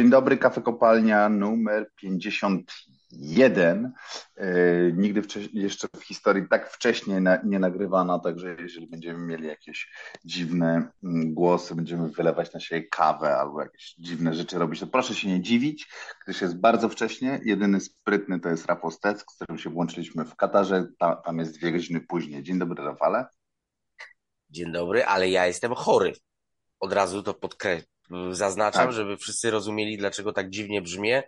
Dzień 0.00 0.10
dobry, 0.10 0.36
kafe 0.36 0.60
kopalnia 0.62 1.28
numer 1.28 1.90
51. 1.96 3.92
E, 4.36 4.46
nigdy 4.92 5.22
jeszcze 5.52 5.88
w 5.96 6.02
historii 6.02 6.48
tak 6.50 6.70
wcześnie 6.70 7.22
nie 7.44 7.58
nagrywana, 7.58 8.18
także 8.18 8.56
jeżeli 8.58 8.86
będziemy 8.86 9.18
mieli 9.26 9.46
jakieś 9.46 9.92
dziwne 10.24 10.88
mm, 11.04 11.34
głosy, 11.34 11.74
będziemy 11.74 12.08
wylewać 12.08 12.52
na 12.52 12.60
siebie 12.60 12.88
kawę 12.88 13.36
albo 13.36 13.60
jakieś 13.60 13.94
dziwne 13.98 14.34
rzeczy 14.34 14.58
robić, 14.58 14.80
to 14.80 14.86
proszę 14.86 15.14
się 15.14 15.28
nie 15.28 15.42
dziwić, 15.42 15.88
gdyż 16.24 16.40
jest 16.40 16.60
bardzo 16.60 16.88
wcześnie. 16.88 17.40
Jedyny 17.44 17.80
sprytny 17.80 18.40
to 18.40 18.48
jest 18.48 18.66
Rafał 18.66 18.90
Stec, 18.90 19.20
z 19.20 19.24
którym 19.24 19.58
się 19.58 19.70
włączyliśmy 19.70 20.24
w 20.24 20.36
Katarze, 20.36 20.86
Ta, 20.98 21.16
tam 21.16 21.38
jest 21.38 21.58
dwie 21.58 21.72
godziny 21.72 22.00
później. 22.00 22.42
Dzień 22.42 22.58
dobry, 22.58 22.84
Rafale. 22.84 23.26
Dzień 24.50 24.72
dobry, 24.72 25.04
ale 25.04 25.30
ja 25.30 25.46
jestem 25.46 25.74
chory. 25.74 26.12
Od 26.80 26.92
razu 26.92 27.22
to 27.22 27.34
podkreślam 27.34 27.99
zaznaczam, 28.30 28.84
tak. 28.84 28.92
żeby 28.92 29.16
wszyscy 29.16 29.50
rozumieli, 29.50 29.98
dlaczego 29.98 30.32
tak 30.32 30.50
dziwnie 30.50 30.82
brzmię. 30.82 31.22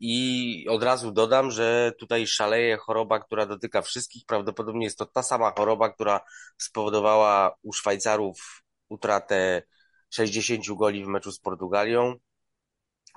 I 0.00 0.66
od 0.68 0.82
razu 0.82 1.12
dodam, 1.12 1.50
że 1.50 1.92
tutaj 1.98 2.26
szaleje 2.26 2.76
choroba, 2.76 3.20
która 3.20 3.46
dotyka 3.46 3.82
wszystkich. 3.82 4.22
Prawdopodobnie 4.26 4.84
jest 4.84 4.98
to 4.98 5.06
ta 5.06 5.22
sama 5.22 5.52
choroba, 5.58 5.92
która 5.92 6.20
spowodowała 6.58 7.56
u 7.62 7.72
Szwajcarów 7.72 8.62
utratę 8.88 9.62
60 10.10 10.64
goli 10.78 11.04
w 11.04 11.08
meczu 11.08 11.32
z 11.32 11.40
Portugalią, 11.40 12.14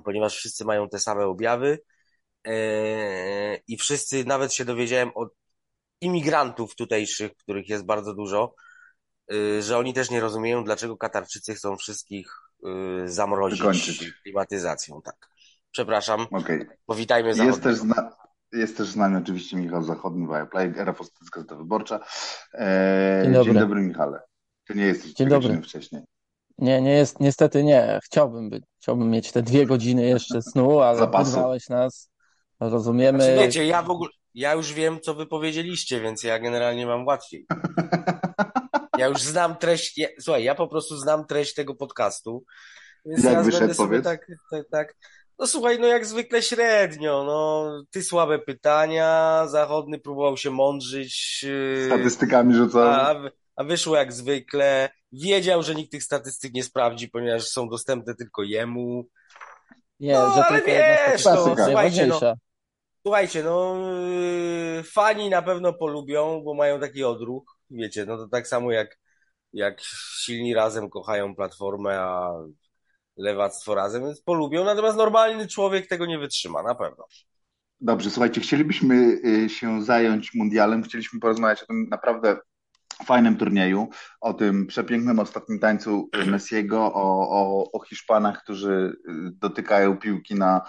ponieważ 0.03 0.35
wszyscy 0.35 0.65
mają 0.65 0.89
te 0.89 0.99
same 0.99 1.25
objawy. 1.25 1.79
Eee, 2.43 3.59
I 3.67 3.77
wszyscy, 3.77 4.25
nawet 4.25 4.53
się 4.53 4.65
dowiedziałem 4.65 5.11
od 5.15 5.29
imigrantów 6.01 6.75
tutejszych, 6.75 7.35
których 7.35 7.69
jest 7.69 7.85
bardzo 7.85 8.13
dużo, 8.13 8.55
y, 9.33 9.61
że 9.61 9.77
oni 9.77 9.93
też 9.93 10.09
nie 10.09 10.19
rozumieją, 10.19 10.63
dlaczego 10.63 10.97
Katarczycy 10.97 11.55
chcą 11.55 11.77
wszystkich 11.77 12.27
zamrozić 13.05 13.59
Wykończyć. 13.59 14.13
klimatyzacją, 14.23 15.01
tak. 15.01 15.29
Przepraszam. 15.71 16.27
Okay. 16.31 16.67
Powitajmy 16.85 17.29
Jest 17.29 17.63
też, 17.63 17.75
zna, 17.75 18.11
jest 18.53 18.77
też 18.77 18.87
z 18.87 18.95
nami 18.95 19.17
oczywiście 19.17 19.57
Michał 19.57 19.83
Zachodni, 19.83 20.27
Viaplay, 20.27 20.73
Era 20.77 20.93
Postycka 20.93 21.39
Gazeta 21.39 21.55
Wyborcza. 21.55 21.99
Eee, 22.53 23.23
dzień, 23.23 23.33
dobry. 23.33 23.53
dzień 23.53 23.61
dobry, 23.61 23.81
Michale. 23.81 24.19
Ty 24.67 24.75
nie 24.75 24.83
jesteś 24.83 25.13
dzień 25.13 25.27
dobry. 25.27 25.61
wcześniej. 25.61 26.01
Nie, 26.57 26.81
nie 26.81 26.93
jest, 26.93 27.19
niestety 27.19 27.63
nie. 27.63 27.99
Chciałbym 28.03 28.49
być, 28.49 28.63
chciałbym 28.81 29.11
mieć 29.11 29.31
te 29.31 29.41
dwie 29.41 29.65
godziny 29.65 30.05
jeszcze 30.05 30.41
snu, 30.41 30.79
ale 30.79 31.07
wyrwałeś 31.07 31.69
nas. 31.69 32.11
Rozumiemy. 32.59 33.23
Znaczy, 33.23 33.39
wiecie, 33.39 33.65
ja 33.65 33.81
w 33.81 33.89
ogóle, 33.89 34.09
ja 34.33 34.53
już 34.53 34.73
wiem, 34.73 34.99
co 35.01 35.15
wy 35.15 35.25
powiedzieliście, 35.25 36.01
więc 36.01 36.23
ja 36.23 36.39
generalnie 36.39 36.85
mam 36.85 37.05
łatwiej. 37.05 37.45
Ja 38.97 39.07
już 39.07 39.21
znam 39.21 39.57
treść, 39.57 39.97
ja, 39.97 40.07
słuchaj, 40.19 40.43
ja 40.43 40.55
po 40.55 40.67
prostu 40.67 40.97
znam 40.97 41.25
treść 41.25 41.53
tego 41.53 41.75
podcastu. 41.75 42.43
Więc 43.05 43.23
jak 43.23 43.43
wyszedł, 43.43 43.75
powiedz? 43.75 44.03
Tak, 44.03 44.27
tak, 44.51 44.65
tak. 44.71 44.95
No 45.39 45.47
słuchaj, 45.47 45.79
no 45.79 45.87
jak 45.87 46.05
zwykle 46.05 46.41
średnio, 46.41 47.23
no 47.23 47.69
ty 47.91 48.03
słabe 48.03 48.39
pytania, 48.39 49.43
Zachodny 49.47 49.99
próbował 49.99 50.37
się 50.37 50.51
mądrzyć. 50.51 51.43
Yy, 51.43 51.85
Statystykami 51.85 52.55
rzucał. 52.55 52.81
A, 52.81 53.15
a 53.55 53.63
wyszło 53.63 53.95
jak 53.95 54.13
zwykle. 54.13 54.89
Wiedział, 55.11 55.63
że 55.63 55.75
nikt 55.75 55.91
tych 55.91 56.03
statystyk 56.03 56.53
nie 56.53 56.63
sprawdzi, 56.63 57.09
ponieważ 57.09 57.43
są 57.43 57.69
dostępne 57.69 58.15
tylko 58.15 58.43
jemu. 58.43 59.05
Nie, 59.99 60.13
no, 60.13 60.35
że 60.35 60.45
ale 60.45 60.61
wiesz, 60.61 61.25
no, 61.25 61.55
słuchajcie, 61.65 62.07
no, 62.07 62.19
słuchajcie, 63.01 63.43
no 63.43 63.77
yy, 64.75 64.83
fani 64.83 65.29
na 65.29 65.41
pewno 65.41 65.73
polubią, 65.73 66.41
bo 66.45 66.53
mają 66.53 66.79
taki 66.79 67.03
odruch 67.03 67.54
wiecie, 67.71 68.05
no 68.05 68.17
to 68.17 68.27
tak 68.27 68.47
samo 68.47 68.71
jak, 68.71 68.99
jak 69.53 69.81
silni 70.23 70.53
razem 70.53 70.89
kochają 70.89 71.35
platformę, 71.35 71.99
a 71.99 72.31
lewactwo 73.17 73.75
razem, 73.75 74.03
więc 74.03 74.21
polubią, 74.21 74.63
natomiast 74.63 74.97
normalny 74.97 75.47
człowiek 75.47 75.87
tego 75.87 76.05
nie 76.05 76.19
wytrzyma, 76.19 76.63
na 76.63 76.75
pewno. 76.75 77.05
Dobrze, 77.81 78.09
słuchajcie, 78.09 78.41
chcielibyśmy 78.41 78.95
y, 79.25 79.49
się 79.49 79.83
zająć 79.83 80.33
mundialem, 80.33 80.83
chcieliśmy 80.83 81.19
porozmawiać 81.19 81.63
o 81.63 81.65
tym 81.65 81.87
naprawdę 81.89 82.37
fajnym 83.05 83.37
turnieju, 83.37 83.89
o 84.21 84.33
tym 84.33 84.67
przepięknym 84.67 85.19
ostatnim 85.19 85.59
tańcu 85.59 86.09
Messiego, 86.25 86.93
o, 86.93 87.29
o, 87.29 87.71
o 87.71 87.83
Hiszpanach, 87.83 88.43
którzy 88.43 88.97
y, 89.09 89.13
dotykają 89.31 89.97
piłki 89.97 90.35
na 90.35 90.61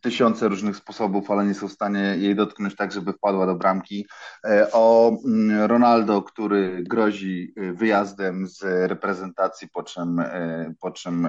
tysiące 0.00 0.48
różnych 0.48 0.76
sposobów, 0.76 1.30
ale 1.30 1.46
nie 1.46 1.54
są 1.54 1.68
w 1.68 1.72
stanie 1.72 2.00
jej 2.00 2.36
dotknąć 2.36 2.76
tak, 2.76 2.92
żeby 2.92 3.12
wpadła 3.12 3.46
do 3.46 3.54
bramki. 3.54 4.06
E, 4.44 4.72
o 4.72 5.16
mm, 5.26 5.60
Ronaldo, 5.62 6.22
który 6.22 6.82
grozi 6.82 7.52
e, 7.56 7.72
wyjazdem 7.72 8.48
z 8.48 8.62
reprezentacji, 8.90 9.68
po 9.68 9.82
czym, 9.82 10.20
e, 10.20 10.74
po 10.80 10.90
czym 10.90 11.28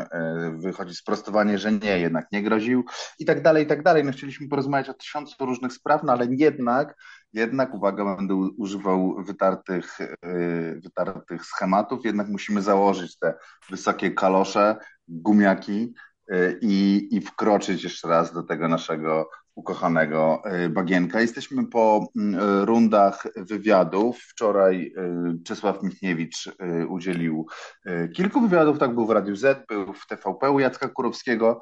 wychodzi 0.52 0.96
sprostowanie, 0.96 1.58
że 1.58 1.72
nie, 1.72 2.00
jednak 2.00 2.32
nie 2.32 2.44
groził 2.44 2.84
i 3.20 3.26
tak 3.26 3.42
dalej, 3.42 3.64
i 3.64 3.68
tak 3.68 3.84
dalej. 3.84 4.04
No 4.04 4.12
chcieliśmy 4.12 4.48
porozmawiać 4.48 4.90
o 4.90 4.94
tysiącu 4.94 5.46
różnych 5.46 5.74
spraw, 5.74 6.04
no 6.04 6.14
ale 6.14 6.28
jednak 6.30 6.96
jednak, 7.34 7.74
uwaga, 7.74 8.16
będę 8.16 8.36
używał 8.36 9.24
wytartych, 9.24 9.98
wytartych 10.76 11.46
schematów, 11.46 12.06
jednak 12.06 12.28
musimy 12.28 12.62
założyć 12.62 13.20
te 13.20 13.34
wysokie 13.70 14.12
kalosze, 14.12 14.76
gumiaki, 15.08 15.94
i, 16.62 17.08
i 17.12 17.22
wkroczyć 17.22 17.84
jeszcze 17.84 18.08
raz 18.08 18.34
do 18.34 18.44
tego 18.44 18.68
naszego 18.68 19.30
ukochanego 19.58 20.42
y, 20.66 20.70
Bagienka. 20.70 21.22
Jesteśmy 21.22 21.68
po 21.68 22.08
mm, 22.16 22.64
rundach 22.66 23.28
wywiadów. 23.36 24.20
Wczoraj 24.20 24.94
y, 25.38 25.44
Czesław 25.44 25.84
Michniewicz 25.84 26.48
y, 26.48 26.88
udzielił 26.88 27.48
kilku 28.14 28.42
wywiadów, 28.42 28.80
tak 28.80 28.96
był 28.96 29.06
w 29.06 29.10
Radiu 29.10 29.36
Z, 29.36 29.68
był 29.68 29.94
w 29.94 30.08
TVP 30.08 30.52
u 30.52 30.60
Jacka 30.60 30.88
Kurowskiego, 30.88 31.60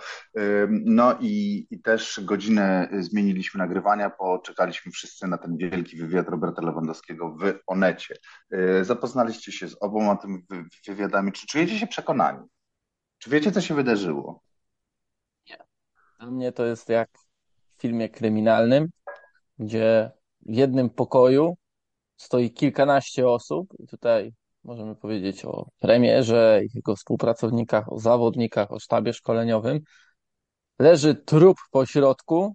no 0.69 1.17
i, 1.19 1.67
i 1.71 1.81
też 1.81 2.19
godzinę 2.23 2.89
zmieniliśmy 2.99 3.57
nagrywania, 3.57 4.09
poczekaliśmy 4.09 4.91
wszyscy 4.91 5.27
na 5.27 5.37
ten 5.37 5.57
wielki 5.57 5.97
wywiad 5.97 6.29
Roberta 6.29 6.61
Lewandowskiego 6.61 7.37
w 7.41 7.53
Onecie. 7.67 8.15
Zapoznaliście 8.81 9.51
się 9.51 9.67
z 9.67 9.77
oboma 9.81 10.15
tymi 10.15 10.45
wywiadami. 10.87 11.31
Czy 11.31 11.47
czujecie 11.47 11.79
się 11.79 11.87
przekonani? 11.87 12.39
Czy 13.17 13.29
wiecie, 13.29 13.51
co 13.51 13.61
się 13.61 13.75
wydarzyło? 13.75 14.44
Dla 16.19 16.31
mnie 16.31 16.51
to 16.51 16.65
jest 16.65 16.89
jak 16.89 17.09
w 17.77 17.81
filmie 17.81 18.09
kryminalnym, 18.09 18.87
gdzie 19.59 20.11
w 20.41 20.53
jednym 20.53 20.89
pokoju 20.89 21.57
stoi 22.17 22.51
kilkanaście 22.51 23.27
osób 23.27 23.73
i 23.79 23.87
tutaj 23.87 24.33
możemy 24.63 24.95
powiedzieć 24.95 25.45
o 25.45 25.69
premierze, 25.79 26.61
jego 26.73 26.95
współpracownikach, 26.95 27.93
o 27.93 27.99
zawodnikach, 27.99 28.71
o 28.71 28.79
sztabie 28.79 29.13
szkoleniowym. 29.13 29.79
Leży 30.79 31.15
trup 31.15 31.57
po 31.71 31.85
środku, 31.85 32.53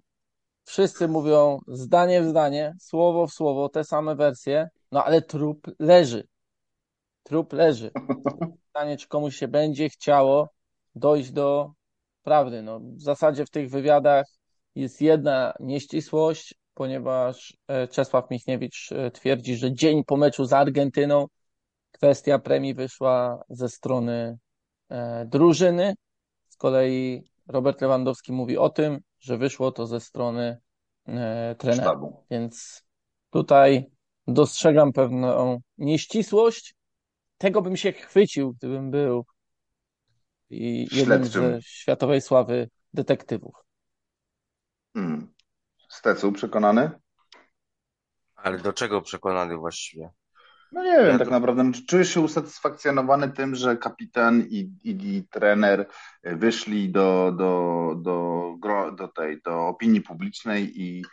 wszyscy 0.65 1.07
mówią 1.07 1.59
zdanie 1.67 2.21
w 2.21 2.25
zdanie, 2.25 2.73
słowo 2.79 3.27
w 3.27 3.33
słowo, 3.33 3.69
te 3.69 3.83
same 3.83 4.15
wersje, 4.15 4.69
no 4.91 5.03
ale 5.05 5.21
trup 5.21 5.67
leży. 5.79 6.27
Trup 7.23 7.53
leży. 7.53 7.91
Pytanie, 8.67 8.97
czy 8.97 9.07
komuś 9.07 9.35
się 9.35 9.47
będzie 9.47 9.89
chciało 9.89 10.49
dojść 10.95 11.31
do 11.31 11.71
prawdy. 12.23 12.61
No, 12.61 12.79
w 12.79 13.01
zasadzie 13.01 13.45
w 13.45 13.49
tych 13.49 13.69
wywiadach 13.69 14.25
jest 14.75 15.01
jedna 15.01 15.53
nieścisłość, 15.59 16.55
ponieważ 16.73 17.57
e, 17.67 17.87
Czesław 17.87 18.29
Michniewicz 18.29 18.91
e, 18.91 19.11
twierdzi, 19.11 19.55
że 19.55 19.73
dzień 19.73 20.03
po 20.03 20.17
meczu 20.17 20.45
z 20.45 20.53
Argentyną 20.53 21.25
kwestia 21.91 22.39
premii 22.39 22.73
wyszła 22.73 23.43
ze 23.49 23.69
strony 23.69 24.37
e, 24.89 25.25
drużyny. 25.25 25.93
Z 26.47 26.57
kolei 26.57 27.23
Robert 27.47 27.81
Lewandowski 27.81 28.31
mówi 28.31 28.57
o 28.57 28.69
tym, 28.69 28.99
że 29.19 29.37
wyszło 29.37 29.71
to 29.71 29.87
ze 29.87 29.99
strony 29.99 30.57
trenera. 31.57 31.83
Sztabu. 31.83 32.23
Więc 32.31 32.83
tutaj 33.29 33.85
dostrzegam 34.27 34.93
pewną 34.93 35.59
nieścisłość. 35.77 36.75
Tego 37.37 37.61
bym 37.61 37.77
się 37.77 37.91
chwycił, 37.91 38.53
gdybym 38.53 38.91
był 38.91 39.25
i 40.51 40.87
jeden 40.91 41.25
ze 41.25 41.61
światowej 41.61 42.21
sławy 42.21 42.69
detektywów. 42.93 43.55
Hmm. 44.93 45.33
Stecu, 45.89 46.31
przekonany? 46.31 46.91
Ale 48.35 48.57
do 48.59 48.73
czego 48.73 49.01
przekonany 49.01 49.57
właściwie? 49.57 50.09
No 50.71 50.83
nie 50.83 50.91
wiem, 50.91 51.05
ja 51.05 51.17
tak 51.17 51.27
to... 51.27 51.33
naprawdę. 51.33 51.71
Czy 51.71 51.85
czujesz 51.85 52.13
się 52.13 52.19
usatysfakcjonowany 52.19 53.31
tym, 53.31 53.55
że 53.55 53.77
kapitan 53.77 54.41
i, 54.41 54.57
i, 54.83 55.15
i 55.15 55.27
trener 55.27 55.87
wyszli 56.23 56.91
do, 56.91 57.31
do, 57.37 57.93
do, 58.01 58.55
do, 58.97 59.07
tej, 59.07 59.41
do 59.41 59.67
opinii 59.67 60.01
publicznej 60.01 60.81
i 60.81 61.05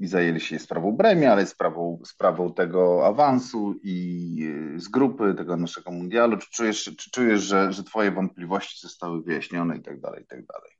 i 0.00 0.06
zajęli 0.06 0.40
się 0.40 0.58
sprawą 0.58 0.92
Bremia, 0.92 1.32
ale 1.32 1.46
sprawą, 1.46 2.00
sprawą 2.04 2.54
tego 2.54 3.06
awansu 3.06 3.74
i 3.82 4.36
y, 4.76 4.80
z 4.80 4.88
grupy 4.88 5.34
tego 5.34 5.56
naszego 5.56 5.90
mundialu. 5.90 6.36
Czy 6.36 6.50
czujesz, 6.50 6.84
czy 6.84 7.10
czujesz 7.10 7.42
że, 7.42 7.72
że 7.72 7.84
twoje 7.84 8.10
wątpliwości 8.10 8.80
zostały 8.86 9.22
wyjaśnione 9.22 9.76
i 9.76 9.82
tak 9.82 10.00
dalej, 10.00 10.22
i 10.22 10.26
tak 10.26 10.46
dalej? 10.46 10.70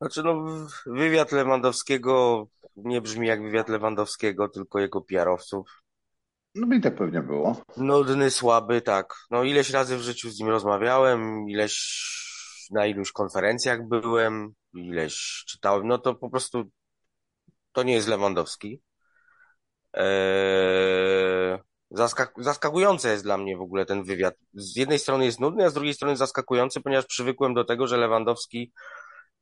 Znaczy, 0.00 0.22
no, 0.22 0.44
wywiad 0.86 1.32
Lewandowskiego 1.32 2.46
nie 2.76 3.00
brzmi 3.00 3.26
jak 3.26 3.42
wywiad 3.42 3.68
Lewandowskiego, 3.68 4.48
tylko 4.48 4.80
jego 4.80 5.00
PR-owców. 5.00 5.82
No 6.54 6.76
i 6.76 6.80
tak 6.80 6.94
pewnie 6.94 7.22
było. 7.22 7.62
Nudny, 7.76 8.30
słaby, 8.30 8.80
tak. 8.80 9.14
No 9.30 9.44
ileś 9.44 9.70
razy 9.70 9.96
w 9.96 10.00
życiu 10.00 10.30
z 10.30 10.38
nim 10.38 10.48
rozmawiałem, 10.48 11.48
ileś 11.48 11.78
na 12.70 12.86
iluś 12.86 13.12
konferencjach 13.12 13.88
byłem, 13.88 14.52
ileś 14.74 15.44
czytałem, 15.46 15.88
no 15.88 15.98
to 15.98 16.14
po 16.14 16.30
prostu 16.30 16.64
to 17.78 17.82
nie 17.82 17.94
jest 17.94 18.08
Lewandowski. 18.08 18.82
Eee, 19.92 21.58
zaskak 21.90 22.32
zaskakujące 22.38 23.10
jest 23.10 23.24
dla 23.24 23.38
mnie 23.38 23.56
w 23.56 23.60
ogóle 23.60 23.86
ten 23.86 24.04
wywiad. 24.04 24.34
Z 24.54 24.76
jednej 24.76 24.98
strony 24.98 25.24
jest 25.24 25.40
nudny, 25.40 25.64
a 25.64 25.70
z 25.70 25.74
drugiej 25.74 25.94
strony 25.94 26.16
zaskakujący, 26.16 26.80
ponieważ 26.80 27.06
przywykłem 27.06 27.54
do 27.54 27.64
tego, 27.64 27.86
że 27.86 27.96
Lewandowski, 27.96 28.72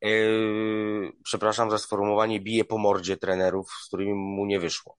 eee, 0.01 1.13
przepraszam 1.25 1.71
za 1.71 1.79
sformułowanie, 1.79 2.41
bije 2.41 2.65
po 2.65 2.79
mordzie 2.79 3.17
trenerów, 3.17 3.71
z 3.85 3.87
którymi 3.87 4.15
mu 4.15 4.47
nie 4.47 4.61
wyszło. 4.61 4.97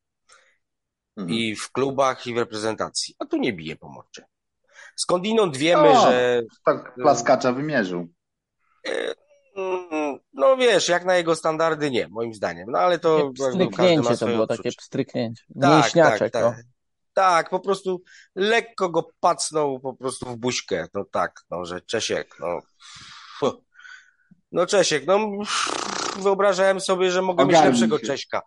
Mhm. 1.18 1.38
I 1.38 1.56
w 1.56 1.72
klubach, 1.72 2.28
i 2.28 2.33
w 2.33 2.38
reprezentacji. 2.38 3.16
A 3.19 3.25
tu 3.25 3.38
nie 3.38 3.54
bije 3.54 3.75
po 3.75 3.90
mordzie. 3.90 4.25
Skądinąd 4.95 5.57
wiemy, 5.57 5.94
no, 5.94 6.01
że. 6.01 6.42
Tak, 6.66 6.95
plaskacza 6.95 7.51
wymierzył. 7.51 8.07
Eee, 8.83 9.13
no 10.38 10.57
wiesz, 10.57 10.89
jak 10.89 11.06
na 11.06 11.16
jego 11.16 11.36
standardy 11.36 11.92
nie, 11.92 12.07
moim 12.07 12.34
zdaniem. 12.34 12.72
No 12.72 12.80
ale 12.80 13.00
to. 13.00 13.31
Pstryknięcie 13.34 14.18
to 14.18 14.25
było 14.25 14.48
takie 14.48 14.72
pstryknięcie. 14.72 15.44
Tak, 15.62 15.92
tak, 15.92 16.31
tak. 16.31 16.63
Tak, 17.13 17.50
po 17.50 17.60
prostu 17.60 18.01
lekko 18.36 18.89
go 18.89 19.10
pacnął 19.19 19.80
po 19.80 19.94
prostu 19.94 20.25
w 20.25 20.38
buźkę. 20.38 20.88
No 20.94 21.06
tak, 21.12 21.42
no, 21.50 21.66
że 21.66 21.81
Czesiek, 21.81 22.36
no. 22.39 22.60
No 24.51 24.66
Czesiek, 24.66 25.06
no 25.07 25.30
wyobrażałem 26.19 26.80
sobie, 26.80 27.12
że 27.12 27.22
mogę 27.22 27.44
Ogarnij 27.44 27.72
mieć 27.72 27.72
lepszego 27.72 28.00
się. 28.00 28.06
Cześka. 28.06 28.42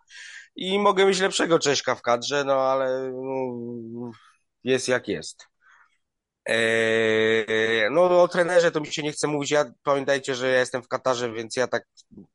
I 0.55 0.79
mogę 0.79 1.05
mieć 1.05 1.19
lepszego 1.19 1.59
Cześka 1.59 1.95
w 1.95 2.01
kadrze, 2.01 2.43
no 2.43 2.53
ale 2.53 3.11
no, 3.13 4.11
jest 4.63 4.87
jak 4.87 5.07
jest. 5.07 5.50
Eee, 6.45 7.89
no 7.91 8.21
o 8.21 8.27
trenerze 8.27 8.71
to 8.71 8.79
mi 8.79 8.87
się 8.87 9.03
nie 9.03 9.11
chce 9.11 9.27
mówić. 9.27 9.51
Ja 9.51 9.73
pamiętajcie, 9.83 10.35
że 10.35 10.51
ja 10.51 10.59
jestem 10.59 10.83
w 10.83 10.87
Katarze, 10.87 11.33
więc 11.33 11.55
ja 11.55 11.67
tak 11.67 11.85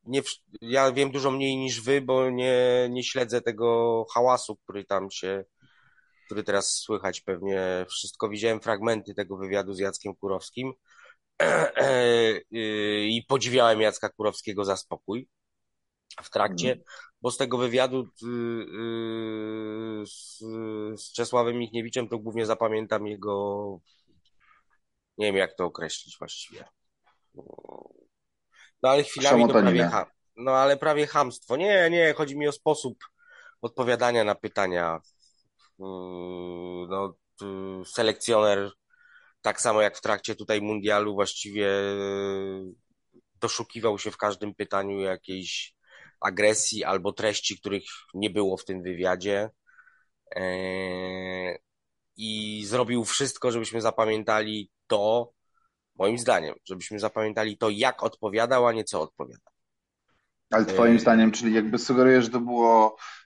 nie, 0.05 0.23
ja 0.61 0.93
wiem 0.93 1.11
dużo 1.11 1.31
mniej 1.31 1.57
niż 1.57 1.81
wy, 1.81 2.01
bo 2.01 2.31
nie, 2.31 2.87
nie 2.91 3.05
śledzę 3.05 3.41
tego 3.41 4.05
hałasu, 4.15 4.57
który 4.57 4.85
tam 4.85 5.11
się, 5.11 5.45
który 6.27 6.43
teraz 6.43 6.73
słychać 6.73 7.21
pewnie. 7.21 7.87
Wszystko 7.89 8.29
widziałem 8.29 8.61
fragmenty 8.61 9.15
tego 9.15 9.37
wywiadu 9.37 9.75
z 9.75 9.79
Jackiem 9.79 10.15
Kurowskim 10.15 10.73
eee, 11.77 12.45
i 13.17 13.25
podziwiałem 13.29 13.81
Jacka 13.81 14.09
Kurowskiego 14.09 14.65
za 14.65 14.77
spokój 14.77 15.29
w 16.23 16.31
trakcie, 16.31 16.73
mm. 16.73 16.85
bo 17.23 17.31
z 17.31 17.37
tego 17.37 17.59
wywiadu 17.59 18.01
y, 18.01 18.27
y, 18.27 20.07
z, 20.07 20.39
z 21.03 21.13
Czesławem 21.13 21.59
Michniewiczem 21.59 22.09
to 22.09 22.19
głównie 22.19 22.47
zapamiętam 22.47 23.07
jego 23.07 23.81
nie 25.19 25.27
wiem 25.27 25.37
jak 25.37 25.55
to 25.55 25.65
określić 25.65 26.19
właściwie. 26.19 26.65
No 28.83 28.91
ale 28.91 29.03
chwilami 29.03 29.47
to 29.47 29.53
prawie 29.53 29.85
ham, 29.85 30.05
no 30.37 30.53
ale 30.53 30.77
prawie 30.77 31.07
hamstwo. 31.07 31.57
Nie, 31.57 31.91
nie, 31.91 32.15
chodzi 32.17 32.39
mi 32.39 32.49
o 32.49 32.53
sposób 32.53 32.99
odpowiadania 33.63 34.25
na 34.25 34.35
pytania. 34.35 35.01
Yy, 35.79 35.87
no, 36.89 37.15
selekcjoner, 37.85 38.71
tak 39.43 39.61
samo 39.61 39.83
jak 39.83 39.97
w 39.97 40.01
trakcie 40.01 40.35
tutaj 40.35 40.63
mundialu, 40.63 41.15
właściwie 41.15 41.63
yy, 41.63 42.75
doszukiwał 43.35 43.99
się 43.99 44.11
w 44.11 44.17
każdym 44.17 44.55
pytaniu 44.55 45.01
jakiejś 45.01 45.76
agresji 46.21 46.85
albo 46.85 47.13
treści, 47.13 47.59
których 47.59 47.85
nie 48.15 48.31
było 48.31 48.57
w 48.57 48.65
tym 48.65 48.83
wywiadzie. 48.83 49.51
Yy, 50.37 51.59
I 52.17 52.63
zrobił 52.67 53.05
wszystko, 53.05 53.51
żebyśmy 53.51 53.81
zapamiętali 53.81 54.71
to, 54.87 55.33
moim 55.99 56.19
zdaniem, 56.19 56.55
żebyśmy 56.69 56.99
zapamiętali 56.99 57.59
to, 57.59 57.71
jak 57.71 58.03
odpowiadał, 58.03 58.67
a 58.67 58.73
nie 58.73 58.85
co 58.85 59.01
odpowiadał. 59.01 59.53
Ale 60.51 60.65
twoim 60.65 60.97
e, 60.97 60.99
zdaniem, 60.99 61.33
czyli 61.33 61.55
jakby 61.55 61.79
sugerujesz, 61.79 62.25
że 62.25 62.31
to 62.31 62.41
było 62.41 62.97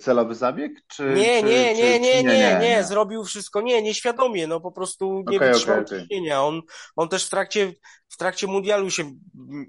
celowy 0.00 0.34
zabieg? 0.34 0.72
Czy, 0.86 1.02
nie, 1.02 1.40
czy, 1.42 1.48
nie, 1.48 1.74
czy, 1.74 1.82
nie, 1.82 2.00
nie, 2.00 2.22
nie, 2.22 2.38
nie, 2.38 2.58
nie, 2.60 2.84
zrobił 2.84 3.24
wszystko, 3.24 3.60
nie, 3.60 3.82
nieświadomie, 3.82 4.46
no 4.46 4.60
po 4.60 4.72
prostu 4.72 5.24
nie 5.30 5.36
okay, 5.36 5.52
wytrzymał 5.52 5.80
okay, 5.80 6.00
ciśnienia. 6.00 6.42
On, 6.42 6.62
on 6.96 7.08
też 7.08 7.26
w 7.26 7.30
trakcie, 7.30 7.72
w 8.08 8.16
trakcie 8.16 8.46
mundialu 8.46 8.90
się 8.90 9.12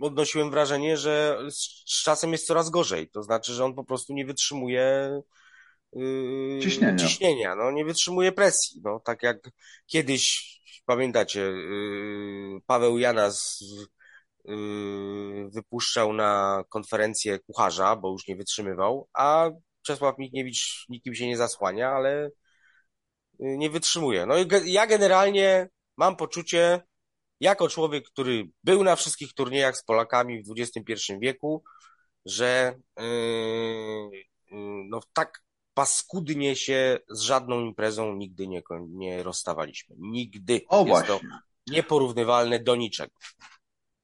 odnosiłem 0.02 0.52
wrażenie, 0.52 0.98
że 0.98 1.40
z 1.86 2.04
czasem 2.04 2.32
jest 2.32 2.48
coraz 2.48 2.70
gorzej. 2.70 3.10
To 3.10 3.24
znaczy, 3.24 3.54
że 3.54 3.66
on 3.66 3.74
po 3.74 3.84
prostu 3.84 4.14
nie 4.14 4.26
wytrzymuje 4.26 5.22
yy, 5.94 6.60
ciśnienia. 6.64 6.96
ciśnienia, 6.96 7.56
no 7.56 7.72
nie 7.72 7.86
wytrzymuje 7.86 8.32
presji. 8.32 8.82
No 8.84 9.00
tak 9.00 9.24
jak 9.24 9.38
kiedyś 9.86 10.56
pamiętacie, 10.86 11.40
yy, 11.40 12.60
Paweł 12.66 12.98
Janas 12.98 13.64
yy, 14.46 15.50
wypuszczał 15.50 16.14
na 16.14 16.64
konferencję 16.70 17.40
kucharza, 17.40 17.96
bo 17.96 18.12
już 18.12 18.28
nie 18.28 18.36
wytrzymywał, 18.36 19.08
a 19.14 19.50
Czesław 19.86 20.18
Michniewicz 20.18 20.86
nikim 20.90 21.16
się 21.16 21.28
nie 21.28 21.38
zasłania, 21.38 21.90
ale 21.90 22.32
yy, 23.40 23.58
nie 23.58 23.70
wytrzymuje. 23.70 24.26
No 24.26 24.38
i 24.38 24.48
ja 24.66 24.88
generalnie 24.88 25.70
mam 25.98 26.16
poczucie, 26.16 26.82
jako 27.40 27.70
człowiek, 27.70 28.08
który 28.08 28.50
był 28.64 28.84
na 28.84 28.96
wszystkich 28.96 29.34
turniejach 29.34 29.78
z 29.78 29.84
Polakami 29.84 30.44
w 30.44 30.54
XXI 30.58 31.14
wieku, 31.20 31.64
że 32.26 32.80
no 34.90 35.00
tak 35.14 35.46
paskudnie 35.74 36.56
się 36.56 37.00
z 37.10 37.22
żadną 37.22 37.62
imprezą 37.62 38.16
nigdy 38.16 38.48
nie, 38.48 38.62
nie 38.88 39.24
rozstawaliśmy. 39.24 39.96
Nigdy. 40.00 40.62
O 40.68 40.78
jest 40.78 40.90
właśnie. 40.90 41.10
To 41.10 41.26
nieporównywalne 41.68 42.60
do 42.60 42.76
niczego. 42.76 43.12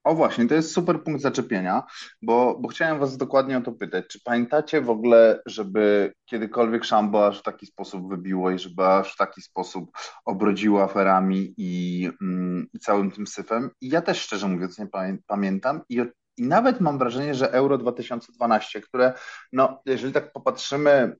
O 0.04 0.16
właśnie, 0.16 0.48
to 0.48 0.56
jest 0.56 0.72
super 0.72 1.04
punkt 1.04 1.22
zaczepienia, 1.22 1.84
bo, 2.22 2.58
bo 2.60 2.68
chciałem 2.68 3.00
Was 3.00 3.18
dokładnie 3.18 3.58
o 3.58 3.62
to 3.62 3.72
pytać. 3.72 4.08
Czy 4.08 4.20
pamiętacie 4.24 4.82
w 4.82 4.90
ogóle, 4.90 5.42
żeby 5.46 6.14
kiedykolwiek 6.26 6.84
Szambo 6.86 7.28
aż 7.28 7.40
w 7.40 7.44
taki 7.44 7.66
sposób 7.66 8.10
wybiło 8.10 8.52
i 8.52 8.60
żeby 8.60 8.86
aż 8.86 9.14
w 9.14 9.18
taki 9.18 9.42
sposób 9.42 9.92
obrodziło 10.26 10.84
aferami 10.84 11.54
i, 11.58 12.10
mm, 12.22 12.68
i 12.74 12.80
całym 12.80 13.12
tym 13.12 13.28
syfem? 13.28 13.70
I 13.82 13.90
ja 13.90 14.02
też 14.02 14.22
szczerze 14.22 14.48
mówiąc 14.48 14.80
nie 14.80 14.88
pamiętam 15.28 15.82
i 15.90 16.02
i 16.38 16.44
nawet 16.44 16.82
mam 16.82 16.98
wrażenie, 16.98 17.36
że 17.36 17.52
Euro 17.52 17.78
2012, 17.78 18.82
które, 18.82 19.14
no, 19.54 19.82
jeżeli 19.86 20.14
tak 20.14 20.32
popatrzymy 20.32 21.16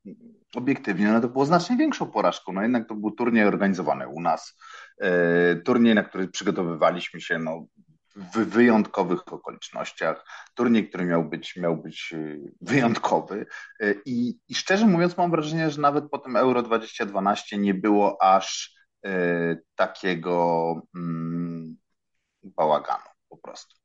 obiektywnie, 0.56 1.08
no 1.08 1.22
to 1.22 1.28
było 1.28 1.46
znacznie 1.46 1.78
większą 1.78 2.12
porażką. 2.12 2.54
No 2.54 2.62
jednak 2.62 2.88
to 2.88 2.96
był 2.96 3.12
turniej 3.12 3.46
organizowany 3.46 4.08
u 4.08 4.22
nas. 4.22 4.58
E, 5.02 5.56
turniej, 5.56 5.96
na 5.96 6.04
który 6.04 6.28
przygotowywaliśmy 6.28 7.22
się 7.22 7.40
no, 7.40 7.66
w 8.16 8.38
wyjątkowych 8.38 9.34
okolicznościach. 9.34 10.26
Turniej, 10.56 10.90
który 10.90 11.06
miał 11.06 11.30
być, 11.30 11.56
miał 11.56 11.78
być 11.78 12.14
e, 12.14 12.38
wyjątkowy. 12.62 13.46
E, 13.80 13.94
I, 14.06 14.40
I 14.48 14.56
szczerze 14.56 14.88
mówiąc, 14.88 15.18
mam 15.18 15.32
wrażenie, 15.32 15.70
że 15.70 15.82
nawet 15.82 16.10
po 16.10 16.18
tym 16.18 16.36
Euro 16.36 16.64
2012 16.64 17.58
nie 17.58 17.74
było 17.74 18.22
aż 18.22 18.82
takiego 19.76 20.76
mm, 20.96 21.78
bałaganu 22.44 23.04
po 23.30 23.38
prostu. 23.38 23.76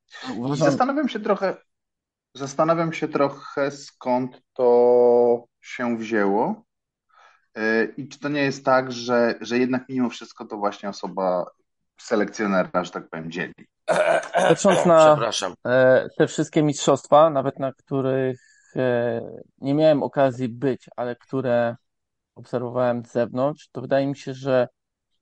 I 0.54 0.56
zastanawiam 0.56 1.08
się 1.08 1.20
trochę, 1.20 1.56
zastanawiam 2.34 2.92
się 2.92 3.08
trochę, 3.08 3.70
skąd 3.70 4.42
to 4.52 5.44
się 5.60 5.98
wzięło. 5.98 6.64
Y, 7.58 7.94
I 7.96 8.08
czy 8.08 8.18
to 8.18 8.28
nie 8.28 8.42
jest 8.42 8.64
tak, 8.64 8.92
że, 8.92 9.34
że 9.40 9.58
jednak 9.58 9.88
mimo 9.88 10.10
wszystko 10.10 10.44
to 10.44 10.56
właśnie 10.56 10.88
osoba 10.88 11.46
selekcjonera, 12.00 12.84
że 12.84 12.90
tak 12.90 13.08
powiem, 13.10 13.30
dzieli. 13.30 13.54
Patrząc 14.34 14.86
na 14.86 15.18
e, 15.66 16.08
te 16.18 16.26
wszystkie 16.26 16.62
mistrzostwa, 16.62 17.30
nawet 17.30 17.58
na 17.58 17.72
których 17.72 18.40
e, 18.76 19.20
nie 19.58 19.74
miałem 19.74 20.02
okazji 20.02 20.48
być, 20.48 20.88
ale 20.96 21.16
które 21.16 21.76
obserwowałem 22.34 23.04
z 23.04 23.12
zewnątrz, 23.12 23.68
to 23.72 23.80
wydaje 23.80 24.06
mi 24.06 24.16
się, 24.16 24.34
że 24.34 24.68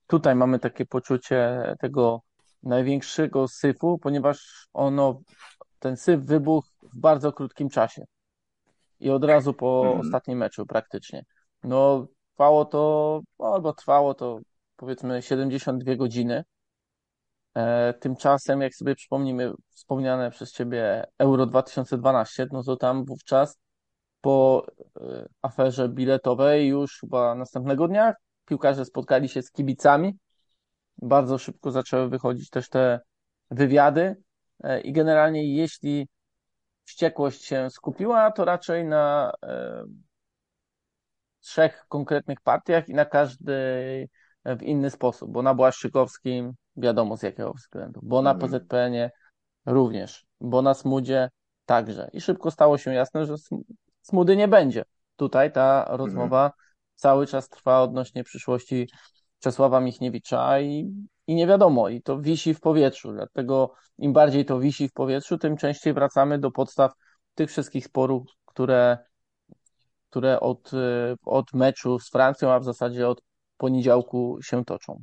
tutaj 0.06 0.34
mamy 0.34 0.58
takie 0.58 0.86
poczucie 0.86 1.74
tego 1.80 2.20
największego 2.62 3.48
syfu, 3.48 3.98
ponieważ 3.98 4.68
ono, 4.72 5.20
ten 5.78 5.96
syf 5.96 6.20
wybuchł 6.20 6.68
w 6.82 7.00
bardzo 7.00 7.32
krótkim 7.32 7.70
czasie. 7.70 8.04
I 9.00 9.10
od 9.10 9.24
razu 9.24 9.54
po 9.54 9.82
mm. 9.86 10.00
ostatnim 10.00 10.38
meczu 10.38 10.66
praktycznie. 10.66 11.24
No, 11.64 12.06
trwało 12.32 12.64
to, 12.64 13.20
albo 13.38 13.72
trwało 13.72 14.14
to 14.14 14.38
powiedzmy 14.76 15.22
72 15.22 15.96
godziny. 15.96 16.44
E, 17.54 17.94
tymczasem, 17.94 18.60
jak 18.60 18.74
sobie 18.74 18.94
przypomnimy 18.94 19.52
wspomniane 19.68 20.30
przez 20.30 20.52
Ciebie 20.52 21.04
Euro 21.18 21.46
2012, 21.46 22.46
no 22.52 22.62
to 22.62 22.76
tam 22.76 23.04
wówczas 23.04 23.58
po 24.20 24.66
e, 25.00 25.28
aferze 25.42 25.88
biletowej 25.88 26.68
już 26.68 27.00
chyba 27.00 27.34
następnego 27.34 27.88
dnia 27.88 28.14
piłkarze 28.44 28.84
spotkali 28.84 29.28
się 29.28 29.42
z 29.42 29.50
kibicami. 29.50 30.18
Bardzo 31.02 31.38
szybko 31.38 31.70
zaczęły 31.70 32.08
wychodzić 32.08 32.50
też 32.50 32.68
te 32.68 33.00
wywiady. 33.50 34.16
E, 34.64 34.80
i 34.80 34.92
generalnie 34.92 35.54
jeśli 35.56 36.08
wściekłość 36.84 37.44
się 37.44 37.70
skupiła, 37.70 38.32
to 38.32 38.44
raczej 38.44 38.84
na 38.84 39.32
trzech 41.40 41.84
konkretnych 41.88 42.40
partiach 42.40 42.88
i 42.88 42.94
na 42.94 43.04
każdej 43.04 44.08
w 44.44 44.62
inny 44.62 44.90
sposób, 44.90 45.32
bo 45.32 45.42
na 45.42 45.54
Błaszczykowskim 45.54 46.54
wiadomo 46.76 47.16
z 47.16 47.22
jakiego 47.22 47.52
względu, 47.52 48.00
bo 48.02 48.22
na 48.22 48.30
mhm. 48.30 48.50
PZPN-ie 48.50 49.10
również, 49.66 50.26
bo 50.40 50.62
na 50.62 50.74
Smudzie 50.74 51.30
także. 51.66 52.10
I 52.12 52.20
szybko 52.20 52.50
stało 52.50 52.78
się 52.78 52.94
jasne, 52.94 53.26
że 53.26 53.34
Smudy 54.02 54.36
nie 54.36 54.48
będzie. 54.48 54.84
Tutaj 55.16 55.52
ta 55.52 55.86
rozmowa 55.88 56.44
mhm. 56.44 56.52
cały 56.94 57.26
czas 57.26 57.48
trwa 57.48 57.82
odnośnie 57.82 58.24
przyszłości 58.24 58.88
Czesława 59.38 59.80
Michniewicza 59.80 60.60
i, 60.60 60.92
i 61.26 61.34
nie 61.34 61.46
wiadomo, 61.46 61.88
i 61.88 62.02
to 62.02 62.18
wisi 62.18 62.54
w 62.54 62.60
powietrzu. 62.60 63.12
Dlatego 63.12 63.74
im 63.98 64.12
bardziej 64.12 64.44
to 64.44 64.60
wisi 64.60 64.88
w 64.88 64.92
powietrzu, 64.92 65.38
tym 65.38 65.56
częściej 65.56 65.92
wracamy 65.92 66.38
do 66.38 66.50
podstaw 66.50 66.92
tych 67.34 67.50
wszystkich 67.50 67.86
sporów, 67.86 68.22
które, 68.44 68.98
które 70.10 70.40
od, 70.40 70.70
od 71.24 71.52
meczu 71.52 71.98
z 71.98 72.10
Francją, 72.10 72.52
a 72.52 72.60
w 72.60 72.64
zasadzie 72.64 73.08
od 73.08 73.22
poniedziałku 73.56 74.38
się 74.42 74.64
toczą. 74.64 75.02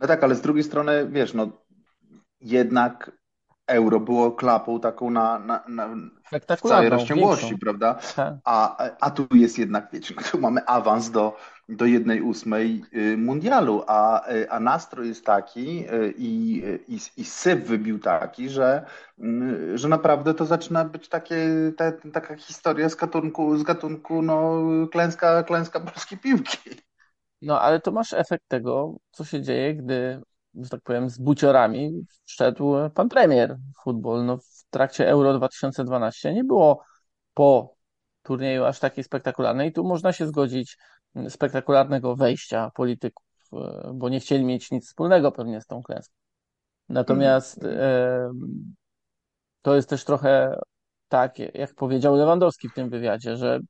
No 0.00 0.06
tak, 0.06 0.24
ale 0.24 0.34
z 0.34 0.40
drugiej 0.40 0.64
strony, 0.64 1.08
wiesz, 1.10 1.34
no 1.34 1.48
jednak 2.40 3.12
euro 3.66 4.00
było 4.00 4.32
klapą 4.32 4.80
taką 4.80 5.10
na, 5.10 5.38
na, 5.38 5.64
na 5.68 5.88
w 6.56 6.60
całej 6.60 6.88
rozciągłości, 6.88 7.46
większą. 7.46 7.58
prawda? 7.58 7.98
Tak. 8.16 8.34
A, 8.44 8.84
a 9.00 9.10
tu 9.10 9.26
jest 9.34 9.58
jednak, 9.58 9.88
wiecie, 9.92 10.14
no 10.16 10.22
tu 10.30 10.38
mamy 10.40 10.66
awans 10.66 11.10
do, 11.10 11.36
do 11.68 11.84
jednej 11.84 12.22
ósmej 12.22 12.84
y, 12.94 13.16
mundialu, 13.16 13.82
a, 13.86 14.30
y, 14.32 14.50
a 14.50 14.60
nastrój 14.60 15.08
jest 15.08 15.24
taki 15.24 15.86
y, 15.92 16.14
i, 16.18 16.62
i, 16.88 16.98
i 17.16 17.24
syp 17.24 17.64
wybił 17.64 17.98
taki, 17.98 18.48
że, 18.48 18.86
że 19.74 19.88
naprawdę 19.88 20.34
to 20.34 20.44
zaczyna 20.44 20.84
być 20.84 21.08
takie, 21.08 21.48
te, 21.76 21.92
taka 21.92 22.36
historia 22.36 22.88
z 22.88 22.94
gatunku, 22.94 23.56
z 23.56 23.62
gatunku 23.62 24.22
no, 24.22 24.62
klęska, 24.92 25.42
klęska 25.42 25.80
polskiej 25.80 26.18
piłki. 26.18 26.58
No 27.46 27.60
ale 27.60 27.80
to 27.80 27.92
masz 27.92 28.12
efekt 28.12 28.44
tego, 28.48 28.96
co 29.10 29.24
się 29.24 29.42
dzieje, 29.42 29.74
gdy 29.74 30.20
że 30.54 30.70
tak 30.70 30.80
powiem, 30.80 31.10
z 31.10 31.18
buciorami 31.18 32.06
wszedł 32.24 32.74
pan 32.94 33.08
premier 33.08 33.56
w 33.56 33.82
futbol. 33.82 34.24
No, 34.24 34.36
w 34.36 34.64
trakcie 34.70 35.08
Euro 35.08 35.38
2012 35.38 36.34
nie 36.34 36.44
było 36.44 36.84
po 37.34 37.76
turnieju 38.22 38.64
aż 38.64 38.78
takiej 38.78 39.04
spektakularnej. 39.04 39.72
Tu 39.72 39.84
można 39.84 40.12
się 40.12 40.26
zgodzić 40.26 40.76
spektakularnego 41.28 42.16
wejścia 42.16 42.70
polityków, 42.74 43.26
e, 43.52 43.90
bo 43.94 44.08
nie 44.08 44.20
chcieli 44.20 44.44
mieć 44.44 44.70
nic 44.70 44.86
wspólnego 44.86 45.32
pewnie 45.32 45.60
z 45.60 45.66
tą 45.66 45.82
klęską. 45.82 46.14
Natomiast 46.88 47.64
e, 47.64 48.30
to 49.62 49.76
jest 49.76 49.88
też 49.88 50.04
trochę 50.04 50.58
tak, 51.08 51.38
jak 51.38 51.74
powiedział 51.74 52.16
Lewandowski 52.16 52.68
w 52.68 52.74
tym 52.74 52.90
wywiadzie, 52.90 53.36
że 53.36 53.60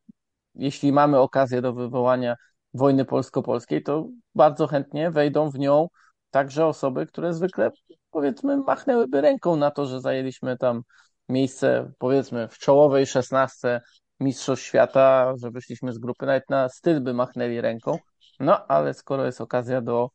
jeśli 0.54 0.92
mamy 0.92 1.18
okazję 1.18 1.62
do 1.62 1.72
wywołania 1.72 2.36
wojny 2.76 3.04
polsko-polskiej, 3.04 3.82
to 3.82 4.06
bardzo 4.34 4.66
chętnie 4.66 5.10
wejdą 5.10 5.50
w 5.50 5.58
nią 5.58 5.88
także 6.30 6.66
osoby, 6.66 7.06
które 7.06 7.34
zwykle 7.34 7.70
powiedzmy 8.10 8.56
machnęłyby 8.56 9.20
ręką 9.20 9.56
na 9.56 9.70
to, 9.70 9.86
że 9.86 10.00
zajęliśmy 10.00 10.58
tam 10.58 10.82
miejsce 11.28 11.92
powiedzmy 11.98 12.48
w 12.48 12.58
czołowej 12.58 13.06
szesnastce 13.06 13.80
Mistrzostw 14.20 14.64
Świata, 14.64 15.32
że 15.42 15.50
wyszliśmy 15.50 15.92
z 15.92 15.98
grupy, 15.98 16.26
nawet 16.26 16.50
na 16.50 16.68
styl 16.68 17.00
by 17.00 17.14
machnęli 17.14 17.60
ręką. 17.60 17.98
No, 18.40 18.66
ale 18.66 18.94
skoro 18.94 19.26
jest 19.26 19.40
okazja 19.40 19.80
do 19.80 20.10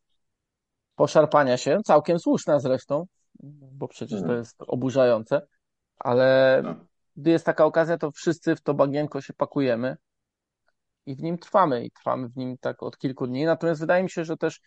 poszarpania 0.95 1.57
się, 1.57 1.77
całkiem 1.85 2.19
słuszna 2.19 2.59
zresztą, 2.59 3.05
bo 3.73 3.87
przecież 3.87 4.19
to 4.19 4.25
mhm. 4.25 4.39
jest 4.39 4.55
oburzające, 4.67 5.41
ale 5.99 6.61
no. 6.63 6.75
gdy 7.15 7.31
jest 7.31 7.45
taka 7.45 7.65
okazja, 7.65 7.97
to 7.97 8.11
wszyscy 8.11 8.55
w 8.55 8.61
to 8.61 8.73
bagienko 8.73 9.21
się 9.21 9.33
pakujemy 9.33 9.97
i 11.05 11.15
w 11.15 11.23
nim 11.23 11.37
trwamy 11.37 11.85
i 11.85 11.91
trwamy 11.91 12.29
w 12.29 12.37
nim 12.37 12.57
tak 12.57 12.83
od 12.83 12.97
kilku 12.97 13.27
dni. 13.27 13.45
Natomiast 13.45 13.81
wydaje 13.81 14.03
mi 14.03 14.09
się, 14.09 14.25
że 14.25 14.37
też 14.37 14.61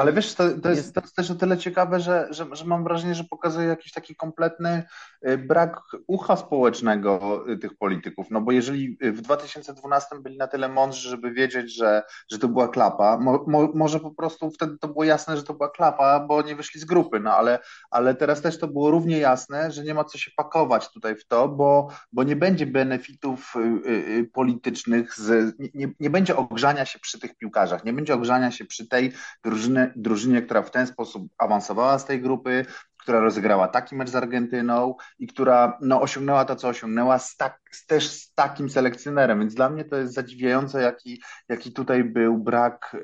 ale 0.00 0.12
wiesz, 0.12 0.34
to, 0.34 0.44
to, 0.62 0.70
jest, 0.70 0.94
to 0.94 1.00
jest 1.00 1.16
też 1.16 1.30
o 1.30 1.34
tyle 1.34 1.58
ciekawe, 1.58 2.00
że, 2.00 2.28
że, 2.30 2.46
że 2.52 2.64
mam 2.64 2.84
wrażenie, 2.84 3.14
że 3.14 3.24
pokazuje 3.24 3.68
jakiś 3.68 3.92
taki 3.92 4.16
kompletny 4.16 4.82
y, 5.28 5.38
brak 5.38 5.80
ucha 6.06 6.36
społecznego 6.36 7.44
y, 7.48 7.58
tych 7.58 7.76
polityków. 7.76 8.26
No 8.30 8.40
bo 8.40 8.52
jeżeli 8.52 8.98
w 9.00 9.20
2012 9.20 10.16
byli 10.20 10.36
na 10.36 10.46
tyle 10.46 10.68
mądrzy, 10.68 11.08
żeby 11.08 11.32
wiedzieć, 11.32 11.74
że, 11.74 12.02
że 12.30 12.38
to 12.38 12.48
była 12.48 12.68
klapa, 12.68 13.18
mo, 13.18 13.44
mo, 13.46 13.68
może 13.74 14.00
po 14.00 14.10
prostu 14.10 14.50
wtedy 14.50 14.78
to 14.78 14.88
było 14.88 15.04
jasne, 15.04 15.36
że 15.36 15.42
to 15.42 15.54
była 15.54 15.70
klapa, 15.70 16.20
bo 16.20 16.42
nie 16.42 16.56
wyszli 16.56 16.80
z 16.80 16.84
grupy, 16.84 17.20
no 17.20 17.30
ale, 17.30 17.58
ale 17.90 18.14
teraz 18.14 18.42
też 18.42 18.58
to 18.58 18.68
było 18.68 18.90
równie 18.90 19.18
jasne, 19.18 19.70
że 19.70 19.84
nie 19.84 19.94
ma 19.94 20.04
co 20.04 20.18
się 20.18 20.30
pakować 20.36 20.92
tutaj 20.92 21.16
w 21.16 21.26
to, 21.26 21.48
bo, 21.48 21.88
bo 22.12 22.22
nie 22.22 22.36
będzie 22.36 22.66
benefitów 22.66 23.54
y, 23.86 24.30
politycznych, 24.32 25.14
z, 25.14 25.56
nie, 25.74 25.88
nie 26.00 26.10
będzie 26.10 26.36
ogrzania 26.36 26.84
się 26.84 26.98
przy 26.98 27.20
tych 27.20 27.36
piłkarzach, 27.36 27.84
nie 27.84 27.92
będzie 27.92 28.14
ogrzania 28.14 28.50
się 28.50 28.64
przy 28.64 28.88
tej 28.88 29.12
drużynie, 29.50 29.92
drużynie, 29.96 30.42
która 30.42 30.62
w 30.62 30.70
ten 30.70 30.86
sposób 30.86 31.28
awansowała 31.38 31.98
z 31.98 32.04
tej 32.04 32.20
grupy, 32.20 32.64
która 33.08 33.20
rozegrała 33.20 33.68
taki 33.68 33.96
mecz 33.96 34.10
z 34.10 34.14
Argentyną 34.14 34.94
i 35.18 35.26
która 35.26 35.78
no, 35.80 36.00
osiągnęła 36.00 36.44
to, 36.44 36.56
co 36.56 36.68
osiągnęła 36.68 37.18
z 37.18 37.36
tak, 37.36 37.60
z, 37.70 37.86
też 37.86 38.10
z 38.10 38.34
takim 38.34 38.70
selekcjonerem. 38.70 39.40
Więc 39.40 39.54
dla 39.54 39.70
mnie 39.70 39.84
to 39.84 39.96
jest 39.96 40.14
zadziwiające, 40.14 40.82
jaki, 40.82 41.22
jaki 41.48 41.72
tutaj 41.72 42.04
był 42.04 42.38
brak 42.38 42.96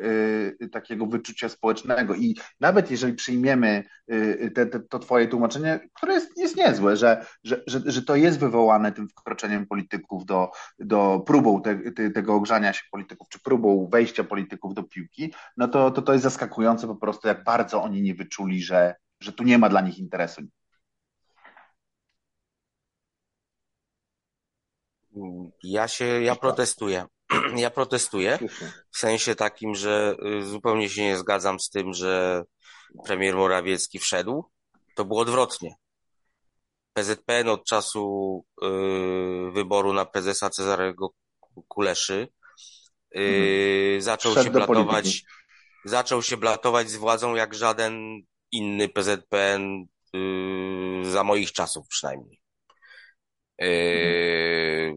y, 0.61 0.69
takiego 0.73 1.07
wyczucia 1.07 1.49
społecznego. 1.49 2.15
I 2.15 2.37
nawet 2.61 2.91
jeżeli 2.91 3.15
przyjmiemy 3.15 3.85
y, 4.13 4.51
te, 4.55 4.67
te, 4.67 4.81
to 4.81 4.99
Twoje 4.99 5.29
tłumaczenie, 5.29 5.81
które 5.95 6.15
jest, 6.15 6.39
jest 6.39 6.57
niezłe, 6.57 6.97
że, 6.97 7.27
że, 7.45 7.63
że, 7.67 7.81
że 7.87 8.03
to 8.03 8.17
jest 8.17 8.39
wywołane 8.39 8.93
tym 8.93 9.09
wkroczeniem 9.09 9.67
polityków 9.67 10.27
do, 10.27 10.51
do 10.79 11.23
próbą 11.27 11.63
te, 11.63 11.93
te, 11.93 12.11
tego 12.11 12.35
ogrzania 12.35 12.73
się 12.73 12.83
polityków, 12.91 13.29
czy 13.29 13.39
próbą 13.41 13.89
wejścia 13.93 14.25
polityków 14.25 14.75
do 14.75 14.83
piłki, 14.83 15.35
no 15.57 15.69
to, 15.69 15.91
to 15.91 16.03
to 16.03 16.13
jest 16.13 16.23
zaskakujące 16.23 16.87
po 16.87 16.97
prostu, 16.97 17.29
jak 17.29 17.45
bardzo 17.45 17.83
oni 17.83 18.03
nie 18.03 18.15
wyczuli, 18.15 18.63
że 18.63 18.95
że 19.25 19.33
tu 19.33 19.45
nie 19.45 19.59
ma 19.59 19.69
dla 19.69 19.81
nich 19.81 19.99
interesu. 19.99 20.43
Ja 25.63 25.89
się, 25.89 26.05
ja 26.05 26.37
protestuję. 26.37 27.07
Ja 27.57 27.71
protestuję 27.71 28.39
w 28.91 28.99
sensie 28.99 29.35
takim, 29.35 29.75
że 29.75 30.17
y, 30.41 30.47
zupełnie 30.47 30.89
się 30.89 31.03
nie 31.03 31.17
zgadzam 31.17 31.61
z 31.61 31.71
tym, 31.71 31.95
że 31.95 32.45
premier 33.05 33.35
Morawiecki 33.35 33.99
wszedł. 33.99 34.51
To 34.95 35.05
było 35.05 35.21
odwrotnie. 35.21 35.75
PZPN 36.93 37.49
od 37.49 37.65
czasu 37.65 38.45
y, 38.63 38.67
wyboru 39.53 39.93
na 39.93 40.05
prezesa 40.05 40.51
Cezarego 40.51 41.11
Kuleszy 41.69 42.29
y, 43.17 43.21
mhm. 43.21 44.03
zaczął 44.03 44.33
Wszedł 44.33 44.45
się 44.45 44.51
blatować 44.51 45.25
zaczął 45.85 46.23
się 46.23 46.37
blatować 46.37 46.91
z 46.91 46.97
władzą 46.97 47.35
jak 47.35 47.55
żaden 47.55 48.23
inny 48.55 48.89
PZPN 48.89 49.87
yy, 50.13 51.11
za 51.11 51.25
moich 51.25 51.53
czasów 51.53 51.89
przynajmniej. 51.89 52.41
Yy, 53.59 54.95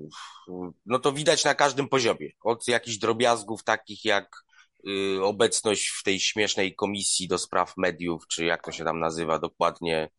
no 0.85 0.99
to 0.99 1.11
widać 1.11 1.45
na 1.45 1.55
każdym 1.55 1.87
poziomie. 1.89 2.29
Od 2.43 2.67
jakichś 2.67 2.97
drobiazgów 2.97 3.63
takich 3.63 4.05
jak 4.05 4.43
yy, 4.83 5.23
obecność 5.23 5.89
w 5.89 6.03
tej 6.03 6.19
śmiesznej 6.19 6.75
komisji 6.75 7.27
do 7.27 7.37
spraw 7.37 7.73
mediów, 7.77 8.27
czy 8.27 8.45
jak 8.45 8.63
to 8.63 8.71
się 8.71 8.83
tam 8.83 8.99
nazywa 8.99 9.39
dokładnie, 9.39 10.09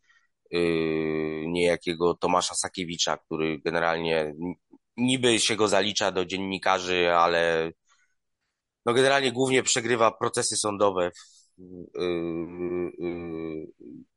yy, 0.51 1.45
niejakiego 1.47 2.15
Tomasza 2.15 2.55
Sakiewicza, 2.55 3.17
który 3.17 3.59
generalnie 3.59 4.35
niby 4.97 5.41
się 5.41 5.57
go 5.57 5.69
zalicza 5.69 6.11
do 6.13 6.25
dziennikarzy, 6.25 7.13
ale 7.15 7.73
no 8.87 8.95
generalnie 8.95 9.33
głównie 9.33 9.63
przegrywa 9.63 10.11
procesy 10.11 10.57
sądowe 10.57 11.11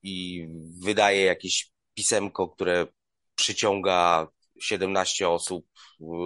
i 0.03 0.47
wydaje 0.83 1.25
jakieś 1.25 1.71
pisemko, 1.93 2.49
które 2.49 2.87
przyciąga 3.35 4.27
17 4.61 5.29
osób, 5.29 5.65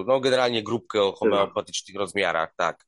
no 0.06 0.20
generalnie 0.20 0.64
grupkę 0.64 1.04
o 1.04 1.12
homeopatycznych 1.12 1.98
rozmiarach, 1.98 2.54
tak. 2.58 2.86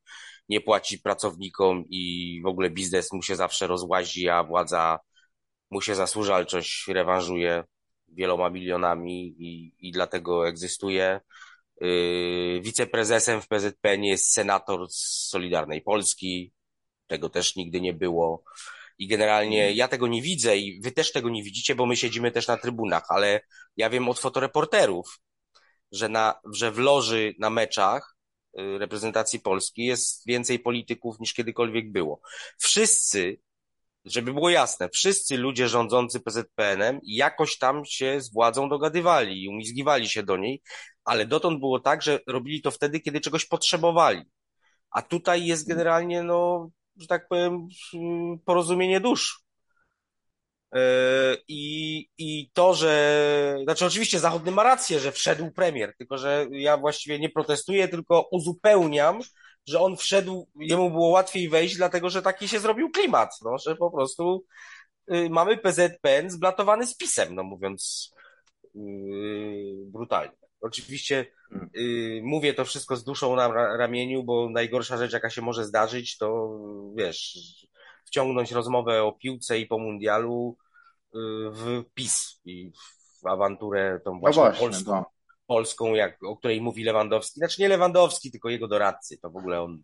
Nie 0.50 0.62
płaci 0.62 1.00
pracownikom 1.00 1.84
i 1.90 2.42
w 2.44 2.48
ogóle 2.48 2.70
biznes 2.70 3.14
mu 3.14 3.22
się 3.22 3.36
zawsze 3.36 3.68
rozłazi, 3.68 4.30
a 4.30 4.44
władza 4.44 5.00
mu 5.72 5.82
się 5.82 5.96
zasłużalczość 5.96 6.88
rewanżuje 6.88 7.64
wieloma 8.08 8.50
milionami 8.50 9.36
i, 9.40 9.74
i 9.80 9.92
dlatego 9.92 10.48
egzystuje. 10.48 11.20
Yy, 11.82 12.62
wiceprezesem 12.62 13.42
w 13.42 13.48
PZPN 13.48 14.04
jest 14.04 14.34
senator 14.34 14.90
z 14.90 15.28
Solidarnej 15.30 15.82
Polski, 15.82 16.54
tego 17.08 17.30
też 17.30 17.56
nigdy 17.56 17.82
nie 17.82 17.94
było. 17.94 18.44
I 18.98 19.08
generalnie 19.08 19.60
mhm. 19.62 19.78
ja 19.78 19.88
tego 19.88 20.08
nie 20.08 20.22
widzę 20.22 20.58
i 20.58 20.82
wy 20.82 20.92
też 20.92 21.12
tego 21.12 21.30
nie 21.30 21.44
widzicie, 21.44 21.76
bo 21.76 21.86
my 21.86 21.96
siedzimy 21.96 22.32
też 22.32 22.48
na 22.48 22.58
trybunach, 22.58 23.04
ale 23.10 23.42
ja 23.78 23.90
wiem 23.90 24.10
od 24.10 24.20
fotoreporterów, 24.20 25.20
że, 25.92 26.10
na, 26.10 26.40
że 26.54 26.72
w 26.72 26.78
loży 26.78 27.36
na 27.40 27.50
meczach 27.50 28.18
y, 28.60 28.78
reprezentacji 28.78 29.40
Polski 29.40 29.86
jest 29.86 30.28
więcej 30.28 30.60
polityków 30.60 31.20
niż 31.20 31.34
kiedykolwiek 31.34 31.92
było. 31.92 32.22
Wszyscy, 32.58 33.40
żeby 34.06 34.34
było 34.34 34.50
jasne, 34.50 34.90
wszyscy 34.90 35.38
ludzie 35.38 35.68
rządzący 35.68 36.20
PZPN-em 36.20 37.00
jakoś 37.04 37.58
tam 37.58 37.86
się 37.86 38.22
z 38.22 38.34
władzą 38.34 38.70
dogadywali 38.70 39.44
i 39.44 39.50
umizgiwali 39.50 40.10
się 40.10 40.24
do 40.24 40.38
niej, 40.38 40.62
ale 41.04 41.26
dotąd 41.26 41.60
było 41.60 41.80
tak, 41.80 42.02
że 42.02 42.20
robili 42.28 42.62
to 42.62 42.72
wtedy, 42.72 43.00
kiedy 43.00 43.22
czegoś 43.22 43.46
potrzebowali. 43.46 44.22
A 44.92 45.02
tutaj 45.02 45.46
jest 45.46 45.68
generalnie, 45.68 46.24
no, 46.24 46.70
że 46.98 47.08
tak 47.08 47.28
powiem, 47.28 47.68
porozumienie 48.46 49.00
dusz. 49.00 49.48
I, 51.48 52.08
I 52.18 52.50
to, 52.54 52.74
że. 52.74 53.58
Znaczy, 53.64 53.86
oczywiście 53.86 54.20
Zachodny 54.20 54.52
ma 54.52 54.64
rację, 54.64 55.00
że 55.00 55.12
wszedł 55.12 55.52
premier, 55.52 55.96
tylko 55.98 56.18
że 56.18 56.48
ja 56.52 56.78
właściwie 56.78 57.20
nie 57.20 57.30
protestuję, 57.30 57.88
tylko 57.88 58.28
uzupełniam, 58.32 59.20
że 59.68 59.80
on 59.80 59.98
wszedł, 59.98 60.48
jemu 60.60 60.92
było 60.92 61.08
łatwiej 61.08 61.50
wejść, 61.50 61.76
dlatego 61.76 62.10
że 62.10 62.22
taki 62.22 62.48
się 62.48 62.60
zrobił 62.60 62.92
klimat, 62.92 63.30
no, 63.42 63.58
że 63.58 63.76
po 63.76 63.92
prostu 63.92 64.46
y, 65.14 65.30
mamy 65.30 65.58
PZPN 65.58 66.30
zblatowany 66.30 66.88
z 66.88 66.98
pisem, 66.98 67.36
no 67.36 67.44
mówiąc 67.44 68.12
yy, 68.76 69.86
brutalnie. 69.86 70.47
Oczywiście 70.68 71.26
yy, 71.74 72.22
mówię 72.24 72.54
to 72.54 72.66
wszystko 72.66 72.96
z 72.96 73.04
duszą 73.04 73.36
na 73.36 73.48
ramieniu, 73.78 74.24
bo 74.24 74.50
najgorsza 74.50 74.98
rzecz, 74.98 75.14
jaka 75.14 75.30
się 75.30 75.42
może 75.42 75.66
zdarzyć, 75.66 76.18
to 76.18 76.60
wiesz, 76.96 77.38
wciągnąć 78.06 78.52
rozmowę 78.52 79.04
o 79.04 79.12
piłce 79.12 79.60
i 79.60 79.66
po 79.66 79.78
mundialu 79.78 80.58
yy, 81.14 81.52
w 81.52 81.84
PiS 81.94 82.42
i 82.46 82.72
w 83.22 83.28
awanturę 83.28 84.00
tą 84.06 84.20
właśnie, 84.20 84.44
no 84.44 84.50
właśnie 84.50 84.68
polską. 84.68 84.92
No. 84.92 85.06
Polską, 85.48 85.94
jak, 85.94 86.24
o 86.24 86.38
której 86.38 86.62
mówi 86.62 86.84
Lewandowski. 86.84 87.40
Znaczy 87.40 87.62
nie 87.62 87.70
Lewandowski, 87.70 88.32
tylko 88.32 88.50
jego 88.50 88.68
doradcy. 88.68 89.18
To 89.18 89.30
w 89.30 89.38
ogóle 89.38 89.62
on, 89.62 89.84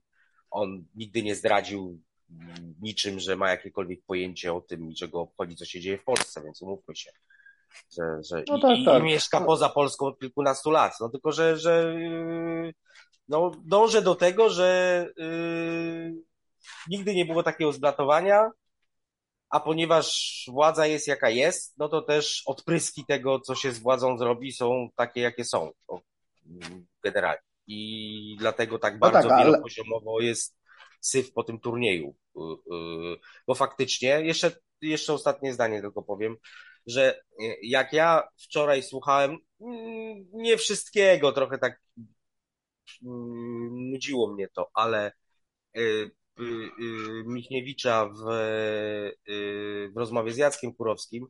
on 0.51 0.85
nigdy 0.95 1.23
nie 1.23 1.35
zdradził 1.35 2.01
niczym, 2.81 3.19
że 3.19 3.35
ma 3.35 3.49
jakiekolwiek 3.49 3.99
pojęcie 4.05 4.53
o 4.53 4.61
tym, 4.61 4.93
czego 4.95 5.21
obchodzi, 5.21 5.55
co 5.55 5.65
się 5.65 5.79
dzieje 5.79 5.97
w 5.97 6.03
Polsce, 6.03 6.41
więc 6.43 6.61
umówmy 6.61 6.95
się. 6.95 7.11
Że, 7.98 8.03
że 8.24 8.44
no 8.48 8.60
tak, 8.60 8.77
i, 8.77 8.86
tak. 8.86 9.01
i 9.01 9.06
mieszka 9.06 9.42
poza 9.42 9.70
Polską 9.70 10.06
od 10.06 10.20
kilkunastu 10.20 10.72
lat. 10.72 10.94
No 11.01 11.10
tylko, 11.10 11.32
że, 11.32 11.58
że 11.58 11.96
yy, 12.00 12.74
no, 13.27 13.51
dążę 13.65 14.01
do 14.01 14.15
tego, 14.15 14.50
że 14.50 15.08
yy, 15.18 16.13
nigdy 16.88 17.15
nie 17.15 17.25
było 17.25 17.44
takiego 17.44 17.72
zblatowania, 17.72 18.50
a 19.50 19.60
ponieważ 19.60 20.44
władza 20.51 20.88
jest 20.88 21.08
jaka 21.08 21.30
jest, 21.30 21.77
no 21.77 21.89
to 21.89 22.01
też 22.01 22.44
odpryski 22.46 23.06
tego, 23.06 23.39
co 23.39 23.56
się 23.56 23.72
z 23.72 23.80
władzą 23.80 24.18
zrobi, 24.18 24.51
są 24.51 24.89
takie, 24.96 25.22
jakie 25.22 25.46
są. 25.46 25.72
Generalnie. 27.03 27.42
I 27.68 28.36
dlatego 28.39 28.80
tak 28.80 29.00
bardzo 29.00 29.20
no 29.20 29.30
tak, 29.30 29.32
ale... 29.32 29.46
wielopoziomowo 29.46 30.20
jest 30.20 30.56
syf 31.01 31.34
po 31.34 31.44
tym 31.44 31.60
turnieju. 31.60 32.15
Y, 32.38 32.39
y, 32.42 33.18
bo 33.48 33.56
faktycznie, 33.56 34.08
jeszcze, 34.08 34.51
jeszcze 34.82 35.13
ostatnie 35.13 35.53
zdanie 35.53 35.82
tylko 35.82 36.03
powiem, 36.03 36.38
że 36.87 37.21
jak 37.63 37.93
ja 37.93 38.23
wczoraj 38.43 38.83
słuchałem, 38.83 39.37
mm, 39.61 40.25
nie 40.33 40.57
wszystkiego, 40.57 41.31
trochę 41.31 41.57
tak 41.57 41.81
mm, 43.03 43.91
nudziło 43.91 44.33
mnie 44.33 44.47
to, 44.47 44.69
ale 44.73 45.11
y, 45.77 46.11
Y, 46.39 46.43
y, 46.43 47.23
Michniewicza 47.25 48.05
w, 48.05 48.31
y, 49.29 49.91
w 49.95 49.97
rozmowie 49.97 50.31
z 50.31 50.37
Jackiem 50.37 50.73
Kurowskim, 50.73 51.27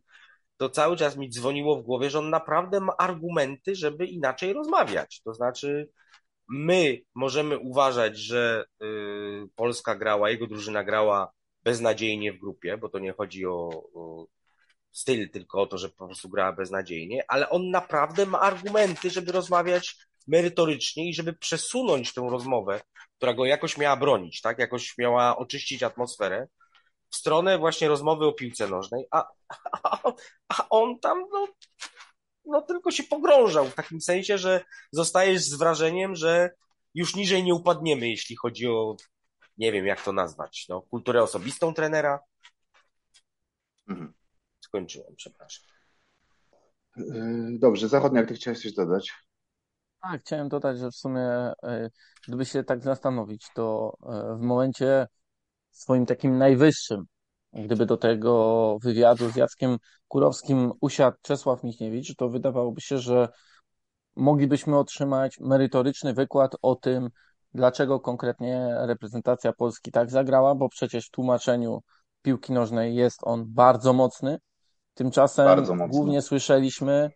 to 0.58 0.70
cały 0.70 0.98
czas 0.98 1.18
mi 1.18 1.30
dzwoniło 1.30 1.82
w 1.82 1.84
głowie, 1.84 2.10
że 2.10 2.20
on 2.20 2.30
naprawdę 2.30 2.80
ma 2.80 2.98
argumenty, 2.98 3.76
żeby 3.76 4.06
inaczej 4.06 4.54
rozmawiać. 4.54 5.22
To 5.22 5.34
znaczy, 5.34 5.90
my 6.50 7.02
możemy 7.16 7.60
uważać, 7.60 8.18
że 8.18 8.66
Polska 9.56 9.96
grała, 9.96 10.30
jego 10.30 10.48
drużyna 10.48 10.84
grała 10.84 11.32
beznadziejnie 11.64 12.34
w 12.34 12.40
grupie, 12.40 12.78
bo 12.78 12.90
to 12.90 13.00
nie 13.00 13.14
chodzi 13.14 13.46
o, 13.46 13.70
o 13.94 14.28
styl, 14.94 15.30
tylko 15.30 15.62
o 15.62 15.68
to, 15.68 15.78
że 15.78 15.90
po 15.90 16.06
prostu 16.06 16.30
grała 16.30 16.54
beznadziejnie, 16.54 17.24
ale 17.28 17.50
on 17.50 17.70
naprawdę 17.70 18.26
ma 18.26 18.40
argumenty, 18.40 19.10
żeby 19.10 19.32
rozmawiać 19.32 19.96
merytorycznie 20.28 21.10
i 21.10 21.14
żeby 21.14 21.34
przesunąć 21.34 22.14
tę 22.14 22.28
rozmowę, 22.30 22.82
która 23.18 23.34
go 23.34 23.46
jakoś 23.46 23.78
miała 23.78 23.98
bronić, 23.98 24.42
tak? 24.42 24.60
Jakoś 24.60 24.98
miała 24.98 25.38
oczyścić 25.38 25.84
atmosferę 25.84 26.48
w 27.10 27.16
stronę 27.16 27.58
właśnie 27.58 27.88
rozmowy 27.88 28.26
o 28.26 28.34
piłce 28.34 28.68
nożnej, 28.68 29.06
a, 29.12 29.28
a, 29.74 30.14
a 30.50 30.70
on 30.70 31.00
tam 31.00 31.26
no, 31.32 31.48
no 32.46 32.62
tylko 32.62 32.92
się 32.92 33.04
pogrążał 33.04 33.66
w 33.66 33.76
takim 33.76 34.02
sensie, 34.02 34.38
że 34.38 34.64
zostajesz 34.92 35.42
z 35.42 35.54
wrażeniem, 35.54 36.16
że 36.16 36.50
już 36.94 37.16
niżej 37.16 37.44
nie 37.44 37.54
upadniemy, 37.54 38.10
jeśli 38.10 38.36
chodzi 38.36 38.68
o, 38.68 38.96
nie 39.58 39.72
wiem 39.72 39.86
jak 39.86 40.04
to 40.04 40.14
nazwać, 40.14 40.66
no, 40.70 40.82
kulturę 40.82 41.24
osobistą 41.24 41.74
trenera. 41.74 42.20
Mhm. 43.88 44.14
Skończyłem, 44.74 45.16
przepraszam. 45.16 45.66
Yy, 46.98 47.60
dobrze, 47.60 47.90
Zachodnia, 47.90 48.20
jak 48.20 48.30
ty 48.30 48.36
chciałeś 48.36 48.62
coś 48.62 48.74
dodać? 48.74 49.12
Tak, 50.02 50.22
chciałem 50.22 50.50
dodać, 50.50 50.80
że 50.80 50.92
w 50.92 50.96
sumie, 50.96 51.22
e, 51.64 51.90
gdyby 52.28 52.46
się 52.46 52.64
tak 52.64 52.84
zastanowić, 52.84 53.48
to 53.56 53.98
e, 54.04 54.36
w 54.36 54.42
momencie 54.42 55.08
swoim 55.72 56.06
takim 56.06 56.38
najwyższym, 56.38 57.04
gdyby 57.54 57.86
do 57.86 57.98
tego 57.98 58.78
wywiadu 58.84 59.30
z 59.30 59.36
Jackiem 59.36 59.78
Kurowskim 60.08 60.72
usiadł 60.82 61.18
Czesław 61.22 61.64
Michniewicz, 61.64 62.16
to 62.16 62.30
wydawałoby 62.30 62.82
się, 62.82 62.98
że 62.98 63.28
moglibyśmy 64.16 64.78
otrzymać 64.78 65.40
merytoryczny 65.40 66.14
wykład 66.14 66.56
o 66.62 66.76
tym, 66.76 67.10
dlaczego 67.54 68.00
konkretnie 68.00 68.76
reprezentacja 68.78 69.54
Polski 69.54 69.92
tak 69.92 70.12
zagrała, 70.12 70.56
bo 70.56 70.70
przecież 70.70 71.08
w 71.08 71.12
tłumaczeniu 71.12 71.80
piłki 72.22 72.54
nożnej 72.54 72.96
jest 72.96 73.20
on 73.24 73.46
bardzo 73.48 73.94
mocny. 73.94 74.38
Tymczasem 74.94 75.66
głównie 75.90 76.22
słyszeliśmy 76.22 77.12